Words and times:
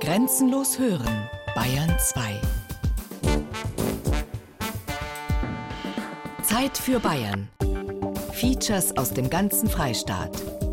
Grenzenlos 0.00 0.78
hören, 0.78 1.30
Bayern 1.54 1.96
2. 1.98 2.40
Zeit 6.42 6.76
für 6.76 7.00
Bayern. 7.00 7.48
Features 8.32 8.96
aus 8.98 9.12
dem 9.12 9.30
ganzen 9.30 9.68
Freistaat. 9.70 10.30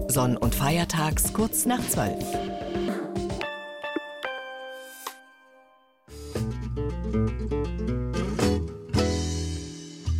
Sonn- 0.09 0.35
und 0.35 0.53
Feiertags 0.53 1.31
kurz 1.31 1.65
nach 1.65 1.79
12. 1.87 2.13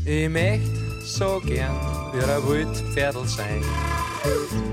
Ich 0.06 0.30
möchte 0.30 0.84
so 1.06 1.42
gern 1.46 1.76
wie 2.14 2.24
ein 2.24 2.48
Wildpferdl 2.48 3.28
sein, 3.28 3.64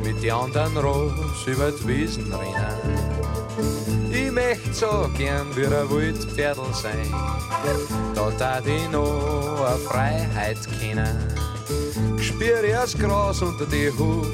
mit 0.04 0.22
den 0.22 0.30
anderen 0.30 0.76
Ross 0.76 1.46
über 1.46 1.72
die 1.72 1.88
Wiesen 1.88 2.32
rennen. 2.32 3.99
Ich 4.30 4.36
möchte 4.36 4.72
so 4.72 5.10
gern 5.18 5.56
wie 5.56 5.66
ein 5.66 5.90
Wildpferdl 5.90 6.72
sein, 6.72 7.12
da 8.14 8.30
tat 8.38 8.64
ich 8.64 8.88
noch 8.88 9.60
eine 9.66 9.76
Freiheit 9.78 10.56
kennen. 10.78 11.18
Spür 12.16 12.62
ich 12.62 12.70
das 12.70 12.96
Gras 12.96 13.42
unter 13.42 13.66
die 13.66 13.90
Huf, 13.98 14.28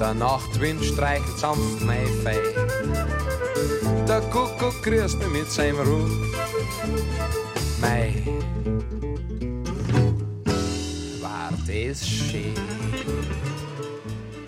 der 0.00 0.14
Nachtwind 0.14 0.82
streichelt 0.82 1.38
sanft 1.38 1.82
mein 1.84 2.06
Fell. 2.22 2.54
Der 4.08 4.22
Kuckuck 4.22 4.82
grüßt 4.82 5.18
mich 5.18 5.28
mit 5.28 5.52
seinem 5.52 5.80
Ruf. 5.80 6.10
Mei, 7.82 8.14
war 11.20 11.50
das 11.66 12.08
schön. 12.08 12.54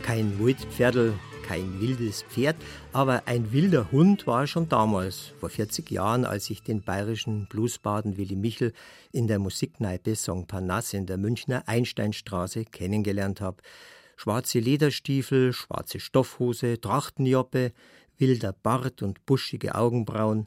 Kein 0.03 0.33
Wildpferdl, 0.39 1.13
kein 1.51 1.81
wildes 1.81 2.23
Pferd, 2.23 2.55
aber 2.93 3.25
ein 3.27 3.51
wilder 3.51 3.91
Hund 3.91 4.29
war 4.29 4.43
er 4.43 4.47
schon 4.47 4.69
damals, 4.69 5.33
vor 5.41 5.51
40 5.51 5.91
Jahren, 5.91 6.25
als 6.25 6.49
ich 6.49 6.63
den 6.63 6.81
bayerischen 6.81 7.49
Bluesbaden 7.49 8.17
Willi 8.17 8.37
Michel 8.37 8.73
in 9.11 9.27
der 9.27 9.41
Musikkneipe 9.41 10.15
Song 10.15 10.47
Parnasse 10.47 10.97
in 10.97 11.07
der 11.07 11.17
Münchner 11.17 11.65
Einsteinstraße 11.67 12.67
kennengelernt 12.67 13.41
habe. 13.41 13.65
Schwarze 14.17 14.61
Lederstiefel, 14.61 15.53
schwarze 15.53 15.99
Stoffhose, 15.99 16.81
Trachtenjoppe, 16.81 17.73
wilder 18.17 18.53
Bart 18.53 19.03
und 19.03 19.27
buschige 19.27 19.75
Augenbrauen. 19.75 20.47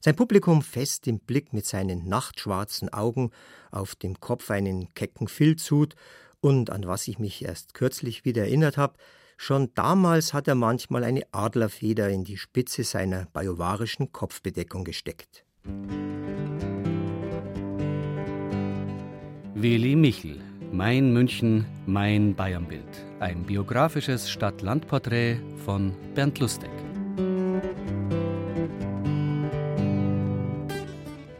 Sein 0.00 0.16
Publikum 0.16 0.60
fest 0.60 1.06
im 1.06 1.18
Blick 1.18 1.54
mit 1.54 1.64
seinen 1.64 2.10
nachtschwarzen 2.10 2.92
Augen, 2.92 3.30
auf 3.70 3.94
dem 3.94 4.20
Kopf 4.20 4.50
einen 4.50 4.92
kecken 4.92 5.28
Filzhut 5.28 5.94
und 6.42 6.68
an 6.68 6.86
was 6.86 7.08
ich 7.08 7.18
mich 7.18 7.42
erst 7.42 7.72
kürzlich 7.72 8.26
wieder 8.26 8.42
erinnert 8.42 8.76
habe, 8.76 8.98
schon 9.42 9.70
damals 9.74 10.32
hat 10.32 10.46
er 10.46 10.54
manchmal 10.54 11.02
eine 11.02 11.22
Adlerfeder 11.32 12.08
in 12.08 12.22
die 12.22 12.36
Spitze 12.36 12.84
seiner 12.84 13.26
bajuwarischen 13.32 14.12
Kopfbedeckung 14.12 14.84
gesteckt. 14.84 15.44
Willi 19.54 19.96
Michel, 19.96 20.40
Mein 20.70 21.12
München, 21.12 21.66
mein 21.86 22.34
Bayernbild. 22.34 23.04
Ein 23.20 23.42
biografisches 23.42 24.30
Stadt-Land-Porträt 24.30 25.40
von 25.64 25.92
Bernd 26.14 26.38
Lustig. 26.38 26.70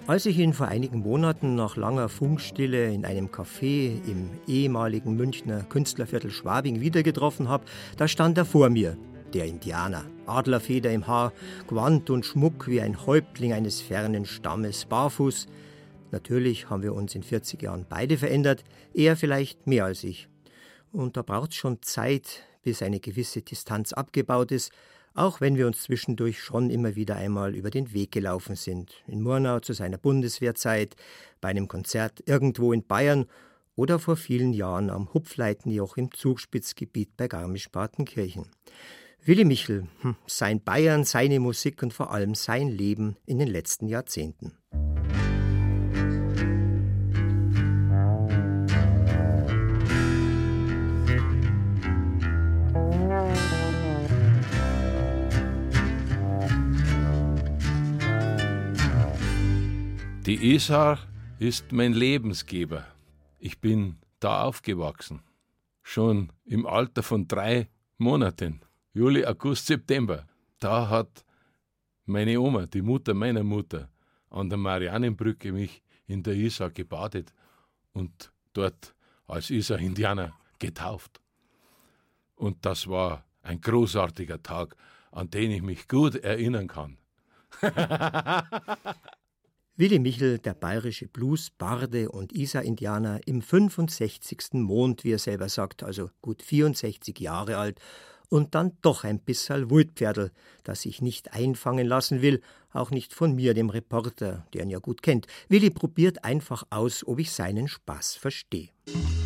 Als 0.08 0.26
ich 0.26 0.36
ihn 0.36 0.52
vor 0.52 0.66
einigen 0.66 0.98
Monaten 0.98 1.54
nach 1.54 1.76
langer 1.76 2.08
Funkstille 2.08 2.92
in 2.92 3.04
einem 3.04 3.28
Café 3.28 4.04
im 4.04 4.30
ehemaligen 4.48 5.14
Münchner 5.14 5.62
Künstlerviertel 5.62 6.32
Schwabing 6.32 6.80
wieder 6.80 7.04
getroffen 7.04 7.48
habe, 7.48 7.64
da 7.96 8.08
stand 8.08 8.36
er 8.36 8.44
vor 8.44 8.68
mir, 8.68 8.98
der 9.32 9.44
Indianer, 9.44 10.04
Adlerfeder 10.26 10.90
im 10.90 11.06
Haar, 11.06 11.32
Gewand 11.68 12.10
und 12.10 12.26
Schmuck 12.26 12.66
wie 12.66 12.80
ein 12.80 13.06
Häuptling 13.06 13.52
eines 13.52 13.80
fernen 13.80 14.26
Stammes, 14.26 14.86
barfuß. 14.86 15.46
Natürlich 16.10 16.68
haben 16.68 16.82
wir 16.82 16.94
uns 16.94 17.14
in 17.14 17.22
40 17.22 17.62
Jahren 17.62 17.86
beide 17.88 18.18
verändert, 18.18 18.64
er 18.94 19.16
vielleicht 19.16 19.68
mehr 19.68 19.84
als 19.84 20.02
ich. 20.02 20.26
Und 20.90 21.16
da 21.16 21.22
braucht 21.22 21.52
es 21.52 21.56
schon 21.56 21.80
Zeit, 21.80 22.42
bis 22.64 22.82
eine 22.82 22.98
gewisse 22.98 23.42
Distanz 23.42 23.92
abgebaut 23.92 24.50
ist, 24.50 24.72
auch 25.14 25.40
wenn 25.40 25.56
wir 25.56 25.66
uns 25.66 25.82
zwischendurch 25.82 26.40
schon 26.40 26.70
immer 26.70 26.96
wieder 26.96 27.16
einmal 27.16 27.54
über 27.54 27.70
den 27.70 27.92
Weg 27.92 28.12
gelaufen 28.12 28.56
sind. 28.56 29.02
In 29.06 29.22
Murnau 29.22 29.60
zu 29.60 29.72
seiner 29.72 29.98
Bundeswehrzeit, 29.98 30.96
bei 31.40 31.48
einem 31.48 31.68
Konzert 31.68 32.22
irgendwo 32.26 32.72
in 32.72 32.86
Bayern 32.86 33.26
oder 33.76 33.98
vor 33.98 34.16
vielen 34.16 34.52
Jahren 34.52 34.90
am 34.90 35.12
Hupfleitenjoch 35.12 35.96
im 35.96 36.12
Zugspitzgebiet 36.12 37.16
bei 37.16 37.28
Garmisch-Partenkirchen. 37.28 38.46
Willi 39.24 39.44
Michel, 39.44 39.86
hm, 40.00 40.16
sein 40.26 40.62
Bayern, 40.62 41.04
seine 41.04 41.38
Musik 41.40 41.82
und 41.82 41.92
vor 41.92 42.10
allem 42.10 42.34
sein 42.34 42.68
Leben 42.68 43.16
in 43.24 43.38
den 43.38 43.48
letzten 43.48 43.86
Jahrzehnten. 43.86 44.52
Die 60.24 60.54
Isar 60.54 61.00
ist 61.40 61.72
mein 61.72 61.94
Lebensgeber. 61.94 62.86
Ich 63.40 63.60
bin 63.60 63.96
da 64.20 64.44
aufgewachsen. 64.44 65.20
Schon 65.82 66.30
im 66.44 66.64
Alter 66.64 67.02
von 67.02 67.26
drei 67.26 67.68
Monaten. 67.98 68.60
Juli, 68.94 69.26
August, 69.26 69.66
September. 69.66 70.28
Da 70.60 70.88
hat 70.88 71.24
meine 72.06 72.40
Oma, 72.40 72.66
die 72.66 72.82
Mutter 72.82 73.14
meiner 73.14 73.42
Mutter, 73.42 73.90
an 74.30 74.48
der 74.48 74.58
Marianenbrücke 74.58 75.50
mich 75.50 75.82
in 76.06 76.22
der 76.22 76.34
Isar 76.34 76.70
gebadet 76.70 77.34
und 77.92 78.32
dort 78.52 78.94
als 79.26 79.50
Isar-Indianer 79.50 80.34
getauft. 80.60 81.20
Und 82.36 82.64
das 82.64 82.86
war 82.86 83.24
ein 83.42 83.60
großartiger 83.60 84.40
Tag, 84.40 84.76
an 85.10 85.30
den 85.30 85.50
ich 85.50 85.62
mich 85.62 85.88
gut 85.88 86.14
erinnern 86.14 86.68
kann. 86.68 86.96
Willi 89.74 89.98
Michel, 89.98 90.38
der 90.38 90.52
bayerische 90.52 91.08
Blues, 91.08 91.48
Barde 91.48 92.10
und 92.10 92.32
Isar-Indianer, 92.32 93.20
im 93.24 93.40
65. 93.40 94.52
Mond, 94.52 95.02
wie 95.02 95.12
er 95.12 95.18
selber 95.18 95.48
sagt, 95.48 95.82
also 95.82 96.10
gut 96.20 96.42
64 96.42 97.18
Jahre 97.18 97.56
alt, 97.56 97.80
und 98.28 98.54
dann 98.54 98.72
doch 98.82 99.04
ein 99.04 99.18
bisserl 99.18 99.70
Wildpferdl, 99.70 100.30
das 100.62 100.82
sich 100.82 101.00
nicht 101.00 101.32
einfangen 101.32 101.86
lassen 101.86 102.20
will, 102.20 102.42
auch 102.72 102.90
nicht 102.90 103.14
von 103.14 103.34
mir, 103.34 103.54
dem 103.54 103.70
Reporter, 103.70 104.46
der 104.52 104.62
ihn 104.62 104.70
ja 104.70 104.78
gut 104.78 105.02
kennt. 105.02 105.26
Willi 105.48 105.70
probiert 105.70 106.22
einfach 106.22 106.64
aus, 106.68 107.06
ob 107.06 107.18
ich 107.18 107.32
seinen 107.32 107.66
Spaß 107.66 108.16
verstehe. 108.16 108.68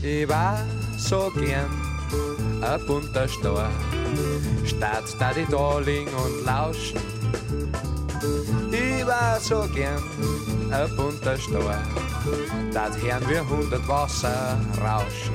Ich 0.02 0.28
war 0.28 0.64
so 0.96 1.28
gern 1.34 1.70
ein 2.62 2.86
bunter 2.86 3.26
Star, 3.26 3.72
statt 4.64 5.04
da 5.18 5.32
die 5.32 5.46
da 5.50 5.80
liegen 5.80 6.14
und 6.14 6.44
lauschen. 6.44 7.00
War 9.18 9.40
so 9.40 9.66
gern 9.74 10.02
ein 10.70 10.94
bunter 10.94 11.38
Star, 11.38 11.82
dat 12.70 13.00
hören 13.00 13.26
wir 13.28 13.48
hundert 13.48 13.88
Wasser 13.88 14.58
rauschen. 14.78 15.32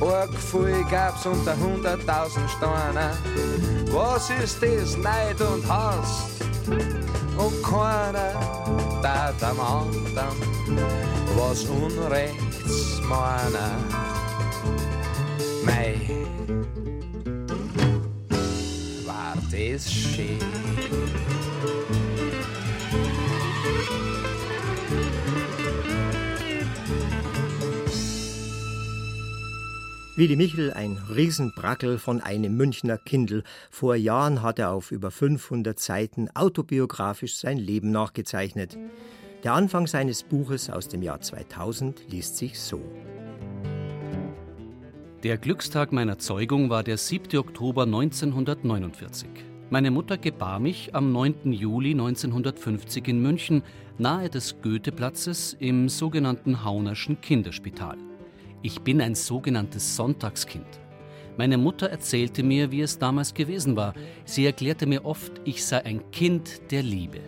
Ein 0.00 0.30
Gefühl 0.30 0.84
gab's 0.88 1.26
unter 1.26 1.56
hunderttausend 1.58 2.48
Steine. 2.48 3.10
Was 3.90 4.30
ist 4.30 4.62
das, 4.62 4.96
Neid 4.98 5.40
und 5.40 5.68
Hass? 5.68 6.26
Und 6.68 7.62
keiner 7.64 8.34
tat 9.02 9.42
am 9.42 9.58
anderen 9.58 10.36
was 11.36 11.64
Unrechts 11.64 13.00
meiner. 13.08 13.78
Mei, 15.64 15.98
war 19.06 19.34
das 19.50 19.90
schön. 19.92 20.38
Willi 30.14 30.36
Michel, 30.36 30.74
ein 30.74 30.98
Riesenbrackel 31.08 31.96
von 31.96 32.20
einem 32.20 32.54
Münchner 32.54 32.98
Kindl. 32.98 33.44
Vor 33.70 33.94
Jahren 33.94 34.42
hat 34.42 34.58
er 34.58 34.70
auf 34.70 34.92
über 34.92 35.10
500 35.10 35.80
Seiten 35.80 36.28
autobiografisch 36.34 37.36
sein 37.36 37.56
Leben 37.56 37.92
nachgezeichnet. 37.92 38.76
Der 39.42 39.54
Anfang 39.54 39.86
seines 39.86 40.22
Buches 40.22 40.68
aus 40.68 40.88
dem 40.88 41.02
Jahr 41.02 41.22
2000 41.22 42.10
liest 42.10 42.36
sich 42.36 42.60
so. 42.60 42.82
Der 45.22 45.38
Glückstag 45.38 45.92
meiner 45.92 46.18
Zeugung 46.18 46.68
war 46.68 46.82
der 46.82 46.98
7. 46.98 47.38
Oktober 47.38 47.84
1949. 47.84 49.30
Meine 49.70 49.90
Mutter 49.90 50.18
gebar 50.18 50.60
mich 50.60 50.94
am 50.94 51.10
9. 51.12 51.54
Juli 51.54 51.92
1950 51.92 53.08
in 53.08 53.22
München, 53.22 53.62
nahe 53.96 54.28
des 54.28 54.60
Goetheplatzes 54.60 55.56
im 55.58 55.88
sogenannten 55.88 56.64
Haunerschen 56.64 57.18
Kinderspital. 57.22 57.96
Ich 58.62 58.80
bin 58.80 59.00
ein 59.00 59.16
sogenanntes 59.16 59.96
Sonntagskind. 59.96 60.66
Meine 61.36 61.58
Mutter 61.58 61.88
erzählte 61.88 62.42
mir, 62.42 62.70
wie 62.70 62.82
es 62.82 62.98
damals 62.98 63.34
gewesen 63.34 63.74
war. 63.74 63.94
Sie 64.24 64.46
erklärte 64.46 64.86
mir 64.86 65.04
oft, 65.04 65.32
ich 65.44 65.64
sei 65.64 65.84
ein 65.84 66.10
Kind 66.12 66.70
der 66.70 66.82
Liebe. 66.82 67.20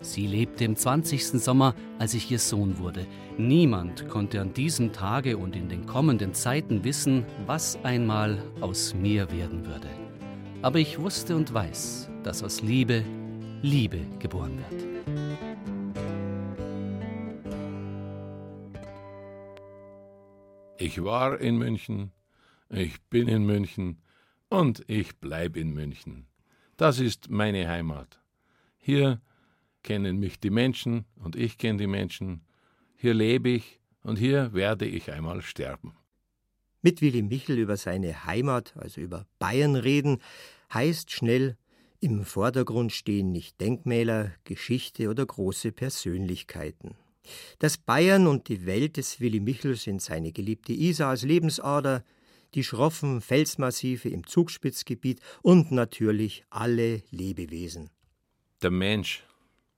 Sie 0.00 0.26
lebte 0.26 0.64
im 0.64 0.76
20. 0.76 1.24
Sommer, 1.42 1.74
als 1.98 2.14
ich 2.14 2.30
ihr 2.30 2.38
Sohn 2.38 2.78
wurde. 2.78 3.06
Niemand 3.36 4.08
konnte 4.08 4.40
an 4.40 4.52
diesem 4.52 4.92
Tage 4.92 5.38
und 5.38 5.56
in 5.56 5.68
den 5.68 5.86
kommenden 5.86 6.34
Zeiten 6.34 6.84
wissen, 6.84 7.24
was 7.46 7.82
einmal 7.82 8.38
aus 8.60 8.94
mir 8.94 9.30
werden 9.32 9.66
würde. 9.66 9.88
Aber 10.62 10.78
ich 10.78 10.98
wusste 10.98 11.34
und 11.34 11.52
weiß, 11.54 12.10
dass 12.22 12.42
aus 12.42 12.62
Liebe 12.62 13.04
Liebe 13.62 14.00
geboren 14.18 14.58
wird. 14.68 15.47
Ich 20.80 21.02
war 21.02 21.40
in 21.40 21.56
München, 21.56 22.12
ich 22.70 23.00
bin 23.10 23.26
in 23.26 23.44
München 23.44 24.00
und 24.48 24.84
ich 24.86 25.16
bleibe 25.16 25.58
in 25.58 25.74
München. 25.74 26.28
Das 26.76 27.00
ist 27.00 27.30
meine 27.30 27.68
Heimat. 27.68 28.22
Hier 28.76 29.20
kennen 29.82 30.20
mich 30.20 30.38
die 30.38 30.50
Menschen 30.50 31.04
und 31.16 31.34
ich 31.34 31.58
kenne 31.58 31.78
die 31.78 31.88
Menschen. 31.88 32.44
Hier 32.94 33.12
lebe 33.12 33.48
ich 33.48 33.80
und 34.04 34.18
hier 34.18 34.52
werde 34.52 34.86
ich 34.86 35.10
einmal 35.10 35.42
sterben. 35.42 35.96
Mit 36.80 37.02
Willy 37.02 37.22
Michel 37.22 37.58
über 37.58 37.76
seine 37.76 38.24
Heimat, 38.24 38.76
also 38.76 39.00
über 39.00 39.26
Bayern 39.40 39.74
reden, 39.74 40.18
heißt 40.72 41.10
schnell, 41.10 41.56
im 41.98 42.24
Vordergrund 42.24 42.92
stehen 42.92 43.32
nicht 43.32 43.60
Denkmäler, 43.60 44.30
Geschichte 44.44 45.08
oder 45.08 45.26
große 45.26 45.72
Persönlichkeiten. 45.72 46.94
Das 47.58 47.76
Bayern 47.76 48.26
und 48.26 48.48
die 48.48 48.66
Welt 48.66 48.96
des 48.96 49.20
Willy 49.20 49.40
Michel 49.40 49.76
sind 49.76 50.02
seine 50.02 50.32
geliebte 50.32 50.72
Isar 50.72 51.10
als 51.10 51.22
Lebensader, 51.22 52.04
die 52.54 52.64
schroffen 52.64 53.20
Felsmassive 53.20 54.08
im 54.08 54.26
Zugspitzgebiet 54.26 55.20
und 55.42 55.70
natürlich 55.70 56.44
alle 56.50 57.02
Lebewesen. 57.10 57.90
Der 58.62 58.70
Mensch 58.70 59.22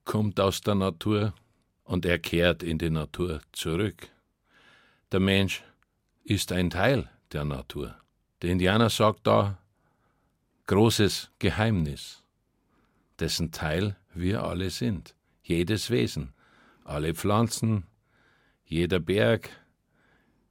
kommt 0.04 0.40
aus 0.40 0.60
der 0.60 0.74
Natur 0.74 1.34
und 1.84 2.06
er 2.06 2.18
kehrt 2.18 2.62
in 2.62 2.78
die 2.78 2.90
Natur 2.90 3.40
zurück. 3.52 4.08
Der 5.12 5.20
Mensch 5.20 5.62
ist 6.24 6.52
ein 6.52 6.70
Teil 6.70 7.10
der 7.32 7.44
Natur. 7.44 7.96
Der 8.42 8.50
Indianer 8.50 8.90
sagt 8.90 9.26
da 9.26 9.58
großes 10.66 11.30
Geheimnis, 11.40 12.22
dessen 13.18 13.50
Teil 13.50 13.96
wir 14.14 14.44
alle 14.44 14.70
sind, 14.70 15.16
jedes 15.42 15.90
Wesen, 15.90 16.32
alle 16.90 17.14
Pflanzen, 17.14 17.84
jeder 18.64 18.98
Berg, 18.98 19.48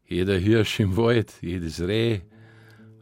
jeder 0.06 0.38
Hirsch 0.38 0.80
im 0.80 0.95
Wald, 0.95 1.33
jedes 1.41 1.81
Reh, 1.81 2.21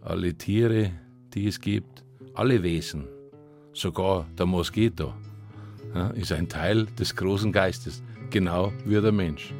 alle 0.01 0.33
Tiere, 0.33 0.91
die 1.33 1.47
es 1.47 1.61
gibt, 1.61 2.03
alle 2.33 2.63
Wesen, 2.63 3.07
sogar 3.73 4.27
der 4.37 4.45
Moskito 4.45 5.13
ist 6.15 6.31
ein 6.31 6.49
Teil 6.49 6.85
des 6.99 7.15
großen 7.15 7.51
Geistes, 7.51 8.03
genau 8.29 8.73
wie 8.85 8.99
der 8.99 9.11
Mensch. 9.11 9.53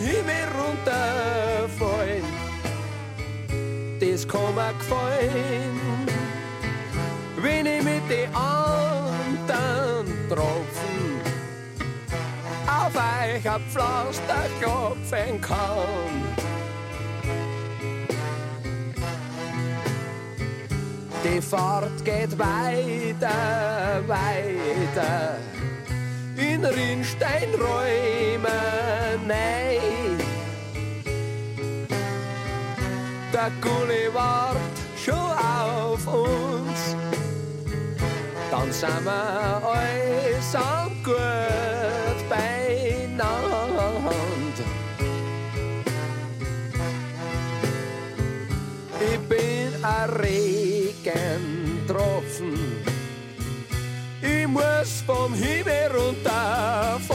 Himmel 0.00 0.48
runterfallen. 0.58 2.24
Das 4.00 4.26
kann 4.26 4.54
mir 4.54 4.72
gefallen 4.78 5.98
wenn 7.42 7.66
ich 7.66 7.82
mit 7.82 8.10
den 8.10 8.34
anderen 8.34 10.28
Tropfen 10.28 11.20
auf 12.66 12.94
euch 12.94 13.48
ein 13.48 13.60
Pflaster 13.70 14.48
klopfen 14.60 15.40
kann. 15.40 16.26
Die 21.24 21.40
Fahrt 21.42 22.04
geht 22.04 22.38
weiter, 22.38 24.02
weiter 24.06 25.38
in 26.36 26.64
Rinnsteinräume, 26.64 28.48
nein. 29.26 29.57
Der 33.38 33.52
Gulli 33.60 34.12
wart 34.12 34.56
schon 34.96 35.14
auf 35.14 36.04
uns 36.08 36.96
dann 38.50 38.72
sind 38.72 39.04
wir 39.04 39.62
alles 39.62 40.56
am 40.56 40.90
gut 41.04 42.28
beieinander. 42.28 43.30
Ich 49.00 49.20
bin 49.28 49.84
ein 49.84 50.10
Regentropfen, 50.10 52.58
ich 54.20 54.48
muss 54.48 55.04
vom 55.06 55.32
Himmel 55.34 55.92
runterfallen. 55.94 57.07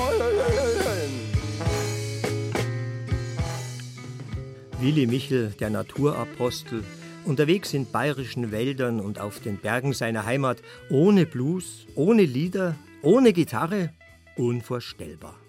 Willi 4.84 5.08
Michel, 5.08 5.52
der 5.52 5.70
Naturapostel, 5.70 6.84
Unterwegs 7.24 7.74
in 7.74 7.90
bayerischen 7.90 8.52
Wäldern 8.52 9.00
und 9.00 9.18
auf 9.18 9.40
den 9.40 9.58
Bergen 9.58 9.94
seiner 9.94 10.26
Heimat, 10.26 10.62
ohne 10.90 11.26
Blues, 11.26 11.88
ohne 11.96 12.24
Lieder, 12.24 12.76
ohne 13.02 13.32
Gitarre, 13.32 13.94
unvorstellbar. 14.36 15.40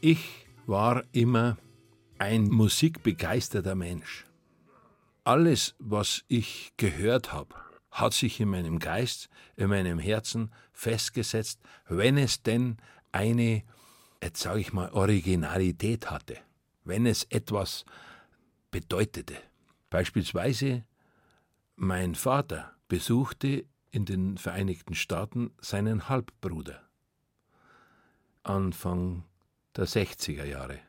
Ich 0.00 0.48
war 0.66 1.04
immer 1.12 1.56
ein 2.18 2.48
musikbegeisterter 2.48 3.76
Mensch. 3.76 4.26
Alles, 5.22 5.76
was 5.78 6.24
ich 6.26 6.72
gehört 6.76 7.32
habe, 7.32 7.54
hat 7.92 8.12
sich 8.12 8.40
in 8.40 8.48
meinem 8.48 8.80
Geist, 8.80 9.28
in 9.54 9.68
meinem 9.68 10.00
Herzen 10.00 10.50
festgesetzt, 10.72 11.60
wenn 11.88 12.18
es 12.18 12.42
denn 12.42 12.78
eine, 13.12 13.62
jetzt 14.20 14.42
sage 14.42 14.58
ich 14.58 14.72
mal, 14.72 14.90
Originalität 14.90 16.10
hatte, 16.10 16.38
wenn 16.82 17.06
es 17.06 17.22
etwas 17.30 17.84
bedeutete. 18.74 19.36
Beispielsweise 19.88 20.84
mein 21.76 22.16
Vater 22.16 22.72
besuchte 22.88 23.64
in 23.92 24.04
den 24.04 24.36
Vereinigten 24.36 24.96
Staaten 24.96 25.52
seinen 25.60 26.08
Halbbruder 26.08 26.82
Anfang 28.42 29.22
der 29.76 29.86
60er 29.86 30.44
Jahre. 30.44 30.80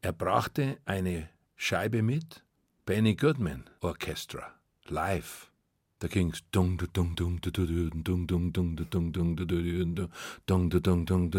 Er 0.00 0.12
brachte 0.12 0.78
eine 0.84 1.28
Scheibe 1.56 2.02
mit, 2.02 2.44
Benny 2.84 3.16
Goodman 3.16 3.68
Orchestra, 3.80 4.54
live. 4.84 5.50
Da 5.98 6.06
ging's 6.06 6.44
dung 6.52 6.78
dung 6.78 7.16
dung 7.16 7.16
dung 7.16 7.40
dung 7.40 8.04
dung 8.04 8.26
dung 8.28 8.52
dung 8.52 8.52
dung 8.52 8.76
dung 8.76 8.78
dung 9.16 9.36
dung 9.36 9.50
dung 11.06 11.10
dung 11.10 11.30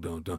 dung 0.00 0.22
dung 0.22 0.38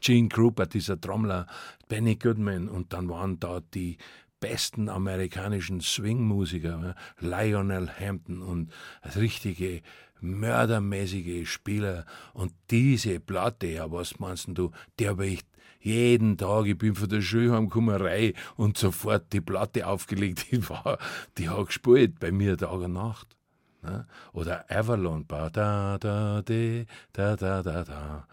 Gene 0.00 0.28
Krupa, 0.28 0.62
äh, 0.64 0.66
dieser 0.66 1.00
Trommler, 1.00 1.46
Benny 1.88 2.16
Goodman 2.16 2.68
und 2.68 2.92
dann 2.92 3.08
waren 3.08 3.38
da 3.38 3.60
die 3.72 3.96
besten 4.42 4.88
amerikanischen 4.88 5.80
Swing-Musiker, 5.80 6.96
Lionel 7.20 7.88
Hampton 7.88 8.42
und 8.42 8.72
richtige 9.16 9.82
mördermäßige 10.20 11.48
Spieler. 11.48 12.04
Und 12.34 12.52
diese 12.70 13.20
Platte, 13.20 13.68
ja, 13.68 13.90
was 13.90 14.18
meinst 14.18 14.48
du, 14.48 14.72
die 14.98 15.08
habe 15.08 15.26
ich 15.26 15.42
jeden 15.80 16.36
Tag, 16.36 16.66
ich 16.66 16.76
bin 16.76 16.94
von 16.94 17.08
der 17.08 17.22
Schule 17.22 17.52
heimgekommen 17.52 18.34
und 18.56 18.76
sofort 18.76 19.32
die 19.32 19.40
Platte 19.40 19.86
aufgelegt, 19.86 20.46
die 20.50 20.68
war, 20.68 20.98
die 21.38 21.48
hat 21.48 21.66
gespielt 21.66 22.18
bei 22.18 22.32
mir 22.32 22.56
Tag 22.56 22.72
und 22.72 22.92
Nacht. 22.92 23.36
Ne? 23.82 24.06
Oder 24.32 24.64
Avalon, 24.68 25.24
da 25.50 25.98
da 25.98 26.42
de, 26.42 26.86
da 27.12 27.36
da 27.36 27.62
da 27.62 27.84
da, 27.84 28.26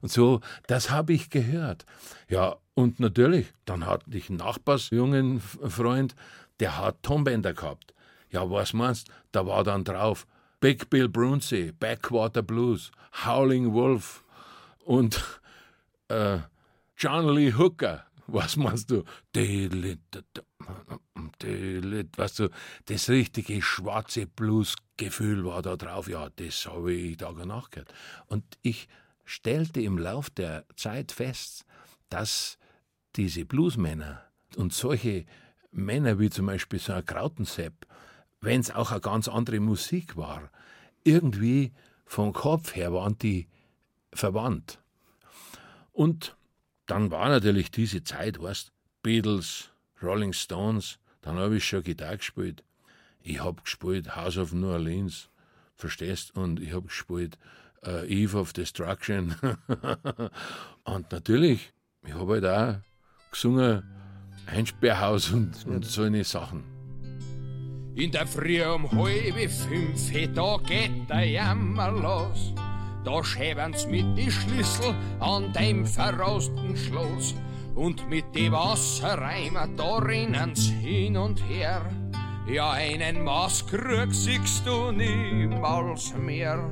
Und 0.00 0.10
so, 0.10 0.40
das 0.66 0.90
habe 0.90 1.12
ich 1.12 1.30
gehört. 1.30 1.86
Ja, 2.28 2.56
und 2.74 3.00
natürlich, 3.00 3.52
dann 3.64 3.86
hatte 3.86 4.04
ich 4.10 4.28
einen 4.28 4.38
Nachbarsjungen 4.38 5.40
Freund, 5.40 6.14
der 6.60 6.78
hat 6.78 7.02
Tonbänder 7.02 7.54
gehabt. 7.54 7.94
Ja, 8.30 8.48
was 8.50 8.72
meinst? 8.72 9.10
Da 9.32 9.46
war 9.46 9.64
dann 9.64 9.84
drauf 9.84 10.26
Big 10.60 10.90
Bill 10.90 11.08
Brunsey, 11.08 11.72
Backwater 11.72 12.42
Blues, 12.42 12.92
Howling 13.24 13.72
Wolf 13.72 14.22
und 14.84 15.24
äh, 16.08 16.38
John 16.96 17.34
Lee 17.34 17.54
Hooker. 17.56 18.04
Was 18.32 18.56
meinst 18.56 18.90
du? 18.90 19.04
Weißt 22.16 22.38
du, 22.38 22.48
das 22.86 23.08
richtige 23.08 23.62
schwarze 23.62 24.26
Blues-Gefühl 24.26 25.44
war 25.44 25.62
da 25.62 25.76
drauf. 25.76 26.08
Ja, 26.08 26.30
das 26.30 26.66
habe 26.66 26.92
ich 26.92 27.16
da 27.16 27.32
nachgehört. 27.32 27.92
Und 28.26 28.44
ich 28.62 28.88
stellte 29.24 29.80
im 29.80 29.98
Lauf 29.98 30.30
der 30.30 30.64
Zeit 30.76 31.12
fest, 31.12 31.64
dass 32.08 32.58
diese 33.16 33.44
Bluesmänner 33.44 34.22
und 34.56 34.72
solche 34.72 35.24
Männer 35.72 36.18
wie 36.18 36.30
zum 36.30 36.46
Beispiel 36.46 36.78
so 36.78 36.92
ein 36.92 37.04
Krautensepp, 37.04 37.86
wenn 38.40 38.60
es 38.60 38.70
auch 38.70 38.90
eine 38.90 39.00
ganz 39.00 39.28
andere 39.28 39.60
Musik 39.60 40.16
war, 40.16 40.50
irgendwie 41.04 41.72
vom 42.06 42.32
Kopf 42.32 42.74
her 42.74 42.92
waren 42.92 43.18
die 43.18 43.48
verwandt. 44.12 44.80
Und 45.92 46.36
dann 46.90 47.10
war 47.10 47.28
natürlich 47.28 47.70
diese 47.70 48.02
Zeit, 48.02 48.42
weißt 48.42 48.72
Beatles, 49.02 49.70
Rolling 50.02 50.32
Stones, 50.32 50.98
dann 51.22 51.36
habe 51.36 51.56
ich 51.56 51.64
schon 51.64 51.84
Gitarre 51.84 52.16
gespielt. 52.16 52.64
Ich 53.22 53.40
habe 53.42 53.62
gespielt 53.62 54.16
House 54.16 54.36
of 54.38 54.52
New 54.52 54.68
Orleans, 54.68 55.28
verstehst? 55.76 56.34
Und 56.36 56.60
ich 56.60 56.72
habe 56.72 56.86
gespielt 56.86 57.38
uh, 57.86 58.04
Eve 58.06 58.36
of 58.36 58.52
Destruction. 58.52 59.36
und 60.84 61.12
natürlich, 61.12 61.72
ich 62.04 62.14
habe 62.14 62.32
halt 62.32 62.46
auch 62.46 63.30
gesungen 63.30 63.84
Einsperrhaus 64.46 65.30
und, 65.30 65.64
und 65.66 65.84
so 65.84 66.02
eine 66.02 66.24
Sachen. 66.24 66.64
In 67.94 68.10
der 68.10 68.26
Früh 68.26 68.64
um 68.64 68.90
halb 68.90 69.50
fünf, 69.50 70.34
da 70.34 70.56
geht 70.66 71.08
der 71.08 71.24
Jammer 71.24 71.92
los. 71.92 72.52
Da 73.04 73.24
schäben's 73.24 73.86
mit 73.86 74.16
die 74.16 74.30
Schlüssel 74.30 74.94
an 75.20 75.52
dem 75.52 75.86
verrosten 75.86 76.76
Schloss. 76.76 77.34
Und 77.74 78.08
mit 78.10 78.24
die 78.34 78.52
Wasserreimer, 78.52 79.68
da 79.76 79.98
rinnen's 79.98 80.68
hin 80.68 81.16
und 81.16 81.42
her. 81.48 81.82
Ja, 82.46 82.72
einen 82.72 83.22
Maßkrug 83.22 84.12
siehst 84.12 84.66
du 84.66 84.92
niemals 84.92 86.14
mehr. 86.16 86.70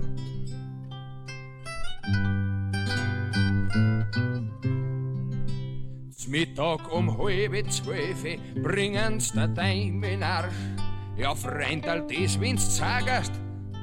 Mittag 6.29 6.93
um 6.93 7.17
halb 7.17 7.71
zwölf 7.71 8.23
bringen's 8.63 9.33
der 9.33 9.49
Deim 9.49 10.03
in 10.05 10.23
Arsch. 10.23 10.53
Ja, 11.17 11.35
Freundal, 11.35 12.07
das, 12.07 12.39
wenn's 12.39 12.77
zagerst, 12.77 13.33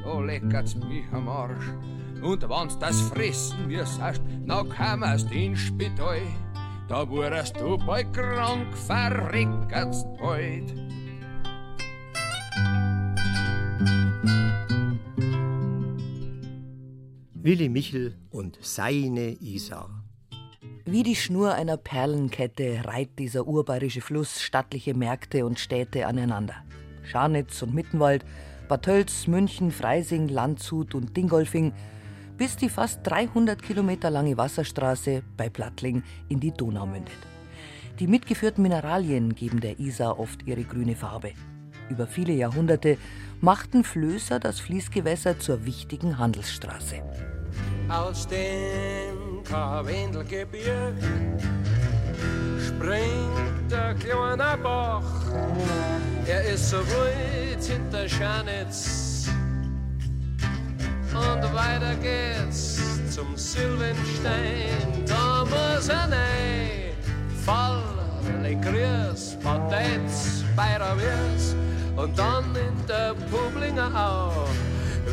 da 0.03 0.19
leckert's 0.19 0.75
mich 0.75 1.05
am 1.11 1.27
Arsch. 1.27 1.73
Und 2.25 2.41
wenn's 2.49 2.79
das 2.79 2.99
fressen 3.01 3.69
wirst, 3.69 4.01
na 4.45 4.63
kammerst 4.63 5.31
ins 5.31 5.59
Spital. 5.59 6.21
Da 6.87 7.07
wurdest 7.07 7.55
du 7.59 7.77
bald 7.77 8.11
krank, 8.13 8.75
verreckert's 8.75 10.03
bald. 10.17 10.73
Willi 17.35 17.69
Michel 17.69 18.15
und 18.31 18.57
seine 18.59 19.39
Isar. 19.39 19.91
Wie 20.85 21.03
die 21.03 21.15
Schnur 21.15 21.53
einer 21.53 21.77
Perlenkette 21.77 22.85
reiht 22.85 23.19
dieser 23.19 23.45
urbayerische 23.45 24.01
Fluss 24.01 24.41
stattliche 24.41 24.95
Märkte 24.95 25.45
und 25.45 25.59
Städte 25.59 26.07
aneinander. 26.07 26.55
Scharnitz 27.03 27.61
und 27.61 27.75
Mittenwald, 27.75 28.25
Bad 28.67 28.81
Tölz, 28.81 29.27
München, 29.27 29.69
Freising, 29.69 30.27
Landshut 30.27 30.95
und 30.95 31.15
Dingolfing, 31.15 31.71
bis 32.37 32.55
die 32.57 32.69
fast 32.69 32.99
300 33.03 33.61
Kilometer 33.61 34.09
lange 34.09 34.37
Wasserstraße 34.37 35.23
bei 35.37 35.49
Plattling 35.49 36.03
in 36.29 36.39
die 36.39 36.51
Donau 36.51 36.85
mündet. 36.85 37.17
Die 37.99 38.07
mitgeführten 38.07 38.61
Mineralien 38.61 39.35
geben 39.35 39.61
der 39.61 39.79
Isar 39.79 40.19
oft 40.19 40.45
ihre 40.45 40.63
grüne 40.63 40.95
Farbe. 40.95 41.31
Über 41.89 42.07
viele 42.07 42.33
Jahrhunderte 42.33 42.97
machten 43.41 43.83
Flößer 43.83 44.39
das 44.39 44.59
Fließgewässer 44.59 45.39
zur 45.39 45.65
wichtigen 45.65 46.17
Handelsstraße. 46.17 47.01
Aus 47.87 48.27
dem 48.27 49.43
Karwendelgebirg 49.43 50.95
springt 52.65 53.71
der 53.71 53.93
kleine 53.95 54.57
Bach. 54.61 55.31
Er 56.25 56.43
ist 56.53 56.69
so 56.69 56.77
weit 56.77 57.63
hinter 57.63 58.09
Scharnitz. 58.09 59.14
Und 61.15 61.53
weiter 61.53 61.95
geht's 61.95 62.79
zum 63.13 63.37
Silvenstein. 63.37 65.05
Da 65.07 65.45
muss 65.45 65.87
er 65.87 66.11
rein. 66.11 66.93
Fall, 67.45 67.81
Grüß, 68.61 69.37
Patenz, 69.43 70.43
Bayerwirs. 70.55 71.55
Und 71.95 72.17
dann 72.17 72.43
in 72.55 72.87
der 72.87 73.13
Publinger 73.31 73.89
Au 73.95 74.47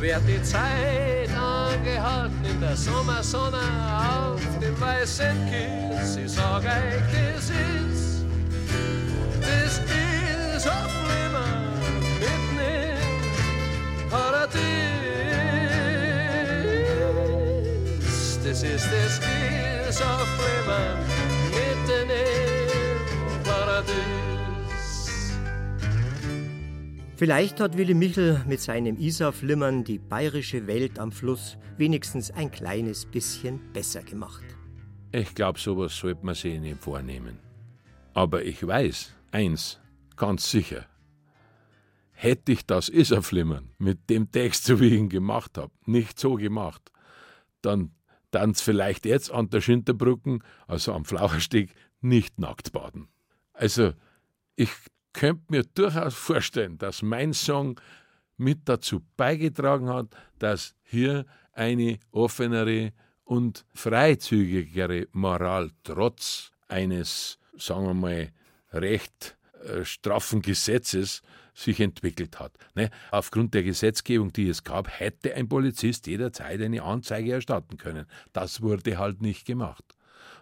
wird 0.01 0.23
die 0.27 0.43
Zeit 0.43 1.31
angehalten 1.31 2.45
in 2.45 2.61
der 2.61 2.77
Sommersonne 2.77 3.63
auf 3.99 4.41
dem 4.61 4.81
weißen 4.81 5.37
Kies. 5.47 6.17
Ich 6.17 6.33
sag 6.33 6.65
euch, 6.65 7.03
das 7.13 7.51
ist, 7.51 8.25
das 9.41 9.81
ist 10.57 10.69
auf 10.69 10.91
Flimmer 11.05 11.47
mitten 12.19 12.59
im 12.59 14.11
Paradies. 14.11 14.92
Das 18.53 18.63
ist, 18.65 18.85
das 18.93 19.19
ist 19.89 20.03
auf 20.03 20.29
Flimmer 20.29 20.99
mitten 21.53 22.11
im 22.11 23.43
Paradies. 23.45 25.33
Vielleicht 27.17 27.61
hat 27.61 27.79
Willi 27.79 27.95
Michel 27.95 28.45
mit 28.47 28.61
seinem 28.61 28.99
Isarflimmern 28.99 29.85
die 29.85 29.99
bayerische 29.99 30.67
Welt 30.67 30.99
am 30.99 31.13
Fluss 31.13 31.57
wenigstens 31.79 32.31
ein 32.31 32.51
kleines 32.51 33.07
bisschen 33.07 33.73
besser 33.73 34.03
gemacht. 34.03 34.45
Ich 35.13 35.35
glaube, 35.35 35.59
sowas 35.59 35.97
sollte 35.97 36.27
man 36.27 36.35
sich 36.35 36.61
nicht 36.61 36.83
vornehmen. 36.83 37.39
Aber 38.13 38.45
ich 38.45 38.67
weiß 38.67 39.15
eins 39.31 39.81
ganz 40.15 40.51
sicher. 40.51 40.85
Hätte 42.11 42.53
ich 42.53 42.67
das 42.67 42.91
Isarflimmern 42.91 43.71
mit 43.79 44.11
dem 44.11 44.31
Text, 44.31 44.67
so 44.67 44.79
wie 44.79 44.89
ich 44.89 44.93
ihn 44.93 45.09
gemacht 45.09 45.57
habe, 45.57 45.73
nicht 45.87 46.21
so 46.21 46.35
gemacht, 46.35 46.93
dann 47.63 47.93
dann 48.33 48.55
vielleicht 48.55 49.07
jetzt 49.07 49.31
an 49.31 49.51
der 49.51 49.61
Schinterbrücken, 49.61 50.43
also 50.67 50.93
am 50.93 51.05
Flauchersteg, 51.05 51.75
nicht 52.01 52.39
nackt 52.39 52.73
baden. 52.73 53.09
Also, 53.53 53.93
ich 54.57 54.71
könnte 55.13 55.45
mir 55.49 55.63
durchaus 55.63 56.15
vorstellen, 56.15 56.79
dass 56.79 57.03
mein 57.03 57.33
Song 57.33 57.81
mit 58.37 58.69
dazu 58.69 59.03
beigetragen 59.17 59.89
hat, 59.89 60.09
dass 60.39 60.75
hier 60.83 61.27
eine 61.53 61.99
offenere 62.11 62.93
und 63.25 63.65
freizügigere 63.75 65.07
Moral 65.13 65.71
trotz 65.85 66.51
eines, 66.69 67.39
sagen 67.57 67.87
wir 67.87 67.95
mal, 67.95 68.33
recht 68.73 69.37
straffen 69.85 70.43
Gesetzes 70.43 71.23
sich 71.55 71.81
entwickelt 71.81 72.41
hat. 72.41 72.53
Ne? 72.75 72.91
Aufgrund 73.11 73.55
der 73.55 73.63
Gesetzgebung, 73.63 74.33
die 74.33 74.49
es 74.49 74.65
gab, 74.65 74.89
hätte 74.89 75.35
ein 75.35 75.49
Polizist 75.49 76.07
jederzeit 76.07 76.61
eine 76.61 76.83
Anzeige 76.83 77.33
erstatten 77.33 77.77
können. 77.77 78.07
Das 78.33 78.63
wurde 78.63 78.99
halt 78.99 79.21
nicht 79.21 79.45
gemacht 79.47 79.85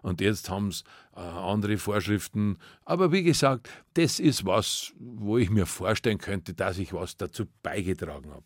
und 0.03 0.21
jetzt 0.21 0.51
haben 0.51 0.73
sie 0.73 0.85
äh, 1.15 1.21
andere 1.21 1.79
Vorschriften. 1.79 2.59
Aber 2.85 3.13
wie 3.13 3.23
gesagt, 3.23 3.69
das 3.95 4.21
ist 4.21 4.45
was, 4.45 4.93
wo 4.99 5.39
ich 5.39 5.51
mir 5.51 5.67
vorstellen 5.67 6.19
könnte, 6.19 6.55
dass 6.55 6.79
ich 6.79 6.93
was 6.93 7.17
dazu 7.17 7.47
beigetragen 7.63 8.31
habe. 8.31 8.45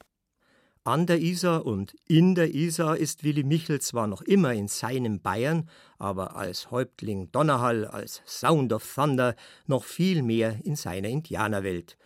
An 0.87 1.07
der 1.07 1.19
Isar 1.19 1.65
und 1.65 1.97
in 2.09 2.35
der 2.35 2.55
Isar 2.55 2.99
ist 2.99 3.25
Willi 3.25 3.43
Michel 3.43 3.81
zwar 3.81 4.07
noch 4.07 4.21
immer 4.21 4.53
in 4.53 4.69
seinem 4.69 5.19
Bayern, 5.19 5.67
aber 5.97 6.37
als 6.37 6.71
Häuptling 6.71 7.33
Donnerhall, 7.33 7.87
als 7.87 8.21
Sound 8.27 8.71
of 8.71 8.95
Thunder 8.95 9.35
noch 9.67 9.85
viel 9.85 10.23
mehr 10.23 10.61
in 10.63 10.77
seiner 10.77 11.09
Indianerwelt. 11.09 11.97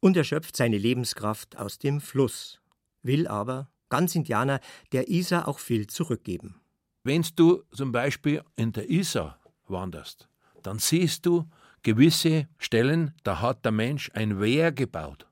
Und 0.00 0.18
er 0.18 0.24
schöpft 0.24 0.54
seine 0.54 0.76
Lebenskraft 0.76 1.56
aus 1.56 1.78
dem 1.78 1.98
Fluss, 1.98 2.60
will 3.02 3.26
aber, 3.26 3.70
ganz 3.88 4.14
Indianer, 4.14 4.60
der 4.92 5.08
Isar 5.08 5.48
auch 5.48 5.58
viel 5.58 5.86
zurückgeben. 5.86 6.60
Wenn 7.04 7.24
du 7.36 7.62
zum 7.72 7.90
Beispiel 7.90 8.42
in 8.54 8.70
der 8.70 8.90
Isar 8.90 9.40
wanderst, 9.66 10.28
dann 10.62 10.78
siehst 10.78 11.24
du 11.24 11.48
gewisse 11.82 12.48
Stellen, 12.58 13.14
da 13.22 13.40
hat 13.40 13.64
der 13.64 13.72
Mensch 13.72 14.10
ein 14.12 14.40
Wehr 14.40 14.72
gebaut. 14.72 15.26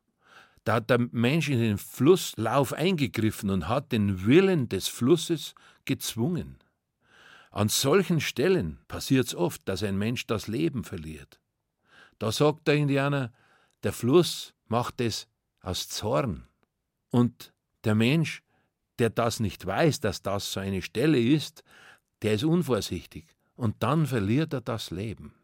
Da 0.65 0.75
hat 0.75 0.91
der 0.91 0.99
Mensch 0.99 1.49
in 1.51 1.61
den 1.61 1.79
Flusslauf 1.79 2.73
eingegriffen 2.73 3.51
und 3.51 3.69
hat 3.69 3.93
den 3.93 4.25
Willen 4.25 4.69
des 4.69 4.89
Flusses 4.89 5.55
gezwungen. 5.85 6.59
An 7.51 7.69
solchen 7.69 8.21
Stellen 8.21 8.81
passiert 8.89 9.27
es 9.27 9.35
oft, 9.35 9.69
dass 9.69 9.83
ein 9.83 9.99
Mensch 9.99 10.27
das 10.27 10.49
Leben 10.49 10.83
verliert. 10.83 11.39
Da 12.19 12.33
sagt 12.33 12.67
der 12.67 12.77
Indianer, 12.77 13.33
der 13.83 13.93
Fluss 13.93 14.55
macht 14.67 15.01
es 15.01 15.29
aus 15.61 15.89
Zorn. 15.89 16.49
Und 17.11 17.53
der 17.85 17.95
Mensch, 17.95 18.43
der 18.99 19.11
das 19.11 19.41
nicht 19.41 19.65
weiß, 19.65 20.01
dass 20.01 20.23
das 20.23 20.53
so 20.53 20.61
eine 20.61 20.83
Stelle 20.83 21.21
ist, 21.21 21.63
der 22.23 22.35
ist 22.35 22.45
unvorsichtig. 22.45 23.27
Und 23.55 23.83
dann 23.83 24.07
verliert 24.07 24.53
er 24.53 24.63
das 24.63 24.91
Leben. 24.91 25.35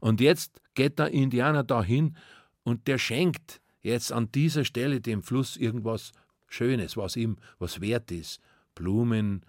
Und 0.00 0.20
jetzt 0.20 0.62
geht 0.74 0.98
der 0.98 1.08
Indianer 1.08 1.64
dahin 1.64 2.16
und 2.62 2.86
der 2.86 2.98
schenkt 2.98 3.60
jetzt 3.82 4.12
an 4.12 4.30
dieser 4.32 4.64
Stelle 4.64 5.00
dem 5.00 5.22
Fluss 5.22 5.56
irgendwas 5.56 6.12
Schönes, 6.46 6.96
was 6.96 7.16
ihm 7.16 7.36
was 7.58 7.80
wert 7.80 8.10
ist. 8.10 8.40
Blumen 8.74 9.44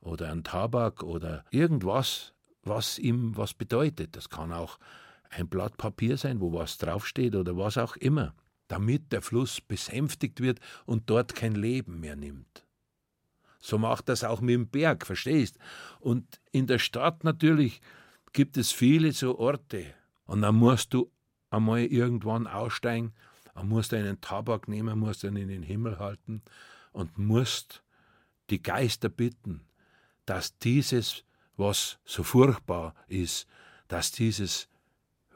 oder 0.00 0.30
ein 0.30 0.44
Tabak 0.44 1.02
oder 1.02 1.44
irgendwas, 1.50 2.34
was 2.62 2.98
ihm 2.98 3.36
was 3.36 3.54
bedeutet. 3.54 4.16
Das 4.16 4.28
kann 4.28 4.52
auch 4.52 4.78
ein 5.30 5.48
Blatt 5.48 5.76
Papier 5.76 6.16
sein, 6.16 6.40
wo 6.40 6.52
was 6.52 6.78
draufsteht 6.78 7.34
oder 7.34 7.56
was 7.56 7.78
auch 7.78 7.96
immer, 7.96 8.34
damit 8.68 9.12
der 9.12 9.22
Fluss 9.22 9.60
besänftigt 9.60 10.40
wird 10.40 10.60
und 10.84 11.10
dort 11.10 11.34
kein 11.34 11.54
Leben 11.54 12.00
mehr 12.00 12.16
nimmt. 12.16 12.64
So 13.58 13.78
macht 13.78 14.08
das 14.08 14.22
auch 14.22 14.40
mit 14.40 14.54
dem 14.54 14.68
Berg, 14.68 15.04
verstehst? 15.06 15.58
Und 15.98 16.40
in 16.52 16.68
der 16.68 16.78
Stadt 16.78 17.24
natürlich 17.24 17.80
gibt 18.32 18.56
es 18.56 18.70
viele 18.70 19.12
so 19.12 19.38
Orte. 19.38 19.86
Und 20.24 20.42
dann 20.42 20.54
musst 20.54 20.94
du 20.94 21.10
einmal 21.50 21.80
irgendwann 21.80 22.46
aussteigen, 22.46 23.12
musst 23.64 23.94
einen 23.94 24.20
Tabak 24.20 24.68
nehmen, 24.68 24.98
musst 24.98 25.24
ihn 25.24 25.36
in 25.36 25.48
den 25.48 25.62
Himmel 25.62 25.98
halten 25.98 26.42
und 26.92 27.18
musst 27.18 27.82
die 28.50 28.62
Geister 28.62 29.08
bitten, 29.08 29.66
dass 30.24 30.58
dieses, 30.58 31.24
was 31.56 31.98
so 32.04 32.22
furchtbar 32.22 32.94
ist, 33.08 33.46
dass 33.88 34.12
dieses 34.12 34.68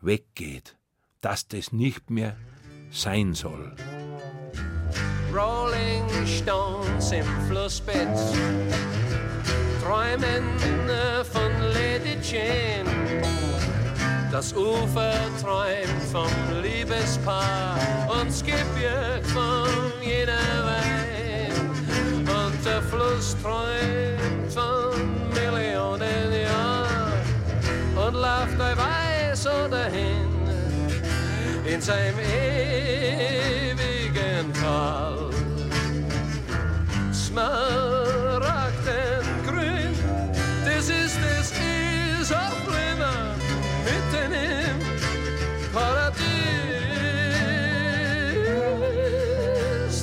weggeht, 0.01 0.77
dass 1.21 1.49
das 1.49 1.73
nicht 1.73 2.11
mehr 2.11 2.37
sein 2.91 3.35
soll. 3.35 3.75
Rolling 5.33 6.27
Stones 6.27 7.13
im 7.13 7.27
Flussbett 7.49 8.09
träumen 9.83 10.45
von 11.25 11.53
Lady 11.73 12.17
Jane. 12.23 12.90
Das 14.31 14.53
Ufer 14.55 15.13
träumt 15.43 16.03
vom 16.13 16.31
Liebespaar 16.63 17.77
und 18.09 18.31
Skipjörg 18.31 19.27
von 19.27 19.69
jener 20.01 20.65
Wein. 20.65 21.51
Und 22.21 22.65
der 22.65 22.81
Fluss 22.81 23.37
träumt 23.43 24.53
von 24.53 24.93
Millionen 25.35 26.33
Jahren 26.33 27.13
und 27.97 28.15
läuft 28.15 28.61
ein 28.61 28.77
Weiß 28.79 29.49
oder 29.49 29.87
hin 29.87 30.29
in 31.65 31.81
seinem 31.81 32.21
ewigen 32.21 33.73
Tal. 34.53 35.31
Smaragdengrün, 37.13 37.90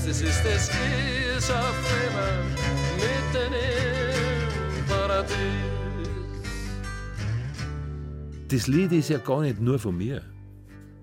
Paradies. 0.07 0.21
Das 0.21 0.21
ist 0.21 0.45
das 0.45 0.71
Isarflimmer 1.37 2.43
mitten 2.95 3.53
im 4.79 4.85
Paradies. 4.85 5.35
Das 8.47 8.67
Lied 8.67 8.91
ist 8.93 9.09
ja 9.09 9.17
gar 9.17 9.41
nicht 9.41 9.59
nur 9.59 9.77
von 9.77 9.97
mir. 9.97 10.21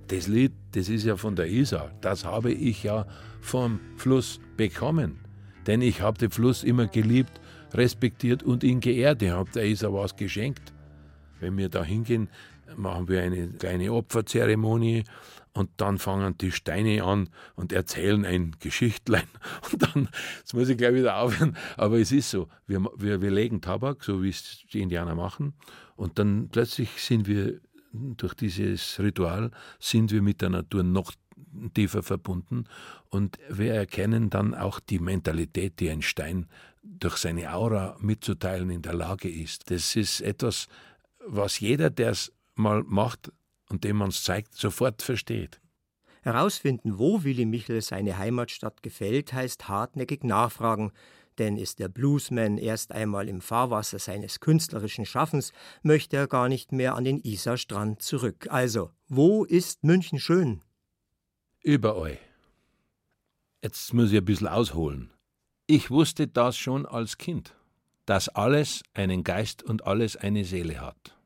Das 0.09 0.27
Lied, 0.27 0.53
das 0.73 0.89
ist 0.89 1.05
ja 1.05 1.17
von 1.17 1.37
der 1.37 1.47
Isar. 1.47 1.91
Das 2.01 2.25
habe 2.25 2.53
ich 2.53 2.83
ja 2.83 3.07
vom 3.41 3.81
Fluss 3.97 4.41
bekommen. 4.57 5.19
Denn 5.67 5.83
ich 5.83 6.01
habe 6.01 6.19
den 6.19 6.31
Fluss 6.31 6.63
immer 6.63 6.87
geliebt, 6.87 7.41
respektiert 7.73 8.43
und 8.43 8.65
ihn 8.65 8.81
geehrt. 8.81 9.23
Ich 9.23 9.31
habe 9.31 9.51
der 9.51 9.67
Isar 9.67 9.93
was 9.93 10.17
geschenkt. 10.17 10.73
Wenn 11.41 11.57
wir 11.57 11.69
da 11.69 11.85
hingehen, 11.85 12.29
machen 12.77 13.09
wir 13.09 13.23
eine 13.23 13.49
kleine 13.49 13.93
Opferzeremonie 13.93 15.05
und 15.55 15.71
dann 15.77 15.99
fangen 15.99 16.37
die 16.37 16.53
Steine 16.53 17.05
an 17.05 17.31
und 17.55 17.73
erzählen 17.73 18.25
ein 18.25 18.57
Geschichtlein. 18.59 19.29
Und 19.73 19.83
dann, 19.83 20.09
jetzt 20.39 20.53
muss 20.53 20.69
ich 20.69 20.77
gleich 20.77 20.95
wieder 20.95 21.17
aufhören, 21.19 21.57
aber 21.77 21.99
es 21.99 22.11
ist 22.13 22.31
so, 22.31 22.49
wir, 22.67 22.85
wir, 22.97 23.23
wir 23.23 23.31
legen 23.31 23.61
Tabak, 23.61 24.03
so 24.03 24.23
wie 24.23 24.31
es 24.31 24.65
die 24.73 24.81
Indianer 24.81 25.15
machen, 25.15 25.55
und 25.97 26.19
dann 26.19 26.49
plötzlich 26.51 26.91
sind 27.01 27.29
wir 27.29 27.61
durch 27.93 28.35
dieses 28.35 28.99
Ritual 28.99 29.53
sind 29.79 30.11
wir 30.11 30.21
mit 30.21 30.43
der 30.43 30.51
Natur 30.51 30.83
noch 30.83 31.13
tiefer 31.75 32.03
verbunden 32.03 32.65
und 33.11 33.39
wir 33.49 33.75
erkennen 33.75 34.31
dann 34.31 34.55
auch 34.55 34.81
die 34.81 34.99
Mentalität, 34.99 35.79
die 35.79 35.91
ein 35.91 36.03
Stein 36.03 36.47
durch 36.83 37.17
seine 37.17 37.55
Aura 37.55 37.97
mitzuteilen 38.01 38.71
in 38.71 38.83
der 38.83 38.95
Lage 38.95 39.31
ist. 39.31 39.71
Das 39.71 39.95
ist 39.95 40.21
etwas, 40.21 40.67
was 41.25 41.61
jeder, 41.61 41.91
der 41.91 42.11
es 42.11 42.33
mal 42.57 42.83
macht 42.83 43.33
und 43.69 43.85
dem 43.85 43.97
man 43.97 44.09
es 44.09 44.23
zeigt, 44.23 44.55
sofort 44.55 45.03
versteht. 45.03 45.61
Herausfinden, 46.23 46.99
wo 46.99 47.23
Willi 47.23 47.45
Michel 47.45 47.83
seine 47.83 48.17
Heimatstadt 48.17 48.83
gefällt, 48.83 49.33
heißt 49.33 49.69
hartnäckig 49.69 50.25
nachfragen, 50.25 50.93
denn 51.39 51.57
ist 51.57 51.81
der 51.81 51.89
Bluesman 51.89 52.59
erst 52.59 52.93
einmal 52.93 53.29
im 53.29 53.41
Fahrwasser 53.41 53.99
seines 53.99 54.41
künstlerischen 54.41 55.05
Schaffens, 55.05 55.53
möchte 55.83 56.17
er 56.17 56.29
gar 56.29 56.49
nicht 56.49 56.73
mehr 56.73 56.95
an 56.95 57.05
den 57.05 57.21
Isarstrand 57.21 58.01
zurück. 58.03 58.47
Also, 58.51 58.91
wo 59.09 59.45
ist 59.45 59.85
München 59.85 60.19
schön? 60.19 60.63
Überall. 61.61 62.19
Jetzt 63.63 63.93
muss 63.95 64.13
ich 64.13 64.19
ein 64.19 64.25
bisschen 64.25 64.49
ausholen. 64.49 65.11
Ich 65.67 65.91
wusste 65.91 66.29
das 66.29 66.57
schon 66.57 66.85
als 66.87 67.17
Kind, 67.17 67.55
dass 68.05 68.29
alles 68.29 68.83
einen 68.93 69.25
Geist 69.25 69.63
und 69.63 69.87
alles 69.87 70.17
eine 70.17 70.45
Seele 70.45 70.81
hat. 70.81 71.17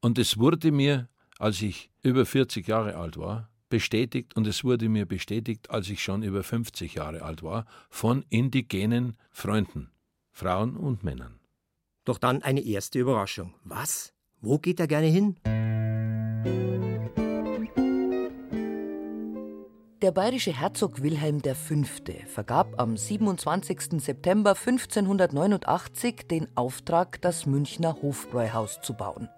Und 0.00 0.18
es 0.18 0.38
wurde 0.38 0.70
mir, 0.70 1.08
als 1.38 1.62
ich 1.62 1.90
über 2.02 2.26
40 2.26 2.66
Jahre 2.66 2.96
alt 2.96 3.16
war, 3.16 3.48
bestätigt 3.68 4.36
und 4.36 4.46
es 4.46 4.64
wurde 4.64 4.88
mir 4.88 5.06
bestätigt, 5.06 5.70
als 5.70 5.88
ich 5.88 6.02
schon 6.02 6.22
über 6.22 6.42
50 6.42 6.94
Jahre 6.94 7.22
alt 7.22 7.42
war, 7.42 7.64
von 7.90 8.24
indigenen 8.28 9.16
Freunden, 9.30 9.90
Frauen 10.32 10.76
und 10.76 11.04
Männern. 11.04 11.38
Doch 12.04 12.18
dann 12.18 12.42
eine 12.42 12.60
erste 12.60 12.98
Überraschung. 12.98 13.54
Was? 13.64 14.12
Wo 14.40 14.58
geht 14.58 14.80
er 14.80 14.86
gerne 14.86 15.06
hin? 15.06 15.36
Der 20.00 20.12
bayerische 20.12 20.52
Herzog 20.52 21.02
Wilhelm 21.02 21.40
V. 21.42 21.84
vergab 22.26 22.80
am 22.80 22.96
27. 22.96 24.00
September 24.00 24.50
1589 24.50 26.28
den 26.28 26.56
Auftrag, 26.56 27.20
das 27.20 27.46
Münchner 27.46 28.00
Hofbräuhaus 28.00 28.80
zu 28.80 28.94
bauen. 28.94 29.28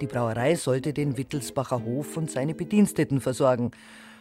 Die 0.00 0.06
Brauerei 0.06 0.54
sollte 0.54 0.92
den 0.92 1.16
Wittelsbacher 1.16 1.82
Hof 1.84 2.16
und 2.16 2.30
seine 2.30 2.54
Bediensteten 2.54 3.20
versorgen. 3.20 3.72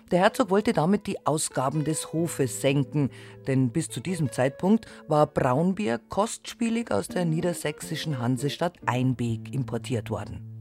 Der 0.09 0.19
Herzog 0.19 0.49
wollte 0.49 0.73
damit 0.73 1.05
die 1.05 1.25
Ausgaben 1.27 1.83
des 1.83 2.13
Hofes 2.13 2.61
senken, 2.61 3.09
denn 3.45 3.71
bis 3.71 3.89
zu 3.89 3.99
diesem 3.99 4.31
Zeitpunkt 4.31 4.85
war 5.07 5.27
Braunbier 5.27 5.99
kostspielig 6.09 6.91
aus 6.91 7.09
der 7.09 7.25
niedersächsischen 7.25 8.17
Hansestadt 8.17 8.77
Einbeek 8.85 9.53
importiert 9.53 10.09
worden. 10.09 10.57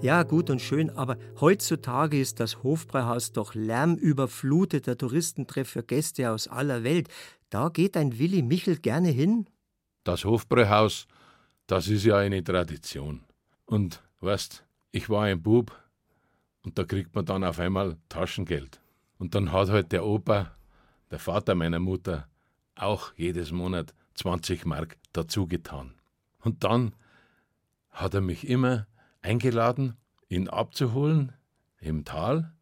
Ja, 0.00 0.22
gut 0.22 0.48
und 0.48 0.62
schön, 0.62 0.90
aber 0.90 1.16
heutzutage 1.40 2.20
ist 2.20 2.38
das 2.38 2.62
Hofbräuhaus 2.62 3.32
doch 3.32 3.54
lärmüberfluteter 3.54 4.96
Touristentreff 4.96 5.68
für 5.68 5.82
Gäste 5.82 6.30
aus 6.30 6.46
aller 6.46 6.84
Welt. 6.84 7.08
Da 7.50 7.68
geht 7.68 7.96
ein 7.96 8.20
Willi 8.20 8.42
Michel 8.42 8.78
gerne 8.78 9.08
hin? 9.08 9.46
Das 10.04 10.24
Hofbräuhaus, 10.24 11.06
das 11.66 11.88
ist 11.88 12.04
ja 12.04 12.18
eine 12.18 12.44
Tradition. 12.44 13.24
Und 13.68 14.02
weißt, 14.20 14.64
ich 14.92 15.10
war 15.10 15.24
ein 15.24 15.42
Bub 15.42 15.78
und 16.62 16.78
da 16.78 16.84
kriegt 16.84 17.14
man 17.14 17.26
dann 17.26 17.44
auf 17.44 17.58
einmal 17.58 17.98
Taschengeld. 18.08 18.80
Und 19.18 19.34
dann 19.34 19.52
hat 19.52 19.68
halt 19.68 19.92
der 19.92 20.06
Opa, 20.06 20.52
der 21.10 21.18
Vater 21.18 21.54
meiner 21.54 21.78
Mutter, 21.78 22.26
auch 22.76 23.12
jedes 23.14 23.52
Monat 23.52 23.92
20 24.14 24.64
Mark 24.64 24.96
dazu 25.12 25.46
getan. 25.46 25.92
Und 26.40 26.64
dann 26.64 26.94
hat 27.90 28.14
er 28.14 28.22
mich 28.22 28.48
immer 28.48 28.86
eingeladen, 29.20 29.98
ihn 30.30 30.48
abzuholen 30.48 31.34
im 31.78 32.06
Tal. 32.06 32.54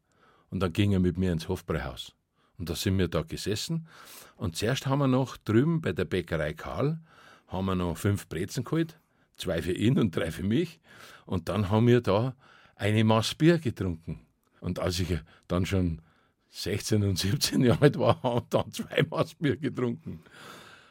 Und 0.51 0.59
dann 0.59 0.73
ging 0.73 0.90
er 0.90 1.01
mit 1.01 1.19
mir 1.19 1.31
ins 1.31 1.49
Hofbräuhaus. 1.49 2.16
Und 2.59 2.69
da 2.69 2.75
sind 2.75 2.99
wir 2.99 3.07
da 3.07 3.23
gesessen. 3.23 3.87
Und 4.35 4.57
zuerst 4.57 4.88
haben 4.88 4.99
wir 4.99 5.07
noch 5.07 5.37
drüben 5.37 5.83
bei 5.83 5.92
der 5.92 6.05
Bäckerei 6.05 6.53
Karl, 6.53 6.99
haben 7.47 7.66
wir 7.66 7.77
noch 7.77 7.97
fünf 7.97 8.29
Brezen 8.29 8.64
geholt, 8.64 8.99
zwei 9.37 9.62
für 9.62 9.72
ihn 9.72 9.99
und 9.99 10.14
drei 10.14 10.31
für 10.31 10.42
mich. 10.42 10.81
Und 11.25 11.49
dann 11.49 11.70
haben 11.70 11.87
wir 11.87 12.01
da 12.01 12.35
eine 12.77 13.05
Maß 13.05 13.35
Bier 13.35 13.59
getrunken. 13.59 14.20
Und 14.61 14.79
als 14.79 15.01
ich 15.01 15.18
dann 15.49 15.66
schon 15.66 16.03
16 16.51 17.03
und 17.03 17.18
17 17.18 17.62
Jahre 17.62 17.83
alt 17.83 17.99
war, 17.99 18.20
haben 18.22 18.40
wir 18.40 18.46
dann 18.51 18.72
zwei 18.72 19.03
Maß 19.09 19.35
Bier 19.37 19.57
getrunken. 19.57 20.20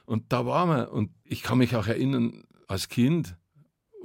Und 0.06 0.32
da 0.32 0.46
waren 0.46 0.70
wir. 0.70 0.92
Und 0.92 1.12
ich 1.24 1.42
kann 1.44 1.58
mich 1.58 1.76
auch 1.76 1.88
erinnern, 1.88 2.44
als 2.68 2.90
Kind 2.90 3.36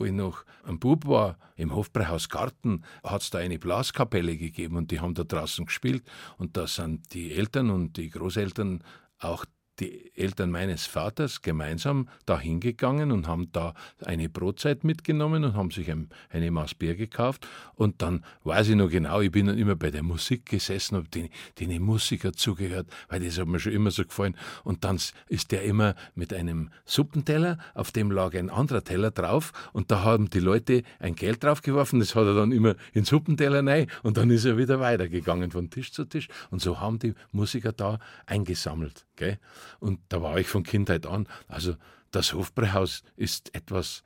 ich 0.07 0.12
noch 0.12 0.44
ein 0.64 0.79
Bub 0.79 1.07
war, 1.07 1.38
im 1.57 1.74
Hofbräuhaus 1.74 2.29
Garten, 2.29 2.85
hat 3.05 3.22
es 3.22 3.31
da 3.31 3.38
eine 3.38 3.59
Blaskapelle 3.59 4.37
gegeben 4.37 4.76
und 4.76 4.90
die 4.90 5.00
haben 5.00 5.14
da 5.14 5.24
draußen 5.24 5.66
gespielt. 5.66 6.05
Und 6.38 6.57
da 6.57 6.66
sind 6.66 7.12
die 7.12 7.33
Eltern 7.33 7.70
und 7.70 7.96
die 7.96 8.11
Großeltern 8.11 8.83
auch 9.18 9.44
die 9.81 10.14
Eltern 10.14 10.51
meines 10.51 10.87
Vaters 10.87 11.43
gemeinsam 11.43 12.09
da 12.27 12.38
hingegangen 12.38 13.11
und 13.11 13.27
haben 13.27 13.51
da 13.53 13.75
eine 14.05 14.29
Brotzeit 14.29 14.85
mitgenommen 14.85 15.45
und 15.45 15.55
haben 15.55 15.71
sich 15.71 15.90
ein, 15.90 16.11
eine 16.29 16.51
Maß 16.51 16.75
Bier 16.75 16.95
gekauft. 16.95 17.47
Und 17.75 18.03
dann 18.03 18.25
weiß 18.45 18.69
ich 18.69 18.77
noch 18.77 18.90
genau, 18.90 19.21
ich 19.21 19.33
bin 19.33 19.47
dann 19.47 19.59
immer 19.59 19.77
bei 19.77 19.90
der 19.90 20.03
Musik 20.03 20.47
gesessen, 20.47 20.97
habe 20.97 21.09
den, 21.09 21.29
den 21.59 21.83
Musiker 21.83 22.33
zugehört, 22.33 22.88
weil 23.09 23.21
das 23.21 23.38
hat 23.38 23.49
mir 23.49 23.59
schon 23.59 23.73
immer 23.73 23.90
so 23.90 24.05
gefallen. 24.05 24.37
Und 24.64 24.85
dann 24.85 24.99
ist 25.29 25.51
der 25.51 25.62
immer 25.62 25.95
mit 26.14 26.35
einem 26.35 26.71
Suppenteller, 26.85 27.59
auf 27.75 27.90
dem 27.93 28.11
lag 28.11 28.35
ein 28.35 28.51
anderer 28.51 28.85
Teller 28.85 29.11
drauf 29.11 29.53
und 29.73 29.90
da 29.90 30.03
haben 30.05 30.31
die 30.31 30.40
Leute 30.40 30.83
ein 30.99 31.14
Geld 31.14 31.43
draufgeworfen, 31.43 32.01
das 32.01 32.14
hat 32.14 32.27
er 32.27 32.35
dann 32.35 32.53
immer 32.53 32.75
in 32.93 33.05
Suppenteller 33.05 33.64
rein 33.66 33.87
und 34.03 34.16
dann 34.16 34.31
ist 34.31 34.45
er 34.45 34.59
wieder 34.59 34.81
weitergegangen 34.81 35.51
von 35.51 35.71
Tisch 35.71 35.93
zu 35.93 36.05
Tisch. 36.05 36.29
Und 36.51 36.61
so 36.61 36.81
haben 36.81 36.99
die 36.99 37.14
Musiker 37.33 37.73
da 37.73 37.99
eingesammelt. 38.27 39.07
Gell? 39.16 39.38
Und 39.78 40.00
da 40.09 40.22
war 40.22 40.38
ich 40.38 40.48
von 40.48 40.62
Kindheit 40.62 41.06
an. 41.06 41.28
Also 41.48 41.74
das 42.11 42.33
Hofbräuhaus 42.33 43.02
ist 43.16 43.54
etwas, 43.54 44.02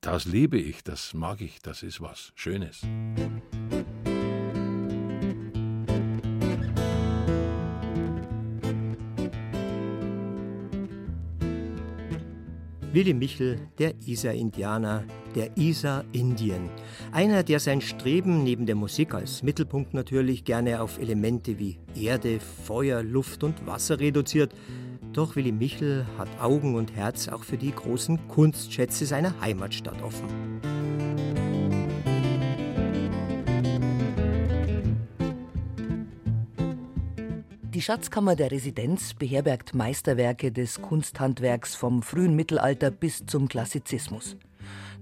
das 0.00 0.24
liebe 0.24 0.58
ich, 0.58 0.82
das 0.82 1.14
mag 1.14 1.40
ich, 1.40 1.60
das 1.60 1.82
ist 1.82 2.00
was 2.00 2.32
Schönes. 2.34 2.80
Willi 12.92 13.14
Michel, 13.14 13.68
der 13.78 13.94
Isar-Indianer, 14.04 15.04
der 15.36 15.56
Isar-Indien. 15.56 16.68
Einer, 17.12 17.44
der 17.44 17.60
sein 17.60 17.80
Streben 17.80 18.42
neben 18.42 18.66
der 18.66 18.74
Musik 18.74 19.14
als 19.14 19.44
Mittelpunkt 19.44 19.94
natürlich 19.94 20.44
gerne 20.44 20.82
auf 20.82 20.98
Elemente 20.98 21.56
wie 21.60 21.78
Erde, 21.94 22.40
Feuer, 22.40 23.04
Luft 23.04 23.44
und 23.44 23.64
Wasser 23.64 24.00
reduziert. 24.00 24.56
Doch 25.12 25.34
Willi 25.34 25.50
Michel 25.50 26.06
hat 26.18 26.28
Augen 26.40 26.76
und 26.76 26.94
Herz 26.94 27.26
auch 27.28 27.42
für 27.42 27.56
die 27.56 27.72
großen 27.72 28.28
Kunstschätze 28.28 29.06
seiner 29.06 29.34
Heimatstadt 29.40 30.00
offen. 30.02 30.60
Die 37.74 37.82
Schatzkammer 37.82 38.36
der 38.36 38.52
Residenz 38.52 39.14
beherbergt 39.14 39.74
Meisterwerke 39.74 40.52
des 40.52 40.80
Kunsthandwerks 40.80 41.74
vom 41.74 42.02
frühen 42.02 42.36
Mittelalter 42.36 42.90
bis 42.90 43.24
zum 43.26 43.48
Klassizismus. 43.48 44.36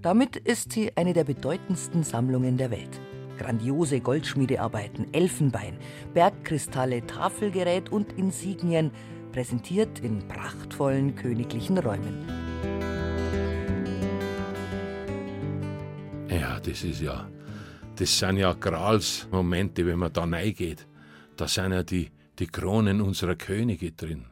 Damit 0.01 0.37
ist 0.37 0.71
sie 0.71 0.95
eine 0.95 1.13
der 1.13 1.25
bedeutendsten 1.25 2.03
Sammlungen 2.03 2.57
der 2.57 2.71
Welt. 2.71 2.99
Grandiose 3.37 3.99
Goldschmiedearbeiten, 3.99 5.13
Elfenbein, 5.13 5.77
Bergkristalle, 6.13 7.05
Tafelgerät 7.05 7.91
und 7.91 8.13
Insignien, 8.13 8.91
präsentiert 9.31 9.99
in 9.99 10.27
prachtvollen 10.27 11.15
königlichen 11.15 11.77
Räumen. 11.77 12.25
Ja, 16.29 16.59
das 16.59 16.83
ist 16.83 17.01
ja, 17.01 17.29
das 17.95 18.17
sind 18.17 18.37
ja 18.37 18.53
Gralsmomente, 18.53 19.85
wenn 19.85 19.99
man 19.99 20.13
da 20.13 20.23
reingeht. 20.23 20.87
Da 21.35 21.47
sind 21.47 21.71
ja 21.71 21.83
die, 21.83 22.11
die 22.39 22.47
Kronen 22.47 23.01
unserer 23.01 23.35
Könige 23.35 23.91
drin. 23.91 24.25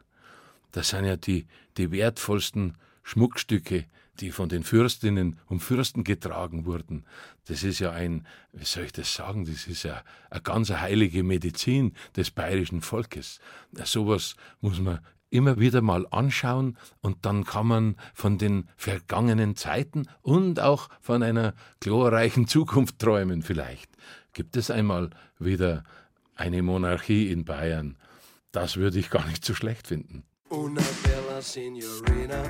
Das 0.72 0.90
sind 0.90 1.06
ja 1.06 1.18
die, 1.18 1.48
die 1.78 1.92
wertvollsten 1.92 2.76
Schmuckstücke, 3.04 3.86
die 4.20 4.32
von 4.32 4.50
den 4.50 4.64
Fürstinnen 4.64 5.40
und 5.48 5.60
Fürsten 5.60 6.04
getragen 6.04 6.66
wurden. 6.66 7.06
Das 7.46 7.64
ist 7.64 7.80
ja 7.80 7.92
ein, 7.92 8.26
wie 8.54 8.66
soll 8.66 8.86
ich 8.86 8.94
das 8.94 9.14
sagen, 9.14 9.46
das 9.46 9.68
ist 9.68 9.84
ja 9.84 10.02
eine 10.30 10.42
ganz 10.42 10.70
heilige 10.70 11.24
Medizin 11.24 11.94
des 12.16 12.32
bayerischen 12.32 12.82
Volkes. 12.82 13.40
Sowas 13.84 14.36
muss 14.62 14.80
man 14.80 15.00
immer 15.30 15.60
wieder 15.60 15.82
mal 15.82 16.08
anschauen 16.12 16.78
und 17.02 17.26
dann 17.26 17.44
kann 17.44 17.68
man 17.68 17.96
von 18.14 18.38
den 18.38 18.70
vergangenen 18.78 19.56
Zeiten 19.56 20.08
und 20.22 20.60
auch 20.60 20.90
von 21.02 21.24
einer 21.24 21.54
glorreichen 21.80 22.48
Zukunft 22.48 23.00
träumen 23.00 23.42
vielleicht. 23.42 23.90
Gibt 24.34 24.56
es 24.56 24.72
einmal 24.72 25.10
wieder 25.40 25.84
eine 26.36 26.62
Monarchie 26.62 27.32
in 27.32 27.46
Bayern? 27.46 27.98
Das 28.52 28.78
würde 28.78 29.00
ich 29.00 29.10
gar 29.10 29.28
nicht 29.28 29.44
so 29.44 29.54
schlecht 29.54 29.88
finden. 29.88 30.24
Una 30.50 30.82
bella 31.04 31.42
signorina 31.42 32.42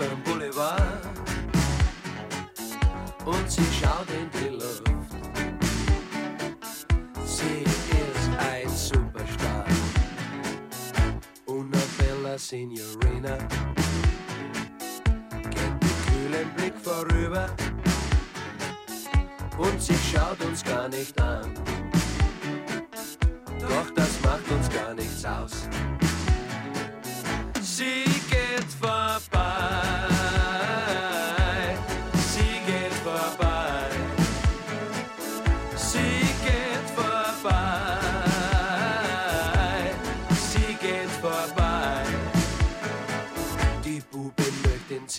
geht 0.00 0.06
über 0.06 0.06
den 0.06 0.22
Boulevard 0.22 0.80
und 3.24 3.50
sie 3.50 3.64
schaut 3.80 4.08
in 4.10 4.30
die 4.32 4.48
Luft. 4.54 4.82
Sie 7.24 7.62
ist 7.64 8.30
ein 8.38 8.68
Superstar. 8.68 9.64
Una 11.46 11.78
bella 11.98 12.38
signorina 12.38 13.36
geht 15.50 15.74
mit 15.82 15.96
kühlem 16.06 16.50
Blick 16.56 16.74
vorüber 16.82 17.46
und 19.58 19.82
sie 19.82 19.96
schaut 20.12 20.40
uns 20.42 20.64
gar 20.64 20.88
nicht 20.88 21.20
an. 21.20 21.52
Doch 23.60 23.90
das 23.94 24.20
macht 24.22 24.50
uns 24.50 24.68
gar 24.70 24.94
nichts 24.94 25.24
aus. 25.24 25.68
Sie 27.60 28.04
geht 28.30 28.70
vorbei. 28.80 29.49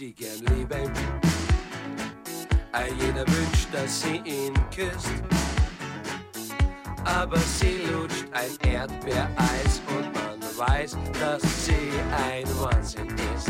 Sie 0.01 0.13
gern 0.13 0.39
lieben. 0.57 0.91
Ein 2.71 2.93
jeder 2.99 3.27
wünscht, 3.27 3.67
dass 3.71 4.01
sie 4.01 4.17
ihn 4.25 4.53
küsst 4.73 5.11
aber 7.03 7.37
sie 7.37 7.81
lutscht 7.91 8.25
ein 8.31 8.71
Erdbeereis 8.71 9.81
und 9.89 10.13
man 10.13 10.39
weiß, 10.57 10.97
dass 11.19 11.41
sie 11.65 11.91
ein 12.29 12.45
Wahnsinn 12.59 13.07
ist. 13.35 13.49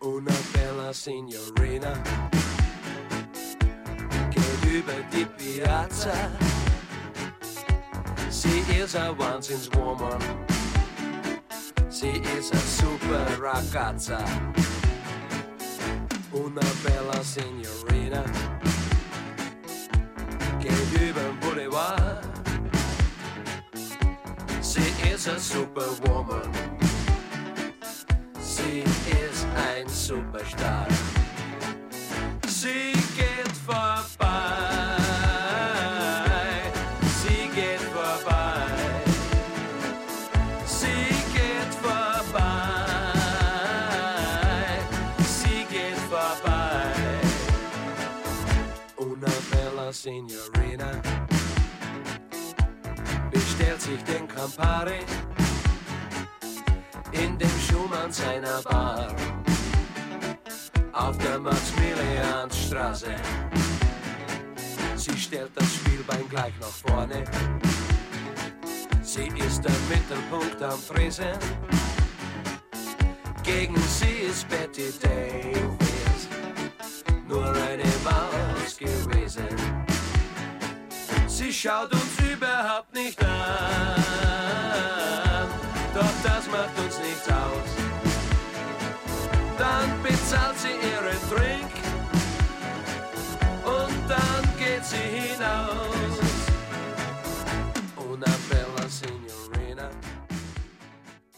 Una 0.00 0.34
bella 0.52 0.92
Signorina 0.92 1.94
geht 4.30 4.64
über 4.64 4.98
die 5.12 5.24
Piazza. 5.24 6.12
Sie 8.28 8.62
ist 8.80 8.96
ein 8.96 9.18
Wahnsinnswoman. 9.18 10.18
Sie 12.00 12.22
ist 12.38 12.52
ein 12.52 12.60
super 12.80 13.26
ragazza. 13.42 14.24
Una 16.30 16.60
bella 16.84 17.24
Signorina 17.24 18.22
geht 20.60 20.92
über 20.92 21.20
den 21.20 21.40
Boulevard. 21.40 22.22
Sie 24.60 24.92
ist 25.12 25.26
a 25.28 25.40
Superwoman. 25.40 26.52
Sie 28.40 28.84
ist 29.24 29.46
ein 29.56 29.88
Superstar. 29.88 30.86
Sie 32.46 32.92
geht 33.16 33.56
vorbei. 33.66 33.97
Signorina 50.00 50.92
bestellt 53.32 53.80
sich 53.80 54.00
den 54.04 54.28
Campari 54.28 55.00
in 57.10 57.36
dem 57.36 57.50
Schumann 57.68 58.12
seiner 58.12 58.62
Bar 58.62 59.08
auf 60.92 61.18
der 61.18 61.40
Maximiliansstraße. 61.40 63.16
Sie 64.94 65.18
stellt 65.18 65.50
das 65.56 65.74
Spielbein 65.74 66.28
gleich 66.28 66.54
nach 66.60 66.68
vorne. 66.68 67.24
Sie 69.02 69.26
ist 69.44 69.64
der 69.64 69.74
Mittelpunkt 69.88 70.62
am 70.62 70.78
Tresen. 70.86 71.36
Gegen 73.42 73.76
sie 73.76 74.28
ist 74.30 74.48
Betty 74.48 74.92
Davis 75.02 76.28
nur 77.26 77.44
eine 77.44 77.82
Maus 78.04 78.76
gewesen. 78.78 79.47
Sie 81.38 81.52
schaut 81.52 81.92
uns 81.92 82.18
überhaupt 82.34 82.92
nicht 82.92 83.16
an, 83.24 83.28
doch 85.94 86.14
das 86.24 86.50
macht 86.50 86.76
uns 86.84 86.98
nichts 86.98 87.28
aus. 87.28 87.70
Dann 89.56 89.88
zahlt 90.28 90.58
sie 90.58 90.74
ihren 90.90 91.20
Drink 91.30 91.70
und 93.64 94.10
dann 94.10 94.42
geht 94.58 94.84
sie 94.84 94.96
hinaus. 94.96 95.78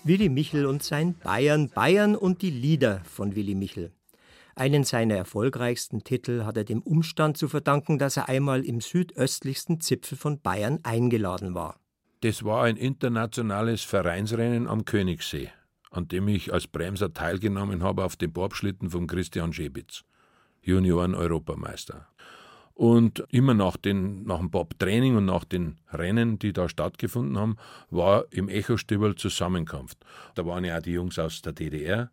Willi 0.03 0.31
Michel 0.31 0.65
und 0.65 0.83
sein 0.83 1.15
Bayern, 1.19 1.69
Bayern 1.69 2.17
und 2.17 2.41
die 2.41 2.49
Lieder 2.49 3.03
von 3.05 3.37
Willi 3.37 3.55
Michel. 3.55 3.93
Einen 4.55 4.85
seiner 4.85 5.17
erfolgreichsten 5.17 6.05
Titel 6.05 6.45
hat 6.45 6.57
er 6.57 6.65
dem 6.65 6.83
Umstand 6.83 7.37
zu 7.37 7.49
verdanken, 7.49 7.99
dass 7.99 8.17
er 8.17 8.29
einmal 8.29 8.65
im 8.65 8.81
südöstlichsten 8.81 9.81
Zipfel 9.81 10.19
von 10.19 10.41
Bayern 10.41 10.81
eingeladen 10.83 11.55
war. 11.55 11.79
Das 12.23 12.45
war 12.45 12.65
ein 12.65 12.77
internationales 12.77 13.83
Vereinsrennen 13.83 14.69
am 14.69 14.85
Königssee, 14.85 15.51
an 15.91 16.09
dem 16.09 16.29
ich 16.29 16.53
als 16.53 16.67
Bremser 16.67 17.15
teilgenommen 17.15 17.83
habe 17.83 18.05
auf 18.05 18.17
dem 18.17 18.33
Bobschlitten 18.33 18.91
von 18.91 19.07
Christian 19.07 19.53
Schebitz, 19.53 20.05
Junioren-Europameister. 20.63 22.07
Und 22.75 23.25
immer 23.31 23.55
nach, 23.55 23.77
den, 23.77 24.25
nach 24.25 24.39
dem 24.39 24.51
Bob-Training 24.51 25.17
und 25.17 25.27
nach 25.27 25.45
den 25.45 25.79
Rennen, 25.93 26.39
die 26.39 26.53
da 26.53 26.69
stattgefunden 26.69 27.39
haben, 27.39 27.57
war 27.91 28.25
im 28.31 28.49
Echo-Stübel 28.49 29.17
Zusammenkunft. 29.17 29.99
Da 30.35 30.47
waren 30.47 30.65
ja 30.65 30.79
auch 30.79 30.83
die 30.83 30.93
Jungs 30.93 31.19
aus 31.19 31.43
der 31.43 31.53
DDR, 31.53 32.11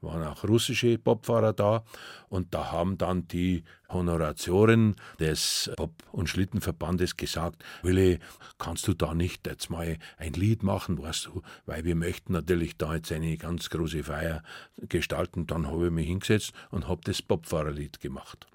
waren 0.00 0.22
auch 0.22 0.44
russische 0.44 0.98
Bobfahrer 0.98 1.52
da 1.52 1.84
und 2.28 2.54
da 2.54 2.70
haben 2.70 2.98
dann 2.98 3.26
die 3.28 3.64
Honoratioren 3.88 4.96
des 5.18 5.70
Bob- 5.76 6.02
und 6.12 6.28
Schlittenverbandes 6.28 7.16
gesagt, 7.16 7.64
Willi, 7.82 8.18
kannst 8.58 8.86
du 8.86 8.94
da 8.94 9.14
nicht 9.14 9.46
jetzt 9.46 9.70
mal 9.70 9.98
ein 10.16 10.32
Lied 10.34 10.62
machen, 10.62 11.00
weißt 11.02 11.26
du, 11.26 11.42
weil 11.66 11.84
wir 11.84 11.96
möchten 11.96 12.32
natürlich 12.32 12.76
da 12.76 12.94
jetzt 12.94 13.12
eine 13.12 13.36
ganz 13.36 13.70
große 13.70 14.04
Feier 14.04 14.42
gestalten. 14.88 15.46
Dann 15.46 15.66
habe 15.66 15.86
ich 15.86 15.92
mich 15.92 16.06
hingesetzt 16.06 16.52
und 16.70 16.88
habe 16.88 17.00
das 17.04 17.22
Bobfahrerlied 17.22 18.00
gemacht. 18.00 18.46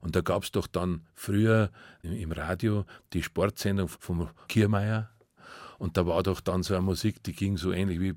Und 0.00 0.16
da 0.16 0.20
gab 0.20 0.44
es 0.44 0.52
doch 0.52 0.66
dann 0.66 1.06
früher 1.14 1.70
im 2.02 2.32
Radio 2.32 2.84
die 3.12 3.22
Sportsendung 3.22 3.88
vom 3.88 4.28
Kiermeier, 4.48 5.10
und 5.78 5.96
da 5.96 6.06
war 6.06 6.22
doch 6.22 6.40
dann 6.40 6.62
so 6.62 6.74
eine 6.74 6.82
Musik, 6.82 7.22
die 7.22 7.32
ging 7.32 7.56
so 7.56 7.72
ähnlich 7.72 8.00
wie 8.00 8.14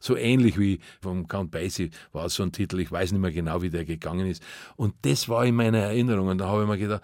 so 0.00 0.16
ähnlich 0.16 0.58
wie 0.58 0.80
vom 1.00 1.26
Count 1.26 1.50
Basie 1.50 1.90
war 2.12 2.28
so 2.28 2.42
ein 2.42 2.52
Titel. 2.52 2.80
Ich 2.80 2.92
weiß 2.92 3.12
nicht 3.12 3.20
mehr 3.20 3.32
genau, 3.32 3.62
wie 3.62 3.70
der 3.70 3.84
gegangen 3.84 4.26
ist. 4.26 4.42
Und 4.76 4.94
das 5.02 5.28
war 5.28 5.46
in 5.46 5.54
meiner 5.54 5.78
Erinnerung. 5.78 6.28
Und 6.28 6.38
da 6.38 6.48
habe 6.48 6.62
ich 6.62 6.68
mir 6.68 6.78
gedacht, 6.78 7.02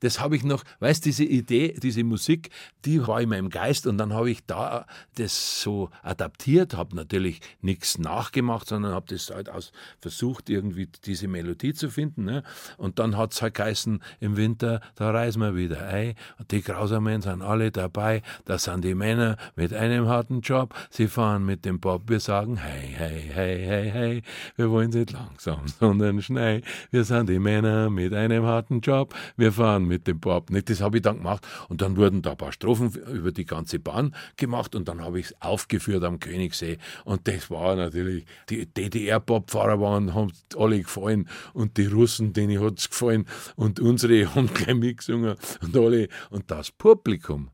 Das 0.00 0.20
habe 0.20 0.36
ich 0.36 0.44
noch, 0.44 0.64
weißt 0.80 1.04
diese 1.04 1.24
Idee, 1.24 1.74
diese 1.82 2.04
Musik, 2.04 2.50
die 2.84 3.06
war 3.06 3.20
in 3.20 3.28
meinem 3.30 3.48
Geist 3.48 3.86
und 3.86 3.98
dann 3.98 4.12
habe 4.12 4.30
ich 4.30 4.44
da 4.46 4.86
das 5.14 5.62
so 5.62 5.90
adaptiert, 6.02 6.74
habe 6.74 6.96
natürlich 6.96 7.40
nichts 7.60 7.98
nachgemacht, 8.02 8.68
sondern 8.68 8.92
habe 8.92 9.06
das 9.08 9.30
halt 9.30 9.48
aus 9.48 9.72
versucht, 10.00 10.50
irgendwie 10.50 10.88
diese 11.04 11.28
Melodie 11.28 11.72
zu 11.72 11.90
finden. 11.90 12.24
Ne? 12.24 12.42
Und 12.76 12.98
dann 12.98 13.16
hat 13.16 13.32
es 13.32 13.42
halt 13.42 13.54
geheißen, 13.54 14.02
im 14.20 14.36
Winter, 14.36 14.80
da 14.96 15.10
reisen 15.10 15.40
wir 15.40 15.56
wieder 15.56 15.86
ein. 15.86 16.14
Und 16.38 16.50
die 16.50 16.62
Grausamen 16.62 17.22
sind 17.22 17.42
alle 17.42 17.70
dabei. 17.70 18.22
Da 18.44 18.58
sind 18.58 18.84
die 18.84 18.94
Männer 18.94 19.36
mit 19.56 19.72
einem 19.72 20.08
harten 20.08 20.40
Job. 20.40 20.74
Sie 20.90 21.06
fahren 21.06 21.44
mit 21.44 21.64
dem 21.64 21.80
Bob. 21.80 22.08
Wir 22.08 22.20
sagen, 22.20 22.56
hey, 22.56 22.88
hey, 22.94 23.30
hey, 23.32 23.64
hey, 23.64 23.90
hey. 23.90 24.22
Wir 24.56 24.70
wollen 24.70 24.90
nicht 24.90 25.12
langsam, 25.12 25.66
sondern 25.80 26.20
schnell. 26.22 26.62
Wir 26.90 27.04
sind 27.04 27.28
die 27.28 27.38
Männer 27.38 27.90
mit 27.90 28.12
einem 28.14 28.44
harten 28.44 28.80
Job. 28.80 29.14
Wir 29.36 29.52
fahren 29.52 29.84
mit 29.84 30.06
dem 30.06 30.20
Bob. 30.20 30.50
Nicht, 30.50 30.70
das 30.70 30.80
habe 30.80 30.98
ich 30.98 31.02
dann 31.02 31.18
gemacht. 31.18 31.46
Und 31.68 31.82
dann 31.82 31.96
wurden 31.96 32.22
da 32.22 32.32
ein 32.32 32.36
paar 32.36 32.52
Strophen 32.52 32.92
über 33.12 33.32
die 33.32 33.44
ganze 33.44 33.78
Bahn 33.78 34.14
gemacht. 34.36 34.74
Und 34.74 34.88
dann 34.88 35.00
habe 35.00 35.20
ich 35.20 35.26
es 35.26 35.42
aufgeführt 35.42 36.04
am 36.04 36.20
Königssee. 36.20 36.78
Und 37.04 37.28
das 37.28 37.50
war 37.50 37.76
natürlich 37.76 37.91
natürlich 37.92 38.24
die 38.48 38.66
DDR-Bobfahrer 38.66 39.80
waren, 39.80 40.14
haben 40.14 40.32
alle 40.56 40.80
gefallen 40.80 41.28
und 41.52 41.76
die 41.76 41.86
Russen, 41.86 42.32
denen 42.32 42.60
hat 42.60 42.78
es 42.78 42.90
gefallen 42.90 43.26
und 43.56 43.80
unsere 43.80 44.34
haben 44.34 44.52
gleich 44.52 44.74
mitgesungen 44.74 45.36
und 45.60 45.76
alle. 45.76 46.08
Und 46.30 46.50
das 46.50 46.70
Publikum 46.70 47.50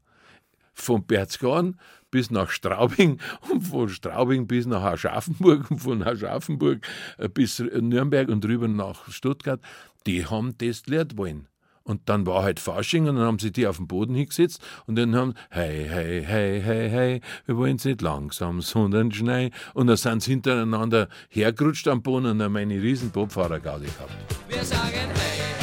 von 0.75 1.05
Berchtesgaden 1.05 1.79
bis 2.11 2.31
nach 2.31 2.51
Straubing 2.51 3.21
und 3.51 3.63
von 3.63 3.89
Straubing 3.89 4.47
bis 4.47 4.67
nach 4.67 4.83
Aschaffenburg 4.83 5.71
und 5.71 5.79
von 5.79 6.03
Aschaffenburg 6.03 6.87
äh, 7.19 7.29
bis 7.29 7.59
Nürnberg 7.59 8.29
und 8.29 8.45
rüber 8.45 8.69
nach 8.69 9.11
Stuttgart, 9.11 9.61
die 10.07 10.25
haben 10.25 10.57
das 10.59 10.87
Lied 10.87 11.17
wollen. 11.17 11.49
Und 11.89 12.03
dann 12.11 12.27
war 12.27 12.43
halt 12.43 12.61
Fasching 12.61 13.09
und 13.09 13.17
dann 13.17 13.25
haben 13.25 13.39
sie 13.39 13.51
die 13.51 13.67
auf 13.67 13.79
den 13.79 13.87
Boden 13.87 14.15
hingesetzt 14.15 14.63
und 14.87 14.97
dann 14.97 15.17
haben, 15.17 15.33
hey, 15.49 15.87
hey, 15.89 16.23
hey, 16.23 16.61
hey, 16.61 16.91
hey, 16.91 17.21
wir 17.47 17.57
wollen 17.57 17.79
nicht 17.83 18.03
langsam, 18.03 18.61
sondern 18.61 19.11
schnell. 19.11 19.51
Und 19.73 19.87
dann 19.87 19.97
sind 19.97 20.23
sie 20.23 20.33
hintereinander 20.33 21.09
hergerutscht 21.31 21.89
am 21.89 22.03
Boden 22.03 22.27
und 22.27 22.41
dann 22.41 22.53
meine 22.53 22.75
riesen 22.75 23.11
Bobfahrer-Gaudi 23.11 23.87
gehabt. 23.87 24.13
Wir 24.51 24.63
sagen 24.63 24.93
hey, 24.93 25.58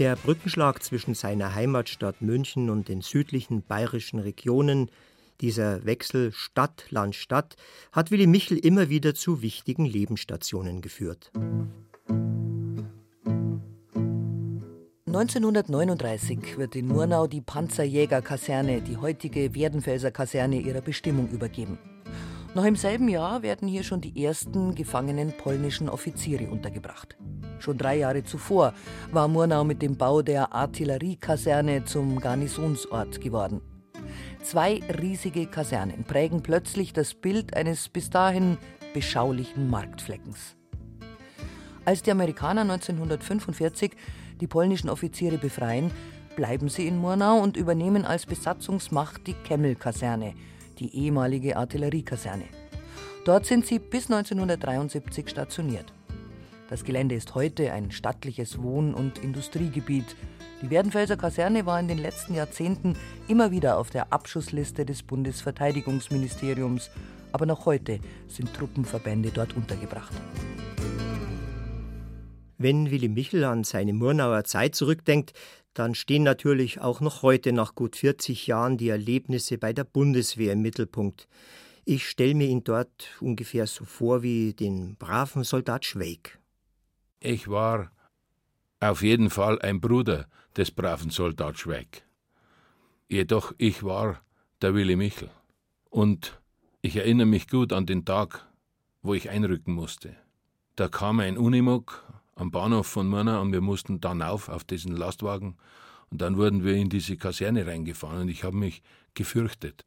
Der 0.00 0.16
Brückenschlag 0.16 0.82
zwischen 0.82 1.12
seiner 1.12 1.54
Heimatstadt 1.54 2.22
München 2.22 2.70
und 2.70 2.88
den 2.88 3.02
südlichen 3.02 3.60
bayerischen 3.60 4.18
Regionen, 4.18 4.90
dieser 5.42 5.84
Wechsel 5.84 6.32
Stadt, 6.32 6.86
Land, 6.88 7.14
Stadt, 7.14 7.56
hat 7.92 8.10
Willi 8.10 8.26
Michel 8.26 8.56
immer 8.56 8.88
wieder 8.88 9.14
zu 9.14 9.42
wichtigen 9.42 9.84
Lebensstationen 9.84 10.80
geführt. 10.80 11.30
1939 15.06 16.56
wird 16.56 16.76
in 16.76 16.86
Murnau 16.86 17.26
die 17.26 17.42
Panzerjägerkaserne, 17.42 18.80
die 18.80 18.96
heutige 18.96 19.54
Werdenfelser 19.54 20.10
Kaserne, 20.10 20.60
ihrer 20.60 20.80
Bestimmung 20.80 21.28
übergeben. 21.28 21.78
Noch 22.52 22.64
im 22.64 22.74
selben 22.74 23.08
Jahr 23.08 23.42
werden 23.42 23.68
hier 23.68 23.84
schon 23.84 24.00
die 24.00 24.24
ersten 24.24 24.74
gefangenen 24.74 25.32
polnischen 25.32 25.88
Offiziere 25.88 26.50
untergebracht. 26.50 27.16
Schon 27.60 27.78
drei 27.78 27.98
Jahre 27.98 28.24
zuvor 28.24 28.74
war 29.12 29.28
Murnau 29.28 29.62
mit 29.62 29.82
dem 29.82 29.96
Bau 29.96 30.20
der 30.20 30.52
Artilleriekaserne 30.52 31.84
zum 31.84 32.18
Garnisonsort 32.18 33.20
geworden. 33.20 33.60
Zwei 34.42 34.80
riesige 35.00 35.46
Kasernen 35.46 36.02
prägen 36.02 36.42
plötzlich 36.42 36.92
das 36.92 37.14
Bild 37.14 37.54
eines 37.54 37.88
bis 37.88 38.10
dahin 38.10 38.58
beschaulichen 38.94 39.70
Marktfleckens. 39.70 40.56
Als 41.84 42.02
die 42.02 42.10
Amerikaner 42.10 42.62
1945 42.62 43.92
die 44.40 44.48
polnischen 44.48 44.90
Offiziere 44.90 45.38
befreien, 45.38 45.92
bleiben 46.34 46.68
sie 46.68 46.88
in 46.88 46.98
Murnau 46.98 47.38
und 47.38 47.56
übernehmen 47.56 48.04
als 48.04 48.26
Besatzungsmacht 48.26 49.26
die 49.28 49.34
Kemmel-Kaserne, 49.34 50.34
die 50.80 50.94
ehemalige 50.96 51.56
Artilleriekaserne. 51.56 52.46
Dort 53.24 53.46
sind 53.46 53.66
sie 53.66 53.78
bis 53.78 54.10
1973 54.10 55.28
stationiert. 55.28 55.92
Das 56.70 56.84
Gelände 56.84 57.14
ist 57.14 57.34
heute 57.34 57.72
ein 57.72 57.90
stattliches 57.90 58.62
Wohn- 58.62 58.94
und 58.94 59.18
Industriegebiet. 59.18 60.16
Die 60.62 60.70
Werdenfelser 60.70 61.16
Kaserne 61.16 61.66
war 61.66 61.78
in 61.78 61.88
den 61.88 61.98
letzten 61.98 62.34
Jahrzehnten 62.34 62.96
immer 63.28 63.50
wieder 63.50 63.78
auf 63.78 63.90
der 63.90 64.12
Abschussliste 64.12 64.84
des 64.84 65.02
Bundesverteidigungsministeriums, 65.02 66.90
aber 67.32 67.46
noch 67.46 67.66
heute 67.66 67.98
sind 68.28 68.54
Truppenverbände 68.54 69.30
dort 69.30 69.56
untergebracht. 69.56 70.12
Wenn 72.62 72.90
Willy 72.90 73.08
Michel 73.08 73.44
an 73.44 73.64
seine 73.64 73.94
Murnauer 73.94 74.44
Zeit 74.44 74.74
zurückdenkt, 74.74 75.32
dann 75.74 75.94
stehen 75.94 76.24
natürlich 76.24 76.80
auch 76.80 77.00
noch 77.00 77.22
heute 77.22 77.52
nach 77.52 77.74
gut 77.74 77.96
40 77.96 78.46
Jahren 78.46 78.76
die 78.76 78.88
Erlebnisse 78.88 79.58
bei 79.58 79.72
der 79.72 79.84
Bundeswehr 79.84 80.52
im 80.52 80.62
Mittelpunkt. 80.62 81.28
Ich 81.84 82.08
stelle 82.08 82.34
mir 82.34 82.48
ihn 82.48 82.64
dort 82.64 83.08
ungefähr 83.20 83.66
so 83.66 83.84
vor 83.84 84.22
wie 84.22 84.52
den 84.52 84.96
braven 84.96 85.44
Soldat 85.44 85.84
Schweig. 85.84 86.38
Ich 87.20 87.48
war 87.48 87.90
auf 88.80 89.02
jeden 89.02 89.30
Fall 89.30 89.60
ein 89.60 89.80
Bruder 89.80 90.26
des 90.56 90.70
braven 90.70 91.10
Soldat 91.10 91.58
Schweig. 91.58 92.02
Jedoch 93.08 93.52
ich 93.58 93.82
war 93.82 94.22
der 94.62 94.74
Willy 94.74 94.96
Michel. 94.96 95.30
Und 95.88 96.40
ich 96.82 96.96
erinnere 96.96 97.26
mich 97.26 97.48
gut 97.48 97.72
an 97.72 97.86
den 97.86 98.04
Tag, 98.04 98.46
wo 99.02 99.14
ich 99.14 99.30
einrücken 99.30 99.74
musste. 99.74 100.16
Da 100.76 100.88
kam 100.88 101.20
ein 101.20 101.36
Unimog 101.36 102.04
am 102.40 102.50
Bahnhof 102.50 102.86
von 102.86 103.06
Murnau 103.06 103.42
und 103.42 103.52
wir 103.52 103.60
mussten 103.60 104.00
dann 104.00 104.22
auf 104.22 104.48
auf 104.48 104.64
diesen 104.64 104.96
Lastwagen 104.96 105.58
und 106.08 106.22
dann 106.22 106.38
wurden 106.38 106.64
wir 106.64 106.74
in 106.74 106.88
diese 106.88 107.18
Kaserne 107.18 107.66
reingefahren 107.66 108.22
und 108.22 108.28
ich 108.28 108.44
habe 108.44 108.56
mich 108.56 108.82
gefürchtet. 109.12 109.84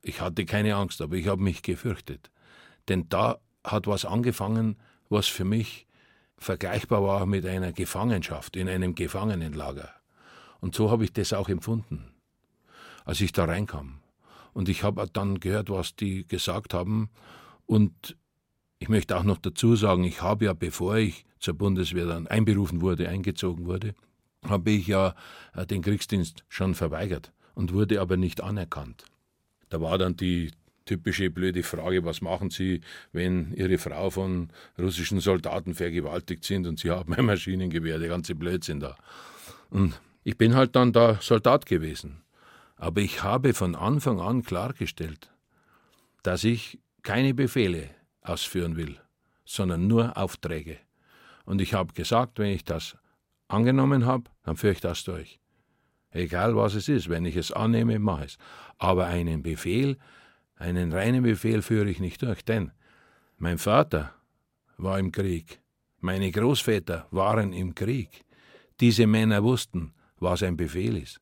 Ich 0.00 0.22
hatte 0.22 0.46
keine 0.46 0.74
Angst, 0.76 1.02
aber 1.02 1.14
ich 1.16 1.28
habe 1.28 1.42
mich 1.42 1.62
gefürchtet. 1.62 2.30
Denn 2.88 3.08
da 3.10 3.38
hat 3.62 3.86
was 3.86 4.06
angefangen, 4.06 4.76
was 5.10 5.26
für 5.26 5.44
mich 5.44 5.86
vergleichbar 6.38 7.02
war 7.02 7.26
mit 7.26 7.44
einer 7.44 7.72
Gefangenschaft 7.72 8.56
in 8.56 8.68
einem 8.68 8.94
Gefangenenlager. 8.94 9.90
Und 10.60 10.74
so 10.74 10.90
habe 10.90 11.04
ich 11.04 11.12
das 11.12 11.34
auch 11.34 11.50
empfunden, 11.50 12.14
als 13.04 13.20
ich 13.20 13.30
da 13.30 13.44
reinkam. 13.44 14.00
Und 14.54 14.70
ich 14.70 14.82
habe 14.84 15.06
dann 15.12 15.38
gehört, 15.38 15.68
was 15.68 15.96
die 15.96 16.26
gesagt 16.26 16.72
haben. 16.72 17.10
Und 17.66 18.16
ich 18.82 18.88
möchte 18.88 19.16
auch 19.16 19.22
noch 19.22 19.38
dazu 19.38 19.76
sagen, 19.76 20.02
ich 20.02 20.22
habe 20.22 20.46
ja, 20.46 20.54
bevor 20.54 20.96
ich 20.96 21.24
zur 21.38 21.54
Bundeswehr 21.54 22.06
dann 22.06 22.26
einberufen 22.26 22.80
wurde, 22.80 23.08
eingezogen 23.08 23.64
wurde, 23.64 23.94
habe 24.44 24.72
ich 24.72 24.88
ja 24.88 25.14
äh, 25.54 25.64
den 25.64 25.82
Kriegsdienst 25.82 26.42
schon 26.48 26.74
verweigert 26.74 27.32
und 27.54 27.72
wurde 27.72 28.00
aber 28.00 28.16
nicht 28.16 28.40
anerkannt. 28.40 29.04
Da 29.68 29.80
war 29.80 29.98
dann 29.98 30.16
die 30.16 30.50
typische 30.84 31.30
blöde 31.30 31.62
Frage, 31.62 32.04
was 32.04 32.22
machen 32.22 32.50
Sie, 32.50 32.80
wenn 33.12 33.52
Ihre 33.54 33.78
Frau 33.78 34.10
von 34.10 34.48
russischen 34.76 35.20
Soldaten 35.20 35.74
vergewaltigt 35.74 36.42
sind 36.42 36.66
und 36.66 36.80
Sie 36.80 36.90
haben 36.90 37.14
ein 37.14 37.24
Maschinengewehr, 37.24 38.00
der 38.00 38.08
ganze 38.08 38.34
Blödsinn 38.34 38.80
da. 38.80 38.96
Und 39.70 40.00
ich 40.24 40.36
bin 40.36 40.56
halt 40.56 40.74
dann 40.74 40.92
da 40.92 41.18
Soldat 41.20 41.66
gewesen. 41.66 42.22
Aber 42.74 43.00
ich 43.00 43.22
habe 43.22 43.54
von 43.54 43.76
Anfang 43.76 44.20
an 44.20 44.42
klargestellt, 44.42 45.30
dass 46.24 46.42
ich 46.42 46.80
keine 47.04 47.32
Befehle 47.32 47.88
ausführen 48.22 48.76
will, 48.76 48.98
sondern 49.44 49.86
nur 49.86 50.16
Aufträge. 50.16 50.78
Und 51.44 51.60
ich 51.60 51.74
habe 51.74 51.92
gesagt, 51.92 52.38
wenn 52.38 52.50
ich 52.50 52.64
das 52.64 52.96
angenommen 53.48 54.06
habe, 54.06 54.30
dann 54.44 54.56
führe 54.56 54.72
ich 54.72 54.80
das 54.80 55.04
durch. 55.04 55.40
Egal 56.10 56.56
was 56.56 56.74
es 56.74 56.88
ist, 56.88 57.08
wenn 57.08 57.24
ich 57.24 57.36
es 57.36 57.52
annehme, 57.52 57.98
mache 57.98 58.26
ich 58.26 58.32
es. 58.32 58.38
Aber 58.78 59.06
einen 59.06 59.42
Befehl, 59.42 59.98
einen 60.56 60.92
reinen 60.92 61.22
Befehl 61.22 61.62
führe 61.62 61.88
ich 61.88 62.00
nicht 62.00 62.22
durch, 62.22 62.44
denn 62.44 62.72
mein 63.38 63.58
Vater 63.58 64.14
war 64.76 64.98
im 64.98 65.10
Krieg, 65.10 65.60
meine 66.00 66.30
Großväter 66.30 67.06
waren 67.10 67.52
im 67.52 67.74
Krieg. 67.74 68.24
Diese 68.80 69.06
Männer 69.06 69.42
wussten, 69.42 69.94
was 70.18 70.42
ein 70.42 70.56
Befehl 70.56 70.96
ist. 70.96 71.20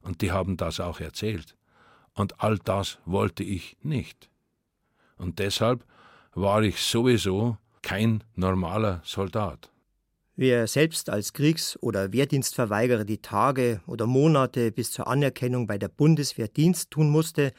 Und 0.00 0.22
die 0.22 0.32
haben 0.32 0.56
das 0.56 0.80
auch 0.80 1.00
erzählt. 1.00 1.56
Und 2.14 2.40
all 2.40 2.58
das 2.58 2.98
wollte 3.04 3.44
ich 3.44 3.76
nicht. 3.82 4.30
Und 5.16 5.38
deshalb 5.38 5.84
war 6.34 6.62
ich 6.62 6.78
sowieso 6.78 7.56
kein 7.82 8.22
normaler 8.34 9.00
Soldat. 9.04 9.70
Wer 10.36 10.66
selbst 10.66 11.10
als 11.10 11.34
Kriegs- 11.34 11.76
oder 11.82 12.12
Wehrdienstverweigerer 12.12 13.04
die 13.04 13.20
Tage 13.20 13.82
oder 13.86 14.06
Monate 14.06 14.72
bis 14.72 14.90
zur 14.90 15.06
Anerkennung 15.06 15.66
bei 15.66 15.76
der 15.76 15.88
Bundeswehr 15.88 16.48
Dienst 16.48 16.90
tun 16.90 17.10
musste, 17.10 17.52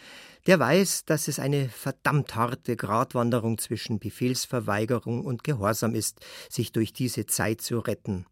der 0.47 0.57
weiß, 0.57 1.05
dass 1.05 1.27
es 1.27 1.37
eine 1.37 1.69
verdammt 1.69 2.33
harte 2.33 2.75
Gratwanderung 2.75 3.59
zwischen 3.59 3.99
Befehlsverweigerung 3.99 5.23
und 5.23 5.43
Gehorsam 5.43 5.93
ist, 5.93 6.25
sich 6.49 6.71
durch 6.71 6.91
diese 6.91 7.27
Zeit 7.27 7.61
zu 7.61 7.77
retten. 7.77 8.25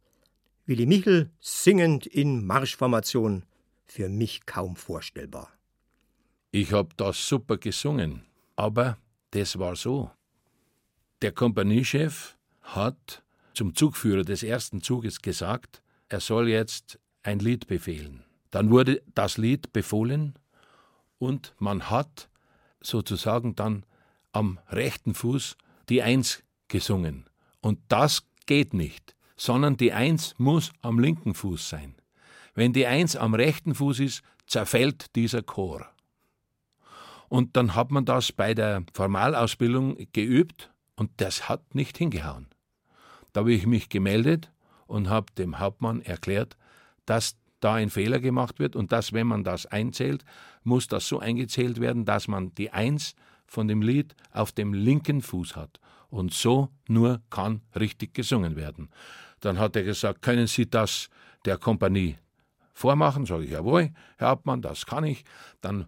Willi 0.66 0.88
Michel 0.88 1.30
singend 1.40 2.08
in 2.08 2.44
Marschformation, 2.46 3.44
für 3.86 4.10
mich 4.10 4.48
kaum 4.48 4.76
vorstellbar. 4.76 5.50
Ich 6.52 6.74
hab 6.74 6.98
das 6.98 7.28
super 7.28 7.58
gesungen, 7.58 8.24
aber 8.56 8.98
das 9.30 9.60
war 9.60 9.76
so. 9.76 10.10
Der 11.22 11.34
Kompaniechef 11.34 12.38
hat 12.62 13.24
zum 13.54 13.76
Zugführer 13.76 14.24
des 14.24 14.42
ersten 14.42 14.82
Zuges 14.82 15.22
gesagt, 15.22 15.82
er 16.08 16.22
soll 16.22 16.48
jetzt 16.48 16.98
ein 17.24 17.40
Lied 17.40 17.68
befehlen. 17.68 18.24
Dann 18.52 18.70
wurde 18.70 19.02
das 19.16 19.38
Lied 19.38 19.74
befohlen 19.74 20.36
und 21.18 21.54
man 21.60 21.90
hat 21.90 22.30
sozusagen 22.80 23.54
dann 23.56 23.86
am 24.32 24.60
rechten 24.70 25.14
Fuß 25.14 25.58
die 25.90 26.02
Eins 26.02 26.42
gesungen. 26.70 27.26
Und 27.60 27.80
das 27.90 28.24
geht 28.46 28.74
nicht, 28.74 29.14
sondern 29.36 29.76
die 29.76 29.92
Eins 29.92 30.36
muss 30.38 30.72
am 30.82 31.00
linken 31.00 31.34
Fuß 31.34 31.68
sein. 31.68 31.96
Wenn 32.56 32.72
die 32.72 32.88
Eins 32.88 33.18
am 33.18 33.34
rechten 33.34 33.76
Fuß 33.76 34.00
ist, 34.00 34.22
zerfällt 34.48 35.14
dieser 35.18 35.44
Chor. 35.44 35.86
Und 37.28 37.58
dann 37.58 37.76
hat 37.76 37.92
man 37.92 38.06
das 38.06 38.32
bei 38.32 38.54
der 38.54 38.84
Formalausbildung 38.94 39.98
geübt 40.14 40.72
und 41.00 41.12
das 41.18 41.48
hat 41.48 41.74
nicht 41.74 41.98
hingehauen. 41.98 42.48
Da 43.32 43.42
habe 43.42 43.54
ich 43.54 43.66
mich 43.66 43.88
gemeldet 43.88 44.52
und 44.86 45.10
habe 45.10 45.32
dem 45.38 45.60
Hauptmann 45.60 46.02
erklärt, 46.02 46.58
dass 47.06 47.38
da 47.62 47.76
ein 47.76 47.90
Fehler 47.90 48.20
gemacht 48.20 48.60
wird 48.60 48.76
und 48.76 48.92
dass, 48.92 49.14
wenn 49.14 49.28
man 49.28 49.46
das 49.46 49.66
einzählt, 49.66 50.26
muss 50.64 50.88
das 50.88 51.08
so 51.08 51.20
eingezählt 51.20 51.80
werden, 51.80 52.04
dass 52.04 52.28
man 52.28 52.54
die 52.56 52.72
Eins 52.72 53.16
von 53.48 53.70
dem 53.70 53.82
Lied 53.82 54.14
auf 54.32 54.52
dem 54.52 54.74
linken 54.74 55.22
Fuß 55.22 55.56
hat. 55.56 55.80
Und 56.10 56.34
so 56.34 56.70
nur 56.88 57.22
kann 57.30 57.62
richtig 57.80 58.14
gesungen 58.14 58.58
werden. 58.58 58.90
Dann 59.40 59.58
hat 59.58 59.78
er 59.78 59.84
gesagt, 59.84 60.22
können 60.22 60.48
Sie 60.48 60.70
das 60.70 61.10
der 61.46 61.58
Kompanie 61.58 62.18
vormachen? 62.74 63.26
Sage 63.26 63.46
ich, 63.46 63.52
jawohl, 63.52 63.92
Herr 64.18 64.30
Hauptmann, 64.30 64.62
das 64.62 64.86
kann 64.86 65.06
ich. 65.06 65.24
Dann 65.62 65.86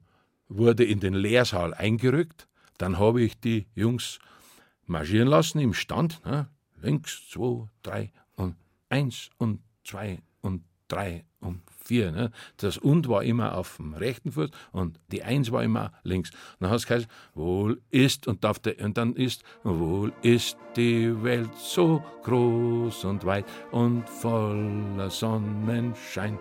wurde 0.48 0.86
in 0.86 1.02
den 1.02 1.16
Lehrsaal 1.16 1.74
eingerückt. 1.74 2.48
Dann 2.78 2.98
habe 2.98 3.22
ich 3.22 3.40
die 3.40 3.68
Jungs 3.76 4.20
marschieren 4.86 5.28
lassen 5.28 5.60
im 5.60 5.74
Stand. 5.74 6.24
Ne? 6.26 6.48
links, 6.82 7.30
zwei, 7.30 7.68
drei 7.84 8.12
und 8.36 8.56
eins 8.90 9.30
und 9.38 9.62
zwei 9.84 10.22
und 10.42 10.64
drei 10.88 11.26
und 11.40 11.62
vier. 11.84 12.12
Ne? 12.12 12.32
Das 12.58 12.78
und 12.78 13.08
war 13.08 13.24
immer 13.24 13.58
auf 13.58 13.78
dem 13.78 13.94
rechten 13.94 14.32
Fuß 14.32 14.50
und 14.72 15.00
die 15.12 15.24
eins 15.24 15.52
war 15.52 15.64
immer 15.64 15.92
links. 16.04 16.32
dann 16.60 16.70
hat 16.70 16.78
es 16.78 16.88
geheißen, 16.88 17.10
wohl 17.34 17.82
ist 17.90 18.28
und, 18.28 18.44
der, 18.44 18.80
und 18.84 18.98
dann 18.98 19.16
ist, 19.16 19.44
wohl 19.64 20.14
ist 20.22 20.58
die 20.76 21.24
Welt 21.24 21.56
so 21.56 22.04
groß 22.24 23.06
und 23.06 23.26
weit 23.26 23.46
und 23.72 24.08
voller 24.10 25.10
Sonnenschein. 25.10 26.38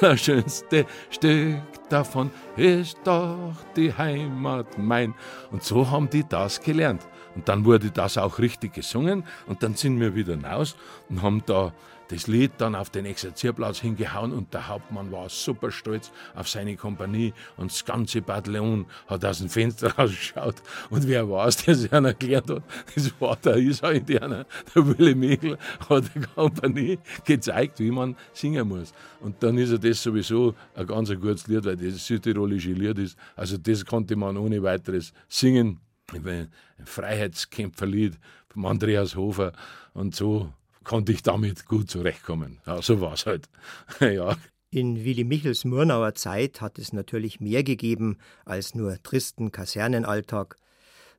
Das 0.00 0.20
schönste 0.20 0.84
Stück 1.10 1.62
davon 1.88 2.30
ist 2.56 2.98
doch 3.04 3.54
die 3.74 3.92
Heimat 3.92 4.76
mein. 4.76 5.14
Und 5.50 5.62
so 5.62 5.90
haben 5.90 6.10
die 6.10 6.24
das 6.28 6.60
gelernt. 6.60 7.06
Und 7.34 7.48
dann 7.48 7.64
wurde 7.64 7.90
das 7.90 8.18
auch 8.18 8.38
richtig 8.38 8.74
gesungen 8.74 9.24
und 9.46 9.62
dann 9.62 9.74
sind 9.74 10.00
wir 10.00 10.14
wieder 10.14 10.42
raus 10.42 10.76
und 11.08 11.22
haben 11.22 11.42
da 11.46 11.72
das 12.08 12.26
Lied 12.26 12.52
dann 12.58 12.74
auf 12.74 12.90
den 12.90 13.04
Exerzierplatz 13.06 13.80
hingehauen 13.80 14.32
und 14.32 14.54
der 14.54 14.68
Hauptmann 14.68 15.10
war 15.10 15.28
super 15.28 15.70
stolz 15.70 16.12
auf 16.34 16.48
seine 16.48 16.76
Kompanie 16.76 17.32
und 17.56 17.72
das 17.72 17.84
ganze 17.84 18.22
Bataillon 18.22 18.86
hat 19.08 19.24
aus 19.24 19.38
dem 19.38 19.48
Fenster 19.48 19.92
rausgeschaut. 19.98 20.56
Und 20.90 21.08
wer 21.08 21.28
war 21.28 21.48
es, 21.48 21.56
der 21.56 21.74
sich 21.74 21.92
einen 21.92 22.06
erklärt 22.06 22.48
hat, 22.50 22.62
das 22.94 23.12
war 23.20 23.36
der 23.36 23.56
Israel-Indianer, 23.56 24.46
der 24.74 24.86
Willy 24.86 25.14
Michel 25.14 25.58
hat 25.88 26.04
der 26.14 26.26
Kompanie 26.34 26.98
gezeigt, 27.24 27.80
wie 27.80 27.90
man 27.90 28.16
singen 28.32 28.68
muss. 28.68 28.92
Und 29.20 29.42
dann 29.42 29.58
ist 29.58 29.70
er 29.70 29.78
das 29.78 30.02
sowieso 30.02 30.54
ein 30.74 30.86
ganz 30.86 31.08
gutes 31.10 31.46
Lied, 31.48 31.64
weil 31.64 31.76
das 31.76 32.06
südtirolische 32.06 32.72
Lied 32.72 32.98
ist, 32.98 33.18
also 33.34 33.56
das 33.56 33.84
konnte 33.84 34.16
man 34.16 34.36
ohne 34.36 34.62
weiteres 34.62 35.12
singen. 35.28 35.80
Ein 36.12 36.48
Freiheitskämpferlied 36.84 38.16
vom 38.48 38.66
Andreas 38.66 39.16
Hofer. 39.16 39.52
Und 39.92 40.14
so 40.14 40.52
konnte 40.86 41.12
ich 41.12 41.22
damit 41.22 41.66
gut 41.66 41.90
zurechtkommen. 41.90 42.60
Ja, 42.64 42.80
so 42.80 43.00
war 43.00 43.14
es 43.14 43.26
halt. 43.26 43.48
ja. 44.00 44.36
In 44.70 45.04
Willy 45.04 45.24
Michels 45.24 45.64
Murnauer 45.64 46.14
Zeit 46.14 46.60
hat 46.60 46.78
es 46.78 46.92
natürlich 46.92 47.40
mehr 47.40 47.64
gegeben 47.64 48.18
als 48.44 48.74
nur 48.74 49.02
tristen 49.02 49.50
Kasernenalltag. 49.50 50.58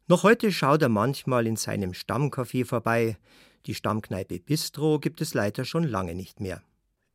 Noch 0.08 0.24
heute 0.24 0.52
schaut 0.52 0.82
er 0.82 0.90
manchmal 0.90 1.48
in 1.48 1.58
seinem 1.58 1.92
Stammcafé 1.92 2.66
vorbei. 2.66 3.18
Die 3.66 3.76
Stammkneipe 3.76 4.40
Bistro 4.40 5.00
gibt 5.00 5.22
es 5.22 5.34
leider 5.34 5.66
schon 5.66 5.84
lange 5.84 6.16
nicht 6.16 6.40
mehr. 6.40 6.62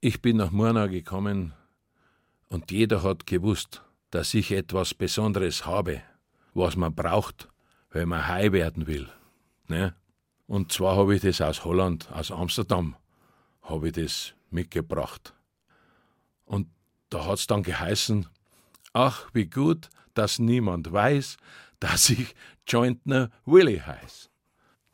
Ich 0.00 0.20
bin 0.20 0.36
nach 0.36 0.50
Murnau 0.50 0.88
gekommen 0.88 1.54
und 2.48 2.70
jeder 2.70 3.02
hat 3.02 3.26
gewusst, 3.26 3.82
dass 4.10 4.34
ich 4.34 4.52
etwas 4.52 4.92
Besonderes 4.92 5.64
habe, 5.64 6.02
was 6.52 6.76
man 6.76 6.94
braucht, 6.94 7.48
wenn 7.90 8.08
man 8.08 8.28
high 8.28 8.52
werden 8.52 8.86
will. 8.86 9.08
Ne? 9.68 9.94
Und 10.52 10.70
zwar 10.70 10.98
habe 10.98 11.14
ich 11.14 11.22
das 11.22 11.40
aus 11.40 11.64
Holland, 11.64 12.12
aus 12.12 12.30
Amsterdam, 12.30 12.94
habe 13.62 13.86
ich 13.86 13.94
das 13.94 14.34
mitgebracht. 14.50 15.32
Und 16.44 16.68
da 17.08 17.24
hat 17.24 17.38
es 17.38 17.46
dann 17.46 17.62
geheißen, 17.62 18.28
ach, 18.92 19.30
wie 19.32 19.46
gut, 19.46 19.88
dass 20.12 20.38
niemand 20.38 20.92
weiß, 20.92 21.38
dass 21.80 22.10
ich 22.10 22.34
Jointner 22.66 23.30
Willy 23.46 23.78
heiß. 23.78 24.28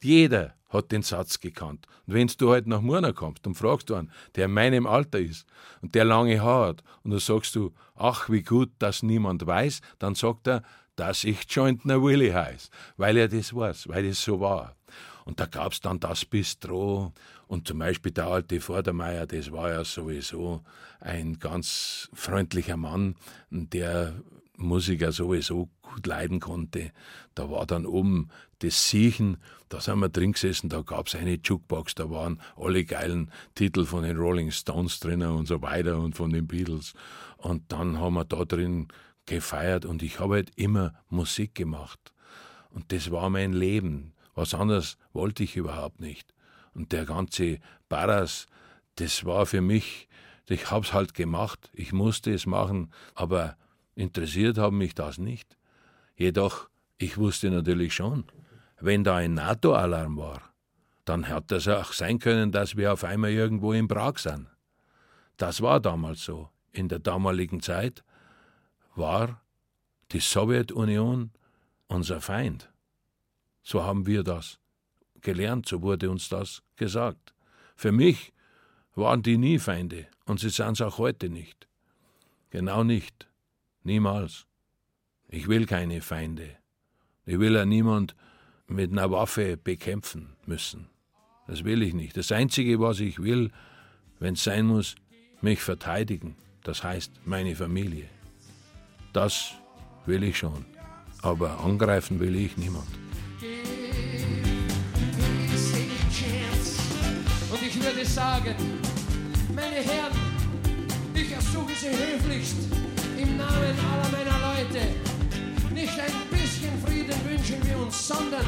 Jeder 0.00 0.54
hat 0.68 0.92
den 0.92 1.02
Satz 1.02 1.40
gekannt. 1.40 1.88
Und 2.06 2.14
wenn 2.14 2.28
du 2.28 2.52
halt 2.52 2.68
nach 2.68 2.80
Murnau 2.80 3.12
kommst 3.12 3.44
und 3.44 3.56
fragst 3.56 3.90
einen, 3.90 4.12
der 4.36 4.44
in 4.44 4.52
meinem 4.52 4.86
Alter 4.86 5.18
ist 5.18 5.44
und 5.82 5.92
der 5.96 6.04
lange 6.04 6.40
Haare 6.40 6.68
hat, 6.68 6.84
und 7.02 7.10
dann 7.10 7.18
sagst 7.18 7.56
du, 7.56 7.74
ach, 7.96 8.30
wie 8.30 8.44
gut, 8.44 8.70
dass 8.78 9.02
niemand 9.02 9.44
weiß, 9.44 9.80
dann 9.98 10.14
sagt 10.14 10.46
er, 10.46 10.62
dass 10.94 11.24
ich 11.24 11.50
Jointner 11.50 12.00
Willy 12.00 12.30
heiß, 12.30 12.70
weil 12.96 13.16
er 13.16 13.26
das 13.26 13.52
weiß, 13.52 13.88
weil 13.88 14.04
es 14.04 14.22
so 14.22 14.38
war. 14.38 14.76
Und 15.28 15.40
da 15.40 15.44
gab 15.44 15.72
es 15.72 15.82
dann 15.82 16.00
das 16.00 16.24
Bistro 16.24 17.12
und 17.48 17.68
zum 17.68 17.80
Beispiel 17.80 18.12
der 18.12 18.28
alte 18.28 18.62
Vordermeier, 18.62 19.26
das 19.26 19.52
war 19.52 19.68
ja 19.68 19.84
sowieso 19.84 20.62
ein 21.00 21.38
ganz 21.38 22.08
freundlicher 22.14 22.78
Mann, 22.78 23.14
der 23.50 24.22
Musiker 24.56 25.12
sowieso 25.12 25.68
gut 25.82 26.06
leiden 26.06 26.40
konnte. 26.40 26.92
Da 27.34 27.50
war 27.50 27.66
dann 27.66 27.84
oben 27.84 28.30
das 28.60 28.88
Siechen, 28.88 29.36
da 29.68 29.82
sind 29.82 29.98
wir 29.98 30.08
drin 30.08 30.32
gesessen, 30.32 30.70
da 30.70 30.80
gab 30.80 31.08
es 31.08 31.14
eine 31.14 31.34
Jukebox, 31.34 31.94
da 31.94 32.08
waren 32.08 32.40
alle 32.56 32.86
geilen 32.86 33.30
Titel 33.54 33.84
von 33.84 34.04
den 34.04 34.16
Rolling 34.16 34.50
Stones 34.50 34.98
drinnen 34.98 35.32
und 35.32 35.46
so 35.46 35.60
weiter 35.60 35.98
und 35.98 36.16
von 36.16 36.30
den 36.30 36.46
Beatles. 36.46 36.94
Und 37.36 37.70
dann 37.70 38.00
haben 38.00 38.14
wir 38.14 38.24
da 38.24 38.46
drin 38.46 38.88
gefeiert 39.26 39.84
und 39.84 40.02
ich 40.02 40.20
habe 40.20 40.36
halt 40.36 40.52
immer 40.56 40.94
Musik 41.10 41.54
gemacht. 41.54 42.14
Und 42.70 42.92
das 42.92 43.10
war 43.10 43.28
mein 43.28 43.52
Leben. 43.52 44.14
Was 44.38 44.54
anderes 44.54 44.98
wollte 45.12 45.42
ich 45.42 45.56
überhaupt 45.56 45.98
nicht. 45.98 46.32
Und 46.72 46.92
der 46.92 47.06
ganze 47.06 47.58
Barras, 47.88 48.46
das 48.94 49.24
war 49.24 49.46
für 49.46 49.60
mich, 49.60 50.08
ich 50.46 50.70
hab's 50.70 50.92
halt 50.92 51.12
gemacht, 51.12 51.68
ich 51.72 51.92
musste 51.92 52.32
es 52.32 52.46
machen, 52.46 52.92
aber 53.16 53.56
interessiert 53.96 54.56
haben 54.56 54.78
mich 54.78 54.94
das 54.94 55.18
nicht. 55.18 55.58
Jedoch, 56.14 56.68
ich 56.98 57.18
wusste 57.18 57.50
natürlich 57.50 57.94
schon, 57.94 58.26
wenn 58.78 59.02
da 59.02 59.16
ein 59.16 59.34
NATO-Alarm 59.34 60.16
war, 60.16 60.40
dann 61.04 61.26
hat 61.26 61.50
das 61.50 61.66
auch 61.66 61.92
sein 61.92 62.20
können, 62.20 62.52
dass 62.52 62.76
wir 62.76 62.92
auf 62.92 63.02
einmal 63.02 63.30
irgendwo 63.30 63.72
in 63.72 63.88
Prag 63.88 64.18
sind. 64.18 64.46
Das 65.36 65.62
war 65.62 65.80
damals 65.80 66.22
so. 66.22 66.48
In 66.70 66.86
der 66.88 67.00
damaligen 67.00 67.60
Zeit 67.60 68.04
war 68.94 69.42
die 70.12 70.20
Sowjetunion 70.20 71.32
unser 71.88 72.20
Feind. 72.20 72.70
So 73.70 73.84
haben 73.84 74.06
wir 74.06 74.22
das 74.22 74.58
gelernt, 75.20 75.68
so 75.68 75.82
wurde 75.82 76.10
uns 76.10 76.30
das 76.30 76.62
gesagt. 76.76 77.34
Für 77.76 77.92
mich 77.92 78.32
waren 78.94 79.22
die 79.22 79.36
nie 79.36 79.58
Feinde 79.58 80.06
und 80.24 80.40
sie 80.40 80.48
sind 80.48 80.72
es 80.72 80.80
auch 80.80 80.96
heute 80.96 81.28
nicht. 81.28 81.68
Genau 82.48 82.82
nicht. 82.82 83.28
Niemals. 83.82 84.46
Ich 85.28 85.48
will 85.48 85.66
keine 85.66 86.00
Feinde. 86.00 86.56
Ich 87.26 87.38
will 87.38 87.56
ja 87.56 87.66
niemand 87.66 88.16
mit 88.68 88.90
einer 88.90 89.10
Waffe 89.10 89.58
bekämpfen 89.58 90.30
müssen. 90.46 90.88
Das 91.46 91.62
will 91.62 91.82
ich 91.82 91.92
nicht. 91.92 92.16
Das 92.16 92.32
Einzige, 92.32 92.80
was 92.80 93.00
ich 93.00 93.22
will, 93.22 93.50
wenn 94.18 94.32
es 94.32 94.44
sein 94.44 94.64
muss, 94.64 94.94
mich 95.42 95.60
verteidigen. 95.60 96.36
Das 96.62 96.82
heißt 96.82 97.12
meine 97.26 97.54
Familie. 97.54 98.08
Das 99.12 99.52
will 100.06 100.22
ich 100.22 100.38
schon. 100.38 100.64
Aber 101.20 101.60
angreifen 101.60 102.18
will 102.18 102.34
ich 102.34 102.56
niemand. 102.56 103.07
Würde 107.94 108.04
sagen, 108.04 108.54
meine 109.54 109.76
Herren, 109.76 110.12
ich 111.14 111.32
ersuche 111.32 111.72
Sie 111.74 111.88
höflichst 111.88 112.56
im 113.16 113.36
Namen 113.36 113.74
aller 113.90 114.08
meiner 114.12 114.38
Leute, 114.46 114.88
nicht 115.72 115.98
ein 115.98 116.12
bisschen 116.30 116.72
Frieden 116.84 117.16
wünschen 117.26 117.66
wir 117.66 117.78
uns, 117.78 118.06
sondern 118.06 118.44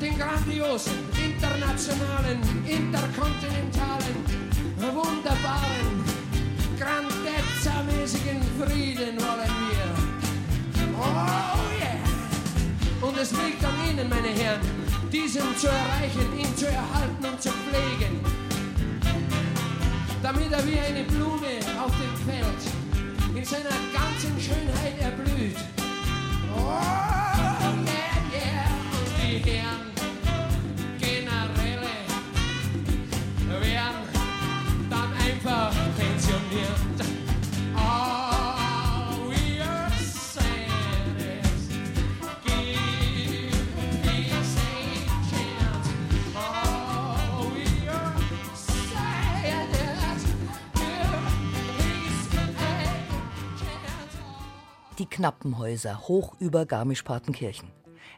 den 0.00 0.18
grandiosen, 0.18 0.94
internationalen, 1.22 2.40
interkontinentalen, 2.66 4.16
wunderbaren, 4.78 6.04
grandezza-mäßigen 6.78 8.40
Frieden 8.58 9.16
wollen 9.18 9.54
wir. 9.68 9.86
Oh 10.98 11.60
yeah! 11.78 13.06
Und 13.06 13.18
es 13.18 13.32
liegt 13.32 13.62
an 13.62 13.74
Ihnen, 13.90 14.08
meine 14.08 14.28
Herren, 14.28 14.60
diesen 15.12 15.56
zu 15.58 15.66
erreichen, 15.68 16.38
ihn 16.38 16.56
zu 16.56 16.66
erhalten 16.66 17.24
und 17.24 17.42
zu 17.42 17.50
pflegen, 17.50 18.45
damit 20.22 20.52
er 20.52 20.66
wie 20.66 20.78
eine 20.78 21.04
Blume 21.04 21.58
auf 21.82 21.92
dem 21.92 22.16
Feld 22.26 22.62
in 23.34 23.44
seiner 23.44 23.76
ganzen 23.92 24.40
Schönheit 24.40 25.00
erblüht. 25.00 25.56
Oh, 26.54 26.70
yeah, 27.86 28.16
yeah, 28.32 28.70
und 28.92 29.44
die 29.44 29.95
Die 55.06 55.16
Knappenhäuser 55.16 56.08
hoch 56.08 56.34
über 56.40 56.66
Garmisch-Partenkirchen. 56.66 57.70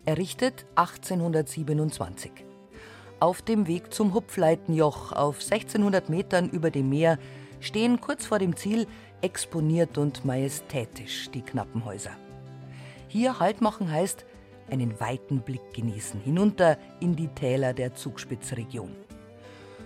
Errichtet 0.07 0.65
1827. 0.75 2.31
Auf 3.21 3.43
dem 3.43 3.67
Weg 3.67 3.93
zum 3.93 4.15
Hupfleitenjoch 4.15 5.13
auf 5.13 5.35
1600 5.35 6.09
Metern 6.09 6.49
über 6.49 6.71
dem 6.71 6.89
Meer 6.89 7.19
stehen 7.61 8.01
kurz 8.01 8.25
vor 8.25 8.39
dem 8.39 8.57
Ziel 8.57 8.87
exponiert 9.21 9.99
und 9.99 10.25
majestätisch 10.25 11.31
die 11.31 11.43
Knappenhäuser. 11.43 12.13
Hier 13.09 13.39
Halt 13.39 13.61
machen 13.61 13.91
heißt 13.91 14.25
einen 14.71 14.99
weiten 14.99 15.41
Blick 15.41 15.75
genießen 15.75 16.21
hinunter 16.21 16.79
in 17.01 17.15
die 17.17 17.29
Täler 17.29 17.75
der 17.75 17.97
Zugspitzregion. 17.97 18.97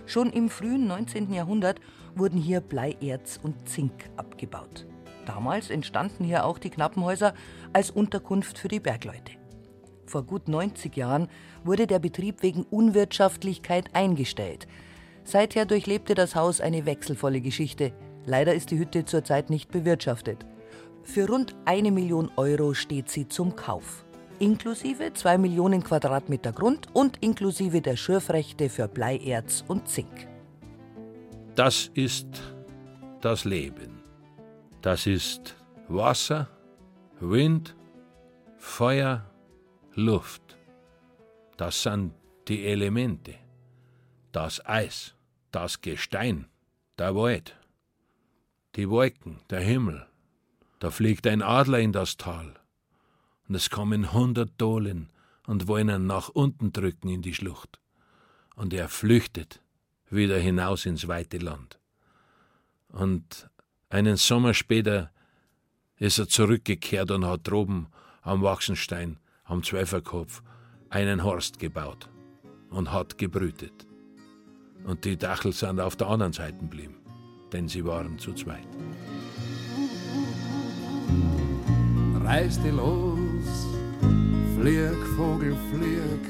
Schon 0.05 0.31
im 0.31 0.49
frühen 0.49 0.87
19. 0.87 1.33
Jahrhundert 1.33 1.81
wurden 2.15 2.39
hier 2.39 2.61
Bleierz 2.61 3.41
und 3.43 3.67
Zink 3.67 4.09
abgebaut. 4.15 4.85
Damals 5.25 5.69
entstanden 5.69 6.23
hier 6.23 6.45
auch 6.45 6.57
die 6.57 6.69
Knappenhäuser 6.69 7.33
als 7.71 7.91
Unterkunft 7.91 8.57
für 8.57 8.67
die 8.67 8.79
Bergleute. 8.79 9.33
Vor 10.05 10.23
gut 10.23 10.47
90 10.47 10.95
Jahren 10.95 11.27
wurde 11.63 11.87
der 11.87 11.99
Betrieb 11.99 12.43
wegen 12.43 12.63
Unwirtschaftlichkeit 12.63 13.89
eingestellt. 13.93 14.67
Seither 15.23 15.65
durchlebte 15.65 16.15
das 16.15 16.35
Haus 16.35 16.59
eine 16.59 16.85
wechselvolle 16.85 17.41
Geschichte. 17.41 17.93
Leider 18.25 18.53
ist 18.53 18.71
die 18.71 18.79
Hütte 18.79 19.05
zurzeit 19.05 19.49
nicht 19.49 19.71
bewirtschaftet. 19.71 20.45
Für 21.03 21.27
rund 21.27 21.55
eine 21.65 21.91
Million 21.91 22.31
Euro 22.35 22.73
steht 22.73 23.09
sie 23.09 23.27
zum 23.27 23.55
Kauf. 23.55 24.05
Inklusive 24.39 25.13
zwei 25.13 25.37
Millionen 25.37 25.83
Quadratmeter 25.83 26.51
Grund 26.51 26.87
und 26.93 27.17
inklusive 27.21 27.81
der 27.81 27.95
Schürfrechte 27.95 28.69
für 28.69 28.87
Bleierz 28.87 29.63
und 29.67 29.87
Zink. 29.87 30.27
Das 31.55 31.91
ist 31.93 32.41
das 33.21 33.45
Leben. 33.45 33.92
Das 34.83 35.07
ist 35.07 35.55
Wasser, 35.87 36.49
Wind, 37.21 37.73
Feuer, 38.57 39.31
Luft. 39.93 40.57
Das 41.55 41.83
sind 41.83 42.13
die 42.49 42.65
Elemente. 42.65 43.35
Das 44.33 44.65
Eis, 44.65 45.15
das 45.51 45.79
Gestein, 45.79 46.49
der 46.97 47.15
Wald, 47.15 47.55
die 48.75 48.89
Wolken, 48.89 49.39
der 49.49 49.61
Himmel. 49.61 50.05
Da 50.79 50.91
fliegt 50.91 51.27
ein 51.27 51.41
Adler 51.41 51.79
in 51.79 51.93
das 51.93 52.17
Tal. 52.17 52.53
Und 53.47 53.55
es 53.55 53.69
kommen 53.69 54.11
hundert 54.11 54.51
Dohlen 54.57 55.13
und 55.47 55.69
wollen 55.69 55.91
ihn 55.91 56.07
nach 56.07 56.27
unten 56.27 56.73
drücken 56.73 57.07
in 57.07 57.21
die 57.21 57.33
Schlucht. 57.33 57.79
Und 58.57 58.73
er 58.73 58.89
flüchtet 58.89 59.61
wieder 60.09 60.37
hinaus 60.37 60.85
ins 60.85 61.07
weite 61.07 61.37
Land. 61.37 61.79
Und 62.89 63.49
einen 63.93 64.17
Sommer 64.17 64.55
später 64.55 65.11
ist 65.97 66.17
er 66.17 66.27
zurückgekehrt 66.27 67.11
und 67.11 67.25
hat 67.25 67.47
droben 67.47 67.87
am 68.23 68.41
Wachsenstein, 68.41 69.19
am 69.43 69.61
Zwölferkopf, 69.61 70.41
einen 70.89 71.23
Horst 71.23 71.59
gebaut 71.59 72.09
und 72.71 72.91
hat 72.91 73.19
gebrütet. 73.19 73.85
Und 74.83 75.05
die 75.05 75.15
Dachel 75.15 75.53
sind 75.53 75.79
auf 75.79 75.95
der 75.95 76.07
anderen 76.07 76.33
Seite 76.33 76.57
geblieben, 76.57 76.95
denn 77.51 77.67
sie 77.67 77.85
waren 77.85 78.17
zu 78.17 78.33
zweit. 78.33 78.67
Dich 82.25 82.71
los, 82.71 83.67
flieg, 84.55 84.97
Vogel, 85.15 85.55
flieg, 85.71 86.23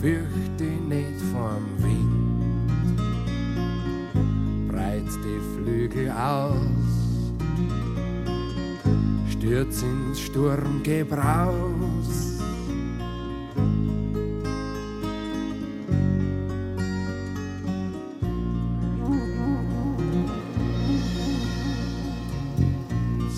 fürcht 0.00 0.58
dich 0.58 0.80
nicht 0.80 1.20
vorm 1.32 1.64
Wind. 1.78 2.18
Breit 4.68 5.08
die 5.24 5.40
Flügel 5.54 6.10
aus, 6.10 6.87
stürz 9.38 9.82
ins 9.82 10.20
Sturmgebraus. 10.20 12.38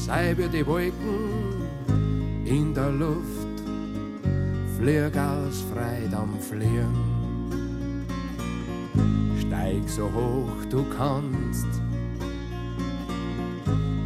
Sei 0.07 0.36
wir 0.36 0.48
die 0.48 0.66
Wolken 0.66 1.66
in 2.46 2.74
der 2.74 2.90
Luft, 2.90 3.61
flieg 4.78 5.16
aus 5.16 5.62
Freit 5.70 6.14
am 6.14 6.38
Fliegen. 6.40 7.20
Steig 9.38 9.86
so 9.86 10.05
hoch 10.05 10.64
du 10.70 10.82
kannst, 10.96 11.68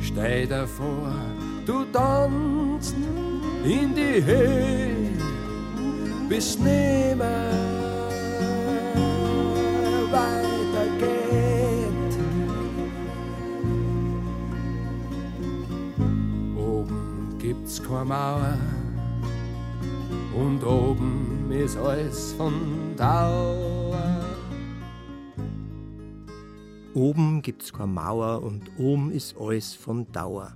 steh 0.01 0.47
davor, 0.47 1.34
du 1.67 1.85
tanzt 1.93 2.97
in 3.65 3.95
die 3.95 4.23
Höhe, 4.25 5.11
bis 6.29 6.59
nimmer 6.59 7.51
weitergeht. 10.11 11.05
Oben 16.57 17.39
gibt's 17.39 17.83
keine 17.83 18.05
Mauer 18.05 18.59
und 20.35 20.65
oben 20.65 21.51
ist 21.51 21.77
alles 21.77 22.33
von 22.35 22.95
Dauer. 22.97 24.25
Oben 26.95 27.43
gibt's 27.43 27.73
keine 27.73 27.93
Mauer 27.93 28.43
und 28.43 28.71
oben 28.79 29.11
ist 29.11 29.37
alles 29.39 29.75
von 29.75 30.07
Dauer. 30.12 30.53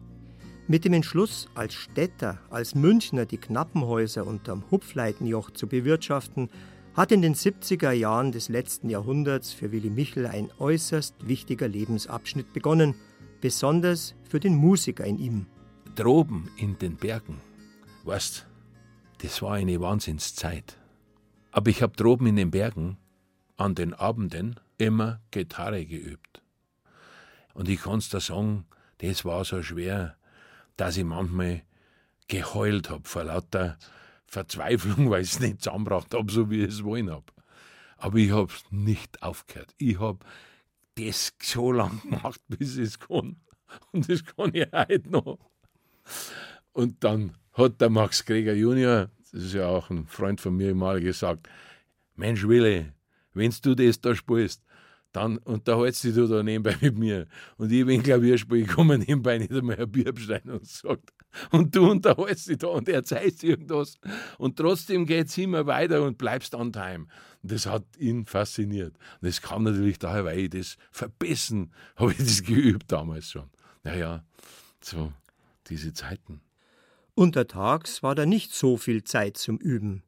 Mit 0.70 0.84
dem 0.84 0.92
Entschluss, 0.92 1.48
als 1.54 1.72
Städter, 1.72 2.38
als 2.50 2.74
Münchner 2.74 3.24
die 3.24 3.38
Knappenhäuser 3.38 4.26
unterm 4.26 4.64
Hupfleitenjoch 4.70 5.50
zu 5.52 5.66
bewirtschaften, 5.66 6.50
hat 6.92 7.10
in 7.10 7.22
den 7.22 7.34
70er 7.34 7.92
Jahren 7.92 8.32
des 8.32 8.50
letzten 8.50 8.90
Jahrhunderts 8.90 9.54
für 9.54 9.72
Willy 9.72 9.88
Michel 9.88 10.26
ein 10.26 10.50
äußerst 10.58 11.26
wichtiger 11.26 11.68
Lebensabschnitt 11.68 12.52
begonnen, 12.52 12.94
besonders 13.40 14.14
für 14.28 14.40
den 14.40 14.56
Musiker 14.56 15.06
in 15.06 15.18
ihm. 15.18 15.46
Droben 15.94 16.50
in 16.58 16.76
den 16.76 16.96
Bergen, 16.96 17.40
weißt, 18.04 18.46
das 19.22 19.40
war 19.40 19.54
eine 19.54 19.80
Wahnsinnszeit. 19.80 20.76
Aber 21.50 21.70
ich 21.70 21.80
habe 21.80 21.96
droben 21.96 22.26
in 22.26 22.36
den 22.36 22.50
Bergen 22.50 22.98
an 23.56 23.74
den 23.74 23.94
Abenden 23.94 24.60
immer 24.76 25.22
Gitarre 25.30 25.86
geübt. 25.86 26.42
Und 27.54 27.70
ich 27.70 27.80
kann's 27.80 28.10
da 28.10 28.20
sagen, 28.20 28.66
das 28.98 29.24
war 29.24 29.46
so 29.46 29.62
schwer, 29.62 30.17
dass 30.78 30.96
ich 30.96 31.04
manchmal 31.04 31.62
geheult 32.28 32.88
hab 32.88 33.06
vor 33.06 33.24
lauter 33.24 33.76
Verzweiflung, 34.26 35.10
weil 35.10 35.22
ich 35.22 35.32
es 35.32 35.40
nicht 35.40 35.62
zusammengebracht 35.62 36.14
hab, 36.14 36.30
so 36.30 36.50
wie 36.50 36.62
ich 36.62 36.68
es 36.68 36.84
wollen 36.84 37.10
hab. 37.10 37.34
Aber 37.98 38.16
ich 38.16 38.30
hab's 38.30 38.64
nicht 38.70 39.22
aufgehört. 39.22 39.74
Ich 39.76 39.98
hab 39.98 40.24
das 40.94 41.34
so 41.42 41.72
lang 41.72 42.00
gemacht, 42.02 42.40
bis 42.48 42.76
es 42.76 42.98
kann. 42.98 43.36
Und 43.92 44.08
das 44.08 44.24
kann 44.24 44.54
ich 44.54 44.66
heute 44.72 45.10
noch. 45.10 45.38
Und 46.72 47.02
dann 47.02 47.34
hat 47.52 47.80
der 47.80 47.90
Max 47.90 48.24
Greger 48.24 48.54
Junior, 48.54 49.10
das 49.32 49.42
ist 49.42 49.54
ja 49.54 49.66
auch 49.66 49.90
ein 49.90 50.06
Freund 50.06 50.40
von 50.40 50.56
mir, 50.56 50.74
mal 50.74 51.00
gesagt: 51.00 51.48
Mensch, 52.14 52.46
Willi, 52.46 52.92
wenn 53.34 53.52
du 53.62 53.74
das 53.74 54.00
da 54.00 54.14
spielst, 54.14 54.62
dann 55.12 55.38
unterhältst 55.38 56.04
dich 56.04 56.14
du 56.14 56.26
da 56.26 56.42
nebenbei 56.42 56.76
mit 56.80 56.98
mir. 56.98 57.26
Und 57.56 57.72
ich, 57.72 57.86
wenn 57.86 58.02
Klavier 58.02 58.38
spiele, 58.38 58.66
komme 58.66 58.98
nebenbei 58.98 59.38
nicht 59.38 59.52
einmal 59.52 59.78
ein 59.80 59.90
Bier 59.90 60.12
bestellen 60.12 60.50
und 60.50 60.66
sagt, 60.66 61.12
und 61.50 61.74
du 61.74 61.90
unterhältst 61.90 62.48
dich 62.48 62.58
da 62.58 62.68
und 62.68 62.88
erzählst 62.88 63.42
irgendwas. 63.42 63.98
Und 64.38 64.56
trotzdem 64.56 65.06
geht 65.06 65.28
es 65.28 65.38
immer 65.38 65.66
weiter 65.66 66.02
und 66.02 66.18
bleibst 66.18 66.54
on 66.54 66.72
time. 66.72 67.06
Und 67.42 67.52
das 67.52 67.66
hat 67.66 67.84
ihn 67.98 68.26
fasziniert. 68.26 68.94
Und 69.20 69.28
das 69.28 69.40
kam 69.40 69.64
natürlich 69.64 69.98
daher, 69.98 70.24
weil 70.24 70.40
ich 70.40 70.50
das 70.50 70.76
verbissen 70.90 71.72
habe 71.96 72.12
ich 72.12 72.18
das 72.18 72.42
geübt 72.42 72.90
damals 72.92 73.30
schon. 73.30 73.48
Naja, 73.84 74.24
so 74.80 75.12
diese 75.68 75.92
Zeiten. 75.92 76.40
Untertags 77.14 78.02
war 78.02 78.14
da 78.14 78.26
nicht 78.26 78.52
so 78.52 78.76
viel 78.76 79.02
Zeit 79.04 79.36
zum 79.36 79.58
Üben. 79.58 80.04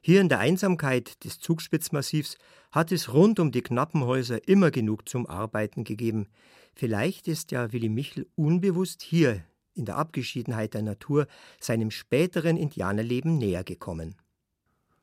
Hier 0.00 0.20
in 0.20 0.28
der 0.28 0.40
Einsamkeit 0.40 1.24
des 1.24 1.38
Zugspitzmassivs 1.38 2.36
hat 2.72 2.90
es 2.90 3.12
rund 3.12 3.38
um 3.38 3.52
die 3.52 3.62
Knappenhäuser 3.62 4.48
immer 4.48 4.70
genug 4.70 5.08
zum 5.08 5.26
Arbeiten 5.26 5.84
gegeben. 5.84 6.26
Vielleicht 6.74 7.28
ist 7.28 7.52
ja 7.52 7.72
Willy 7.72 7.90
Michel 7.90 8.26
unbewusst 8.34 9.02
hier, 9.02 9.44
in 9.74 9.84
der 9.84 9.96
Abgeschiedenheit 9.96 10.74
der 10.74 10.82
Natur, 10.82 11.26
seinem 11.60 11.90
späteren 11.90 12.56
Indianerleben 12.56 13.38
näher 13.38 13.64
gekommen. 13.64 14.16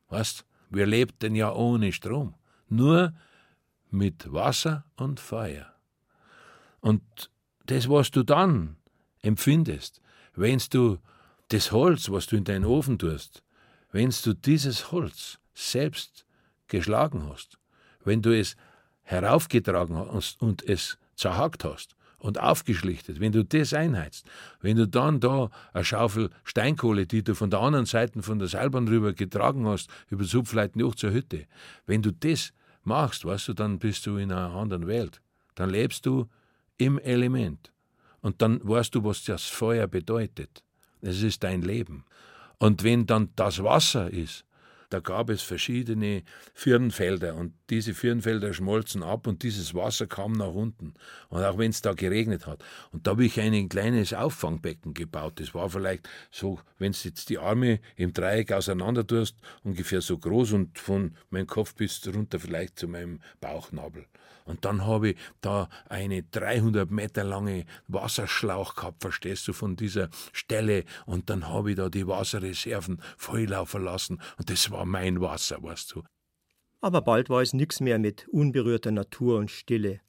Weißt, 0.08 0.44
wir 0.68 0.86
lebten 0.86 1.34
ja 1.34 1.52
ohne 1.52 1.92
Strom, 1.92 2.34
nur 2.68 3.14
mit 3.90 4.32
Wasser 4.32 4.84
und 4.96 5.18
Feuer. 5.18 5.72
Und 6.80 7.30
das, 7.66 7.88
was 7.88 8.10
du 8.10 8.22
dann 8.22 8.76
empfindest, 9.22 10.00
wenn 10.34 10.60
du 10.70 10.98
das 11.48 11.72
Holz, 11.72 12.10
was 12.10 12.26
du 12.26 12.36
in 12.36 12.44
deinen 12.44 12.64
Ofen 12.64 12.98
tust, 12.98 13.42
wenn 13.92 14.12
du 14.22 14.34
dieses 14.34 14.92
Holz 14.92 15.38
selbst 15.54 16.24
geschlagen 16.68 17.28
hast, 17.28 17.59
wenn 18.04 18.22
du 18.22 18.38
es 18.38 18.56
heraufgetragen 19.02 19.96
hast 19.96 20.40
und 20.40 20.62
es 20.68 20.98
zerhackt 21.16 21.64
hast 21.64 21.96
und 22.18 22.38
aufgeschlichtet, 22.38 23.20
wenn 23.20 23.32
du 23.32 23.44
das 23.44 23.72
einheizt, 23.74 24.26
wenn 24.60 24.76
du 24.76 24.86
dann 24.86 25.20
da 25.20 25.50
eine 25.72 25.84
Schaufel 25.84 26.30
Steinkohle, 26.44 27.06
die 27.06 27.22
du 27.22 27.34
von 27.34 27.50
der 27.50 27.60
anderen 27.60 27.86
Seite 27.86 28.22
von 28.22 28.38
der 28.38 28.48
Seilbahn 28.48 28.88
rüber 28.88 29.12
getragen 29.12 29.66
hast, 29.66 29.90
über 30.10 30.24
Subfleiten 30.24 30.82
hoch 30.82 30.94
zur 30.94 31.12
Hütte, 31.12 31.46
wenn 31.86 32.02
du 32.02 32.12
das 32.12 32.52
machst, 32.84 33.24
weißt 33.24 33.48
du, 33.48 33.52
dann 33.54 33.78
bist 33.78 34.06
du 34.06 34.16
in 34.16 34.32
einer 34.32 34.54
anderen 34.54 34.86
Welt. 34.86 35.20
Dann 35.54 35.70
lebst 35.70 36.06
du 36.06 36.28
im 36.78 36.98
Element. 36.98 37.72
Und 38.20 38.42
dann 38.42 38.60
weißt 38.62 38.94
du, 38.94 39.04
was 39.04 39.24
das 39.24 39.44
Feuer 39.44 39.86
bedeutet. 39.86 40.62
Es 41.00 41.22
ist 41.22 41.42
dein 41.42 41.62
Leben. 41.62 42.04
Und 42.58 42.84
wenn 42.84 43.06
dann 43.06 43.30
das 43.36 43.62
Wasser 43.62 44.10
ist, 44.10 44.44
da 44.90 45.00
gab 45.00 45.30
es 45.30 45.42
verschiedene 45.42 46.24
Firnfelder 46.52 47.36
und 47.36 47.54
diese 47.70 47.94
Firnfelder 47.94 48.52
schmolzen 48.52 49.02
ab 49.02 49.26
und 49.26 49.42
dieses 49.44 49.74
Wasser 49.74 50.06
kam 50.06 50.32
nach 50.32 50.52
unten. 50.52 50.94
Und 51.28 51.42
auch 51.42 51.58
wenn 51.58 51.70
es 51.70 51.80
da 51.80 51.94
geregnet 51.94 52.46
hat. 52.46 52.62
Und 52.92 53.06
da 53.06 53.12
habe 53.12 53.24
ich 53.24 53.40
ein 53.40 53.68
kleines 53.68 54.12
Auffangbecken 54.12 54.92
gebaut. 54.92 55.40
Das 55.40 55.54
war 55.54 55.70
vielleicht 55.70 56.08
so, 56.30 56.58
wenn 56.78 56.92
du 56.92 56.98
jetzt 57.02 57.28
die 57.28 57.38
Arme 57.38 57.80
im 57.96 58.12
Dreieck 58.12 58.52
auseinander 58.52 59.06
tust, 59.06 59.36
ungefähr 59.62 60.00
so 60.00 60.18
groß 60.18 60.52
und 60.52 60.78
von 60.78 61.14
meinem 61.30 61.46
Kopf 61.46 61.74
bis 61.74 62.06
runter 62.06 62.40
vielleicht 62.40 62.78
zu 62.78 62.88
meinem 62.88 63.20
Bauchnabel. 63.40 64.06
Und 64.50 64.64
dann 64.64 64.84
habe 64.84 65.10
ich 65.10 65.16
da 65.40 65.68
eine 65.88 66.24
300 66.24 66.90
Meter 66.90 67.22
lange 67.22 67.66
Wasserschlauch 67.86 68.74
gehabt, 68.74 69.02
verstehst 69.02 69.46
du, 69.46 69.52
von 69.52 69.76
dieser 69.76 70.08
Stelle. 70.32 70.84
Und 71.06 71.30
dann 71.30 71.48
habe 71.48 71.70
ich 71.70 71.76
da 71.76 71.88
die 71.88 72.06
Wasserreserven 72.08 73.00
volllaufen 73.16 73.84
lassen. 73.84 74.20
Und 74.38 74.50
das 74.50 74.70
war 74.72 74.79
mein 74.84 75.20
Wasser, 75.20 75.62
weißt 75.62 75.94
du. 75.94 76.02
Aber 76.80 77.02
bald 77.02 77.28
war 77.28 77.42
es 77.42 77.52
nix 77.52 77.80
mehr 77.80 77.98
mit 77.98 78.28
unberührter 78.28 78.90
Natur 78.90 79.38
und 79.38 79.50
Stille. 79.50 80.00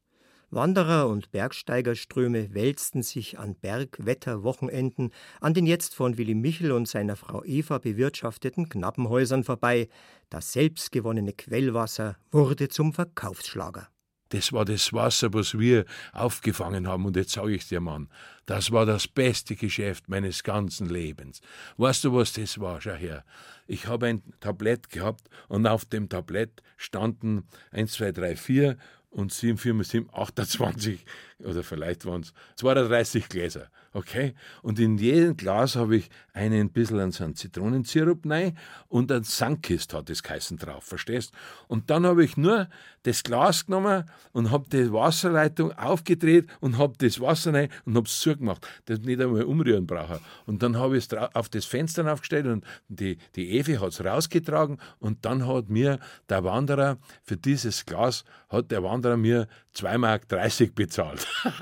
Wanderer 0.53 1.07
und 1.07 1.32
Bergsteigerströme 1.32 2.53
wälzten 2.53 3.03
sich 3.03 3.39
an 3.39 3.55
Bergwetterwochenenden 3.55 5.11
an 5.39 5.53
den 5.53 5.65
jetzt 5.65 5.95
von 5.95 6.17
Willi 6.17 6.36
Michel 6.36 6.74
und 6.74 6.89
seiner 6.89 7.15
Frau 7.15 7.41
Eva 7.45 7.78
bewirtschafteten 7.78 8.67
Knappenhäusern 8.67 9.45
vorbei. 9.45 9.88
Das 10.30 10.51
selbstgewonnene 10.51 11.32
Quellwasser 11.32 12.17
wurde 12.32 12.67
zum 12.67 12.91
Verkaufsschlager. 12.91 13.88
Das 14.32 14.53
war 14.53 14.63
das 14.63 14.93
Wasser, 14.93 15.34
was 15.34 15.59
wir 15.59 15.86
aufgefangen 16.13 16.88
haben. 16.88 17.05
Und 17.05 17.17
jetzt 17.17 17.34
sage 17.34 17.53
ich 17.53 17.67
dir, 17.67 17.82
Mann, 17.82 18.09
das 18.45 18.71
war 18.71 18.86
das 18.86 19.07
beste 19.07 19.55
Geschäft 19.55 20.07
meines 20.07 20.43
ganzen 20.43 20.89
Lebens. 20.89 21.41
Weißt 21.77 22.05
du, 22.05 22.13
was 22.13 22.34
das 22.34 22.59
war? 22.59 22.79
Schau 22.79 22.93
her. 22.93 23.25
Ich 23.67 23.88
habe 23.88 24.07
ein 24.07 24.23
Tablett 24.39 24.89
gehabt 24.89 25.29
und 25.49 25.67
auf 25.67 25.86
dem 25.86 26.07
Tablett 26.07 26.63
standen 26.77 27.43
1, 27.71 27.91
2, 27.93 28.11
3, 28.13 28.36
4 28.38 28.77
und 29.09 29.34
7, 29.34 29.57
4 29.57 29.84
7, 29.84 30.09
28 30.13 31.05
oder 31.46 31.64
vielleicht 31.64 32.06
waren 32.06 32.22
es 32.22 32.34
32 32.56 33.30
Gläser. 33.30 33.70
Okay? 33.94 34.36
Und 34.62 34.80
in 34.80 34.98
jedem 34.98 35.36
Glas 35.36 35.76
habe 35.76 35.98
ich 35.98 36.10
einen 36.34 36.70
bisschen 36.70 37.00
an 37.00 37.12
so 37.12 37.30
Zitronensirup 37.30 38.26
rein 38.30 38.58
und 38.88 39.12
ein 39.12 39.24
Sunkist 39.24 39.94
hat 39.94 40.10
das 40.10 40.24
geheißen 40.24 40.58
drauf, 40.58 40.86
verstehst? 40.86 41.34
Und 41.68 41.89
dann 41.89 42.06
habe 42.06 42.24
ich 42.24 42.38
nur 42.38 42.70
das 43.04 43.24
Glas 43.24 43.66
genommen 43.66 44.06
und 44.32 44.52
habe 44.52 44.70
die 44.70 44.94
Wasserleitung 44.94 45.74
aufgedreht 45.74 46.48
und 46.62 46.78
habe 46.78 46.94
das 47.00 47.20
Wasser 47.20 47.54
rein 47.54 47.70
und 47.86 47.96
habe 47.96 48.06
es 48.06 48.20
zugemacht, 48.20 48.66
dass 48.86 49.00
ich 49.00 49.06
nicht 49.06 49.20
einmal 49.20 49.44
umrühren 49.44 49.88
brauche. 49.88 50.22
Und 50.46 50.64
dann 50.64 50.78
habe 50.78 50.98
ich 50.98 51.12
es 51.12 51.18
auf 51.34 51.50
das 51.50 51.66
Fenster 51.66 52.12
aufgestellt 52.12 52.46
und 52.46 52.64
die, 52.88 53.18
die 53.36 53.58
Evi 53.58 53.76
hat 53.76 53.89
es 53.89 54.04
rausgetragen 54.04 54.78
und 55.00 55.26
dann 55.26 55.46
hat 55.48 55.70
mir 55.70 56.00
der 56.30 56.44
Wanderer 56.46 56.98
für 57.24 57.36
dieses 57.36 57.86
Glas, 57.86 58.24
hat 58.50 58.72
der 58.72 58.84
Wanderer 58.84 59.18
mir 59.18 59.48
2,30 59.76 59.97
Mark 59.97 60.76
bezahlt. 60.76 61.28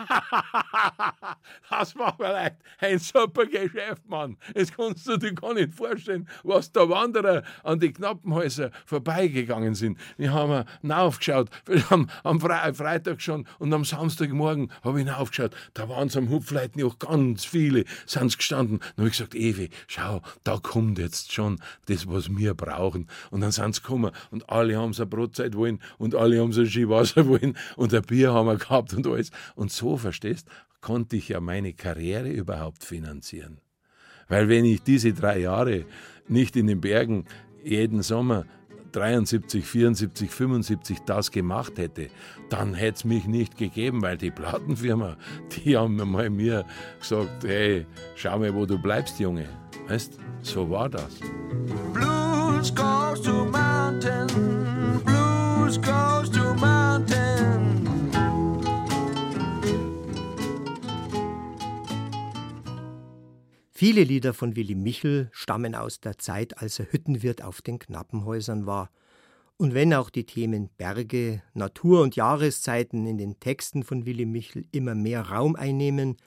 das 1.70 1.96
war 1.96 2.16
vielleicht 2.18 2.56
ein 2.80 2.98
super 2.98 3.46
Geschäft, 3.46 4.08
Mann. 4.08 4.38
Das 4.56 4.72
kannst 4.72 5.08
du 5.08 5.18
dir 5.18 5.34
gar 5.34 5.54
nicht 5.54 5.74
vorstellen, 5.74 6.28
was 6.44 6.72
da 6.72 6.90
Wanderer 6.90 7.44
an 7.64 7.80
die 7.80 7.94
Knappenhäuser 7.94 8.72
vorbeigegangen 8.86 9.76
sind. 9.76 10.00
Wir 10.18 10.34
haben 10.34 10.66
nachgeschaut, 10.82 11.50
wir 11.66 11.88
haben 11.90 12.08
am 12.24 12.40
Fre 12.42 12.74
Freitag 12.74 13.22
schon 13.22 13.46
und 13.60 13.74
am 13.74 13.86
Samstagmorgen 13.86 14.72
habe 14.84 15.00
ich 15.00 15.06
nachgeschaut. 15.06 15.56
Da 15.74 15.88
waren 15.88 16.08
es 16.08 16.18
am 16.18 16.30
Hupfleiten 16.30 16.84
auch 16.84 16.98
ganz 16.98 17.46
viele, 17.46 17.86
sind 18.06 18.36
gestanden. 18.38 18.80
Dann 18.80 18.98
habe 18.98 19.08
ich 19.08 19.18
gesagt, 19.18 19.36
Evi, 19.36 19.70
schau, 19.88 20.22
da 20.44 20.58
kommt 20.58 20.98
jetzt 20.98 21.32
schon 21.32 21.60
das, 21.86 22.08
was 22.08 22.36
wir 22.36 22.54
brauchen. 22.54 23.08
Und 23.30 23.42
dann 23.42 23.52
sind 23.52 23.76
sie 23.76 23.82
gekommen 23.82 24.12
und 24.32 24.50
alle 24.50 24.78
haben 24.78 24.94
so 24.94 25.04
eine 25.04 25.10
Brotzeit 25.10 25.56
wollen 25.56 25.80
und 25.98 26.16
alle 26.16 26.40
haben 26.42 26.52
so 26.54 26.62
ein 26.62 26.68
Skiwasser 26.68 27.28
wollen 27.28 27.56
und 27.76 27.94
ein 28.00 28.06
Bier 28.06 28.34
haben 28.34 28.48
wir 28.48 28.58
gehabt 28.58 28.94
und 28.94 29.08
alles. 29.08 29.32
Und 29.56 29.72
so, 29.72 29.98
verstehst, 29.98 30.48
konnte 30.82 31.18
ich 31.18 31.30
ja 31.30 31.40
meine 31.40 31.74
Karriere 31.74 32.30
überhaupt 32.30 32.84
finanzieren. 32.84 33.60
Weil 34.28 34.48
wenn 34.48 34.66
ich 34.66 34.84
diese 34.84 35.14
drei 35.14 35.40
Jahre 35.40 35.86
nicht 36.28 36.56
in 36.56 36.68
den 36.68 36.82
Bergen 36.82 37.26
jeden 37.64 38.02
Sommer 38.02 38.46
73, 38.92 39.66
74, 39.66 40.32
75 40.32 41.00
das 41.06 41.32
gemacht 41.32 41.78
hätte, 41.78 42.10
dann 42.50 42.74
hätte 42.74 42.98
es 42.98 43.06
mich 43.06 43.28
nicht 43.28 43.58
gegeben, 43.58 44.02
weil 44.02 44.18
die 44.18 44.32
Plattenfirma, 44.32 45.18
die 45.52 45.78
haben 45.78 45.96
mal 46.10 46.30
mir 46.30 46.66
gesagt, 47.00 47.44
hey, 47.44 47.86
schau 48.16 48.40
mal, 48.40 48.54
wo 48.54 48.66
du 48.66 48.80
bleibst, 48.80 49.20
Junge. 49.20 49.48
Weißt, 49.88 50.18
so 50.42 50.70
war 50.70 50.90
das. 50.90 51.20
Blues 51.94 52.74
goes 52.74 53.22
to 53.22 53.46
mountain, 53.46 54.28
blues 55.04 55.78
goes 55.78 56.30
to 56.32 56.54
mountain. 56.56 57.69
Viele 63.80 64.04
Lieder 64.04 64.34
von 64.34 64.58
Willi 64.58 64.76
Michel 64.76 65.30
stammen 65.32 65.74
aus 65.74 66.02
der 66.02 66.18
Zeit, 66.18 66.58
als 66.58 66.80
er 66.80 66.92
Hüttenwirt 66.92 67.42
auf 67.42 67.62
den 67.62 67.80
Knappenhäusern 67.80 68.66
war. 68.66 68.92
Und 69.56 69.74
wenn 69.74 69.94
auch 69.94 70.10
die 70.10 70.26
Themen 70.26 70.70
Berge, 70.78 71.42
Natur 71.54 72.02
und 72.02 72.18
Jahreszeiten 72.18 73.08
in 73.08 73.18
den 73.18 73.40
Texten 73.40 73.84
von 73.84 74.06
Willi 74.06 74.26
Michel 74.26 74.66
immer 74.74 74.96
mehr 74.96 75.30
Raum 75.30 75.56
einnehmen, 75.56 76.18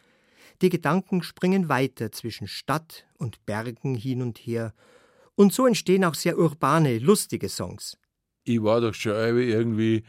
die 0.62 0.70
Gedanken 0.70 1.22
springen 1.22 1.68
weiter 1.68 2.10
zwischen 2.10 2.48
Stadt 2.48 3.04
und 3.18 3.44
Bergen 3.44 3.96
hin 3.96 4.22
und 4.22 4.38
her, 4.38 4.72
und 5.34 5.52
so 5.52 5.66
entstehen 5.66 6.06
auch 6.06 6.14
sehr 6.14 6.38
urbane, 6.38 7.00
lustige 7.00 7.50
Songs. 7.50 7.98
Ich 8.44 8.62
war 8.62 8.80
doch 8.80 8.94
schon 8.94 9.12
irgendwie 9.12 10.04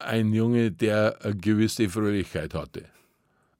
ein 0.00 0.32
Junge, 0.32 0.72
der 0.72 1.24
eine 1.24 1.36
gewisse 1.36 1.88
Fröhlichkeit 1.88 2.54
hatte. 2.54 2.86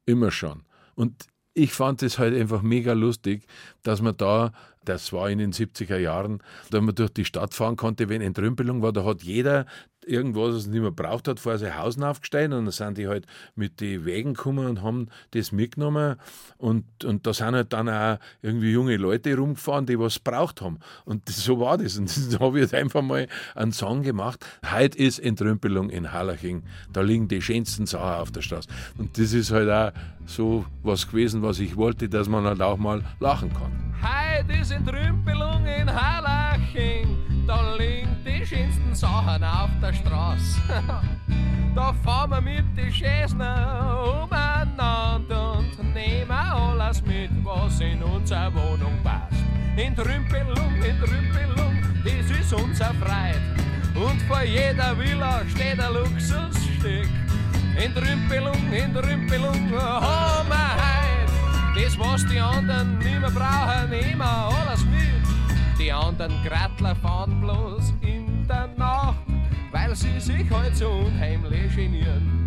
Immer 0.06 0.32
schon. 0.32 0.64
Und 0.96 1.28
ich 1.56 1.72
fand 1.72 2.02
es 2.02 2.18
halt 2.18 2.34
einfach 2.34 2.60
mega 2.60 2.92
lustig, 2.92 3.46
dass 3.82 4.02
man 4.02 4.16
da, 4.16 4.52
das 4.84 5.12
war 5.14 5.30
in 5.30 5.38
den 5.38 5.52
70er 5.52 5.96
Jahren, 5.96 6.42
da 6.70 6.82
man 6.82 6.94
durch 6.94 7.10
die 7.10 7.24
Stadt 7.24 7.54
fahren 7.54 7.76
konnte, 7.76 8.10
wenn 8.10 8.20
Entrümpelung 8.20 8.82
war, 8.82 8.92
da 8.92 9.04
hat 9.04 9.22
jeder 9.22 9.64
irgendwas, 10.06 10.54
was 10.54 10.66
nicht 10.66 10.80
mehr 10.80 10.90
braucht 10.90 11.28
hat, 11.28 11.40
vor 11.40 11.58
sein 11.58 11.76
Haus 11.76 12.00
aufgestiegen 12.00 12.52
und 12.52 12.64
dann 12.66 12.72
sind 12.72 12.98
die 12.98 13.08
halt 13.08 13.26
mit 13.54 13.80
den 13.80 14.04
Wegen 14.04 14.34
gekommen 14.34 14.66
und 14.66 14.82
haben 14.82 15.08
das 15.32 15.52
mitgenommen. 15.52 16.16
Und, 16.58 17.04
und 17.04 17.26
da 17.26 17.34
sind 17.34 17.54
halt 17.54 17.72
dann 17.72 17.88
auch 17.88 18.18
irgendwie 18.42 18.72
junge 18.72 18.96
Leute 18.96 19.36
rumgefahren, 19.36 19.86
die 19.86 19.98
was 19.98 20.18
braucht 20.18 20.62
haben. 20.62 20.78
Und 21.04 21.28
das, 21.28 21.44
so 21.44 21.60
war 21.60 21.76
das. 21.76 21.98
Und 21.98 22.32
da 22.32 22.40
habe 22.40 22.58
ich 22.58 22.62
jetzt 22.62 22.74
einfach 22.74 23.02
mal 23.02 23.26
einen 23.54 23.72
Song 23.72 24.02
gemacht. 24.02 24.44
Heute 24.72 24.98
ist 24.98 25.18
Entrümpelung 25.18 25.90
in 25.90 26.12
Hallaching, 26.12 26.62
da 26.92 27.00
liegen 27.00 27.28
die 27.28 27.42
schönsten 27.42 27.86
Sachen 27.86 28.20
auf 28.20 28.30
der 28.30 28.42
Straße. 28.42 28.68
Und 28.96 29.18
das 29.18 29.32
ist 29.32 29.50
halt 29.50 29.70
auch 29.70 29.92
so 30.26 30.64
was 30.82 31.06
gewesen, 31.06 31.42
was 31.42 31.58
ich 31.60 31.76
wollte, 31.76 32.08
dass 32.08 32.28
man 32.28 32.44
halt 32.44 32.60
auch 32.60 32.76
mal 32.76 33.02
lachen 33.20 33.52
kann. 33.52 33.94
Heute 34.02 34.60
ist 34.60 34.72
Entrümpelung 34.72 35.64
in 35.66 35.88
Hallaching, 35.88 37.16
da 37.46 37.74
liegen 37.76 37.95
schönsten 38.46 38.94
Sachen 38.94 39.42
auf 39.42 39.70
der 39.82 39.92
Straße. 39.92 40.60
da 41.74 41.92
fahren 42.04 42.30
wir 42.30 42.40
mit 42.40 42.64
den 42.76 42.92
Schäsen 42.92 43.40
umeinander 43.40 45.58
und 45.58 45.94
nehmen 45.94 46.30
alles 46.30 47.04
mit, 47.04 47.30
was 47.44 47.80
in 47.80 48.00
unsere 48.02 48.54
Wohnung 48.54 48.96
passt. 49.02 49.42
Entrümpelung, 49.76 50.80
Entrümpelung, 50.80 51.76
das 52.04 52.30
ist 52.38 52.52
unser 52.52 52.94
Freit. 52.94 53.40
Und 53.94 54.22
vor 54.22 54.42
jeder 54.42 54.96
Villa 54.96 55.42
steht 55.48 55.80
ein 55.80 55.92
Luxusstück. 55.92 57.08
Entrümpelung, 57.76 58.72
Entrümpelung, 58.72 59.72
haben 59.78 60.48
wir 60.48 60.76
heut. 60.76 61.84
Das, 61.84 61.98
was 61.98 62.24
die 62.26 62.38
anderen 62.38 62.96
nicht 62.98 63.20
mehr 63.20 63.30
brauchen, 63.30 63.90
nehmen 63.90 64.18
wir 64.18 64.24
alles 64.24 64.84
mit. 64.86 65.16
Die 65.78 65.92
anderen 65.92 66.32
Grattler 66.42 66.96
fahren 66.96 67.38
bloß 67.40 67.92
in 68.00 68.15
der 68.48 68.68
Nacht, 68.76 69.16
weil 69.72 69.94
sie 69.94 70.20
sich 70.20 70.50
halt 70.50 70.76
so 70.76 70.88
unheimlich 70.90 71.74
genieren. 71.74 72.46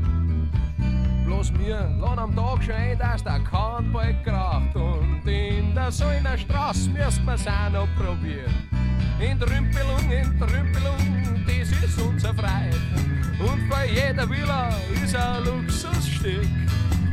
Bloß 1.25 1.51
mir 1.53 1.89
lohn 1.99 2.17
am 2.17 2.35
Tag 2.35 2.63
schon 2.63 2.97
dass 2.97 3.23
der 3.23 3.39
Kahn 3.39 3.91
bald 3.93 4.23
kracht 4.23 4.75
und 4.75 5.21
in 5.27 5.75
der 5.75 5.91
Säuner 5.91 6.37
Straße 6.37 6.89
müssen 6.89 7.25
wir's 7.25 7.45
auch 7.45 7.69
noch 7.71 7.87
probieren. 7.95 8.53
In 9.19 9.39
Trümpelung, 9.39 10.11
in 10.11 10.39
Trümpelung, 10.39 11.45
das 11.45 11.69
ist 11.71 12.01
unser 12.01 12.33
Freit. 12.33 12.75
Und 13.39 13.69
bei 13.69 13.87
jeder 13.87 14.29
Villa 14.29 14.69
ist 15.03 15.15
ein 15.15 15.43
Luxusstück. 15.43 16.47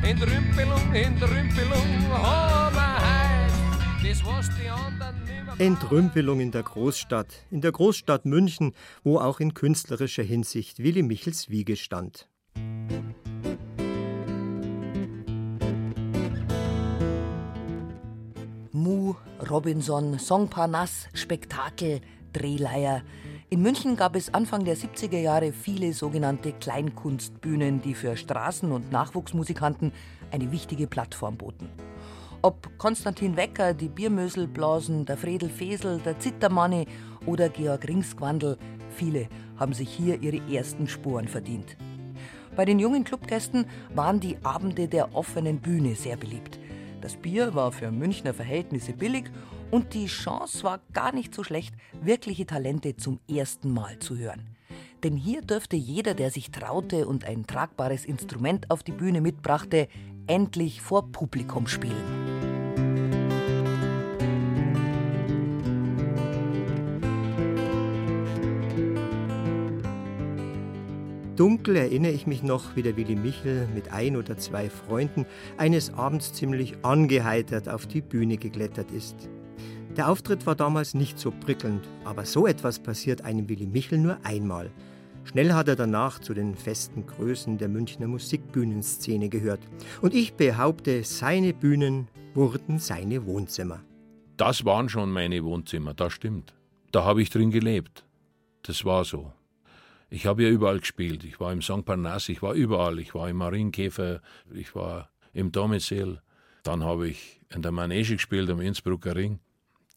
In 0.03 0.19
Trümpelung, 0.19 0.95
in 0.95 1.19
Trümpelung, 1.19 2.13
haben 2.13 2.75
wir 2.75 2.97
heut, 3.07 4.09
das 4.09 4.25
was 4.25 4.51
die 4.57 4.69
anderen 4.69 5.26
Entrümpelung 5.59 6.41
in 6.41 6.51
der 6.51 6.63
Großstadt, 6.63 7.47
in 7.51 7.63
der 7.63 7.73
Großstadt 7.73 8.27
München, 8.27 8.75
wo 9.05 9.19
auch 9.19 9.41
in 9.41 9.55
künstlerischer 9.55 10.23
Hinsicht 10.23 10.81
Willi 10.81 11.03
Michels 11.03 11.49
Wiege 11.49 11.77
stand. 11.77 12.29
Mu, 18.73 19.15
Robinson, 19.49 20.19
Songparnasse, 20.19 21.09
Spektakel, 21.15 22.03
Drehleier. 22.35 23.01
In 23.49 23.63
München 23.63 23.97
gab 23.97 24.15
es 24.15 24.35
Anfang 24.35 24.67
der 24.67 24.77
70er 24.77 25.21
Jahre 25.21 25.55
viele 25.55 25.95
sogenannte 25.95 26.53
Kleinkunstbühnen, 26.53 27.81
die 27.81 27.95
für 27.95 28.13
Straßen- 28.13 28.73
und 28.73 28.93
Nachwuchsmusikanten 28.93 29.93
eine 30.31 30.53
wichtige 30.53 30.87
Plattform 30.87 31.39
boten. 31.39 31.71
Ob 32.47 32.79
Konstantin 32.79 33.37
Wecker, 33.37 33.75
die 33.75 33.89
Biermösel 33.89 34.47
blasen, 34.47 35.05
der 35.05 35.17
Fredel 35.17 35.49
Fesel, 35.49 35.99
der 35.99 36.21
Zittermanni 36.21 36.87
oder 37.27 37.49
Georg 37.49 37.89
Ringsquandl, 37.89 38.57
viele 38.89 39.27
haben 39.57 39.73
sich 39.73 39.89
hier 39.89 40.23
ihre 40.23 40.41
ersten 40.49 40.87
Sporen 40.87 41.27
verdient. 41.27 41.77
Bei 42.55 42.65
den 42.65 42.79
jungen 42.79 43.03
Clubgästen 43.03 43.67
waren 43.97 44.21
die 44.21 44.37
Abende 44.45 44.87
der 44.87 45.13
offenen 45.17 45.59
Bühne 45.59 45.97
sehr 45.97 46.17
beliebt. 46.17 46.61
Das 47.01 47.17
Bier 47.17 47.53
war 47.57 47.73
für 47.73 47.91
Münchner 47.91 48.33
Verhältnisse 48.33 48.93
billig 48.93 49.25
und 49.73 49.93
die 49.93 50.07
Chance 50.07 50.63
war 50.63 50.79
gar 50.93 51.13
nicht 51.13 51.35
so 51.35 51.43
schlecht, 51.43 51.75
wirkliche 52.01 52.47
Talente 52.47 52.97
zum 52.97 53.19
ersten 53.29 53.73
Mal 53.73 53.99
zu 53.99 54.17
hören. 54.17 54.55
Denn 55.03 55.17
hier 55.17 55.43
dürfte 55.43 55.75
jeder, 55.75 56.15
der 56.15 56.31
sich 56.31 56.53
traute 56.53 57.09
und 57.09 57.25
ein 57.25 57.45
tragbares 57.49 58.05
Instrument 58.05 58.71
auf 58.71 58.85
die 58.85 58.93
Bühne 58.93 59.21
mitbrachte, 59.21 59.89
endlich 60.29 60.81
vor 60.81 61.11
Publikum 61.11 61.67
spielen. 61.67 62.36
Dunkel 71.37 71.77
erinnere 71.77 72.13
ich 72.13 72.27
mich 72.27 72.43
noch, 72.43 72.77
wie 72.77 72.83
der 72.83 72.97
Willi 72.97 73.15
Michel 73.15 73.69
mit 73.75 73.93
ein 73.93 74.17
oder 74.17 74.39
zwei 74.39 74.71
Freunden 74.71 75.27
eines 75.59 75.93
Abends 75.93 76.33
ziemlich 76.33 76.83
angeheitert 76.83 77.69
auf 77.69 77.87
die 77.87 78.01
Bühne 78.01 78.39
geklettert 78.39 78.91
ist. 78.91 79.29
Der 79.99 80.09
Auftritt 80.09 80.47
war 80.47 80.55
damals 80.55 80.95
nicht 80.95 81.19
so 81.19 81.31
prickelnd, 81.31 81.87
aber 82.05 82.25
so 82.25 82.47
etwas 82.47 82.79
passiert 82.79 83.23
einem 83.23 83.51
Willi 83.51 83.67
Michel 83.67 83.99
nur 83.99 84.17
einmal. 84.25 84.71
Schnell 85.25 85.53
hat 85.53 85.69
er 85.69 85.77
danach 85.77 86.21
zu 86.21 86.33
den 86.33 86.55
festen 86.55 87.05
Größen 87.05 87.59
der 87.59 87.69
Münchner 87.69 88.07
Musikbühnenszene 88.07 89.29
gehört. 89.29 89.61
Und 90.01 90.15
ich 90.15 90.35
behaupte, 90.35 91.05
seine 91.05 91.53
Bühnen 91.53 92.09
wurden 92.33 92.79
seine 92.79 93.27
Wohnzimmer. 93.27 93.83
Das 94.39 94.65
waren 94.65 94.89
schon 94.89 95.11
meine 95.11 95.45
Wohnzimmer, 95.45 95.93
das 95.93 96.15
stimmt. 96.15 96.55
Da 96.93 97.05
habe 97.05 97.21
ich 97.21 97.29
drin 97.29 97.51
gelebt. 97.51 98.07
Das 98.63 98.87
war 98.87 99.05
so. 99.05 99.33
Ich 100.09 100.27
habe 100.27 100.45
ja 100.45 100.49
überall 100.51 100.79
gespielt. 100.79 101.25
Ich 101.25 101.41
war 101.41 101.53
im 101.53 101.63
St. 101.63 101.85
Parnasse, 101.85 102.33
ich 102.33 102.43
war 102.43 102.55
überall. 102.55 102.99
Ich 102.99 103.15
war 103.15 103.29
im 103.29 103.37
Marienkäfer, 103.37 104.21
ich 104.53 104.75
war 104.75 105.11
im 105.33 105.53
Domizil. 105.53 106.21
Dann 106.63 106.85
habe 106.85 107.09
ich 107.09 107.41
in 107.53 107.63
der 107.63 107.73
Manege 107.73 108.15
gespielt 108.15 108.51
am 108.51 108.61
Innsbrucker 108.61 109.17
Ring. 109.17 109.41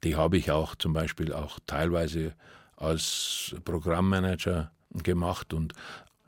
Die 0.03 0.15
habe 0.15 0.37
ich 0.37 0.51
auch 0.51 0.75
zum 0.75 0.93
Beispiel 0.93 1.33
auch 1.33 1.59
teilweise 1.65 2.33
als 2.75 3.55
Programmmanager 3.65 4.71
gemacht. 5.03 5.53
Und 5.53 5.73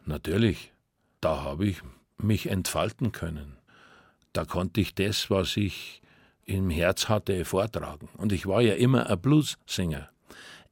natürlich, 0.06 0.74
da 1.22 1.44
habe 1.44 1.68
ich 1.68 1.82
mich 2.18 2.48
entfalten 2.48 3.12
können. 3.12 3.58
Da 4.34 4.46
konnte 4.46 4.82
ich 4.82 4.94
das, 4.94 5.30
was 5.30 5.58
ich 5.58 6.02
im 6.46 6.70
Herz 6.70 7.10
hatte, 7.10 7.46
vortragen. 7.46 8.10
Und 8.18 8.32
ich 8.32 8.46
war 8.46 8.62
ja 8.62 8.76
immer 8.76 9.10
ein 9.10 9.20
Blues-Sänger. 9.20 10.10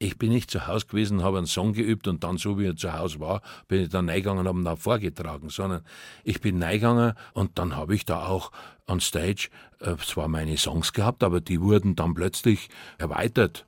Ich 0.01 0.17
bin 0.17 0.31
nicht 0.31 0.49
zu 0.49 0.65
Hause 0.65 0.85
gewesen, 0.85 1.23
habe 1.23 1.37
einen 1.37 1.45
Song 1.45 1.73
geübt 1.73 2.07
und 2.07 2.23
dann, 2.23 2.37
so 2.37 2.57
wie 2.57 2.67
er 2.67 2.75
zu 2.77 2.93
Hause 2.93 3.19
war, 3.19 3.41
bin 3.67 3.83
ich 3.83 3.89
dann 3.89 4.07
reingegangen 4.07 4.39
und 4.39 4.47
habe 4.47 4.59
ihn 4.59 4.63
dann 4.63 4.77
vorgetragen, 4.77 5.49
sondern 5.49 5.81
ich 6.23 6.39
bin 6.39 6.63
reingegangen 6.63 7.13
und 7.33 7.59
dann 7.59 7.75
habe 7.75 7.95
ich 7.95 8.05
da 8.05 8.25
auch 8.25 8.51
on 8.87 9.01
Stage 9.01 9.49
äh, 9.81 9.97
zwar 9.97 10.29
meine 10.29 10.57
Songs 10.57 10.93
gehabt, 10.93 11.21
aber 11.21 11.41
die 11.41 11.59
wurden 11.59 11.97
dann 11.97 12.13
plötzlich 12.13 12.69
erweitert. 12.97 13.65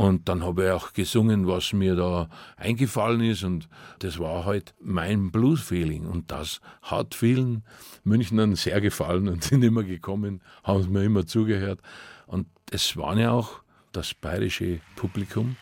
Und 0.00 0.28
dann 0.30 0.42
habe 0.44 0.64
ich 0.64 0.70
auch 0.70 0.92
gesungen, 0.92 1.46
was 1.46 1.74
mir 1.74 1.94
da 1.94 2.30
eingefallen 2.56 3.20
ist. 3.20 3.42
Und 3.44 3.68
das 3.98 4.18
war 4.18 4.46
halt 4.46 4.74
mein 4.80 5.30
Blues-Feeling. 5.30 6.06
Und 6.06 6.30
das 6.30 6.62
hat 6.80 7.14
vielen 7.14 7.64
Münchnern 8.04 8.54
sehr 8.54 8.80
gefallen 8.80 9.28
und 9.28 9.44
sind 9.44 9.62
immer 9.62 9.82
gekommen, 9.82 10.40
haben 10.64 10.90
mir 10.90 11.04
immer 11.04 11.26
zugehört. 11.26 11.80
Und 12.26 12.46
es 12.70 12.96
waren 12.96 13.18
ja 13.18 13.32
auch 13.32 13.60
das 13.92 14.14
bayerische 14.14 14.80
Publikum, 14.96 15.56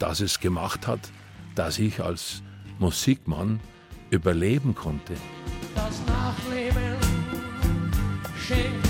das 0.00 0.20
es 0.20 0.40
gemacht 0.40 0.86
hat, 0.86 1.00
dass 1.54 1.78
ich 1.78 2.02
als 2.02 2.42
Musikmann 2.78 3.60
überleben 4.10 4.74
konnte. 4.74 5.14
Das 5.74 6.02
Nachleben 6.06 6.96
schenkt 8.36 8.89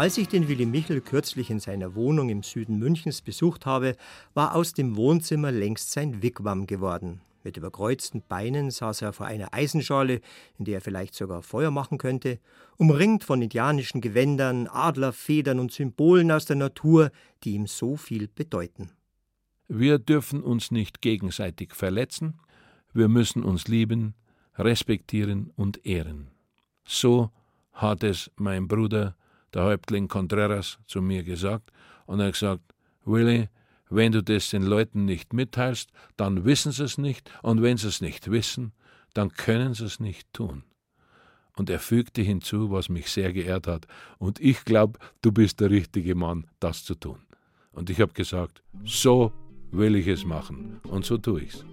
Als 0.00 0.16
ich 0.16 0.28
den 0.28 0.48
Willi 0.48 0.64
Michel 0.64 1.02
kürzlich 1.02 1.50
in 1.50 1.60
seiner 1.60 1.94
Wohnung 1.94 2.30
im 2.30 2.42
Süden 2.42 2.78
Münchens 2.78 3.20
besucht 3.20 3.66
habe, 3.66 3.96
war 4.32 4.54
aus 4.54 4.72
dem 4.72 4.96
Wohnzimmer 4.96 5.52
längst 5.52 5.92
sein 5.92 6.22
Wigwam 6.22 6.66
geworden. 6.66 7.20
Mit 7.44 7.58
überkreuzten 7.58 8.22
Beinen 8.26 8.70
saß 8.70 9.02
er 9.02 9.12
vor 9.12 9.26
einer 9.26 9.52
Eisenschale, 9.52 10.22
in 10.58 10.64
der 10.64 10.76
er 10.76 10.80
vielleicht 10.80 11.14
sogar 11.14 11.42
Feuer 11.42 11.70
machen 11.70 11.98
könnte, 11.98 12.38
umringt 12.78 13.24
von 13.24 13.42
indianischen 13.42 14.00
Gewändern, 14.00 14.68
Adlerfedern 14.68 15.60
und 15.60 15.70
Symbolen 15.70 16.32
aus 16.32 16.46
der 16.46 16.56
Natur, 16.56 17.10
die 17.44 17.52
ihm 17.52 17.66
so 17.66 17.98
viel 17.98 18.26
bedeuten. 18.26 18.92
Wir 19.68 19.98
dürfen 19.98 20.42
uns 20.42 20.70
nicht 20.70 21.02
gegenseitig 21.02 21.74
verletzen, 21.74 22.40
wir 22.94 23.08
müssen 23.08 23.42
uns 23.42 23.68
lieben, 23.68 24.14
respektieren 24.56 25.52
und 25.56 25.84
ehren. 25.84 26.28
So 26.86 27.30
hat 27.74 28.02
es 28.02 28.30
mein 28.36 28.66
Bruder, 28.66 29.14
der 29.54 29.64
Häuptling 29.64 30.08
Contreras, 30.08 30.78
zu 30.86 31.02
mir 31.02 31.22
gesagt, 31.22 31.70
und 32.06 32.20
er 32.20 32.26
hat 32.26 32.32
gesagt, 32.34 32.62
Willi, 33.04 33.48
wenn 33.88 34.12
du 34.12 34.22
das 34.22 34.50
den 34.50 34.62
Leuten 34.62 35.04
nicht 35.04 35.32
mitteilst, 35.32 35.90
dann 36.16 36.44
wissen 36.44 36.72
sie 36.72 36.84
es 36.84 36.98
nicht, 36.98 37.30
und 37.42 37.62
wenn 37.62 37.76
sie 37.76 37.88
es 37.88 38.00
nicht 38.00 38.30
wissen, 38.30 38.72
dann 39.14 39.32
können 39.32 39.74
sie 39.74 39.84
es 39.84 40.00
nicht 40.00 40.32
tun. 40.32 40.62
Und 41.56 41.68
er 41.68 41.80
fügte 41.80 42.22
hinzu, 42.22 42.70
was 42.70 42.88
mich 42.88 43.10
sehr 43.10 43.32
geehrt 43.32 43.66
hat, 43.66 43.86
und 44.18 44.40
ich 44.40 44.64
glaube, 44.64 44.98
du 45.22 45.32
bist 45.32 45.60
der 45.60 45.70
richtige 45.70 46.14
Mann, 46.14 46.46
das 46.60 46.84
zu 46.84 46.94
tun. 46.94 47.18
Und 47.72 47.90
ich 47.90 48.00
habe 48.00 48.12
gesagt, 48.12 48.62
so 48.84 49.32
will 49.72 49.96
ich 49.96 50.06
es 50.06 50.24
machen, 50.24 50.80
und 50.88 51.04
so 51.04 51.18
tue 51.18 51.42
ich's. 51.42 51.64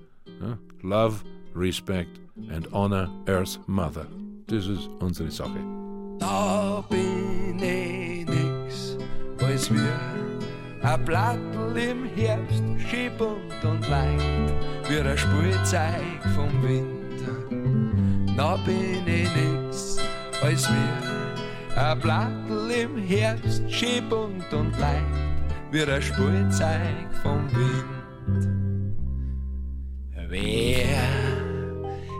Ja? 0.42 0.58
Love, 0.82 1.24
Respect 1.56 2.20
and 2.50 2.72
Honor 2.72 3.10
Earth 3.28 3.60
Mother. 3.68 4.08
Das 4.48 4.68
ist 4.68 4.88
unsere 5.00 5.32
Sache. 5.32 5.60
Da 6.20 6.86
bin 6.90 7.07
als 9.68 9.74
wir 9.74 10.90
ein 10.90 11.06
Blattl 11.06 11.78
im 11.78 12.06
Herbst, 12.16 12.64
schön 12.90 13.12
bunt 13.18 13.64
und 13.64 13.88
leicht, 13.90 14.54
wie 14.88 15.00
ein 15.00 15.18
Spielzeug 15.18 16.22
vom 16.36 16.64
Winter. 16.64 17.34
Da 18.38 18.56
bin 18.58 19.06
ich 19.06 19.30
nix, 19.36 19.98
als 20.42 20.70
wir 20.70 21.82
ein 21.84 22.00
Blattl 22.00 22.72
im 22.72 22.98
Herbst, 22.98 23.64
schön 23.70 24.08
bunt 24.08 24.54
und 24.54 24.78
leicht, 24.80 25.04
wie 25.72 25.84
ein 25.84 26.02
Spielzeug 26.02 27.14
vom 27.22 27.50
Wind. 27.52 28.48
Wer 30.30 30.98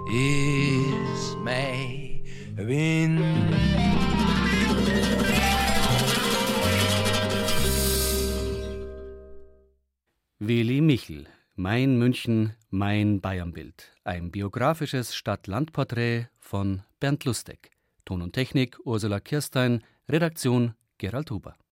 ist 0.10 1.38
mein 1.44 2.22
Wind? 2.56 3.67
Willi 10.40 10.82
Michel, 10.82 11.26
Mein 11.56 11.98
München, 11.98 12.54
mein 12.70 13.22
Bayernbild. 13.22 13.92
Ein 14.04 14.30
biografisches 14.30 15.16
Stadt-Land-Porträt 15.16 16.28
von 16.38 16.84
Bernd 17.00 17.26
Lustig. 17.26 17.72
Ton 18.06 18.22
und 18.22 18.34
Technik 18.34 18.78
Ursula 18.86 19.20
Kirstein, 19.20 19.84
Redaktion 20.08 20.76
Gerald 21.00 21.32
Huber. 21.32 21.58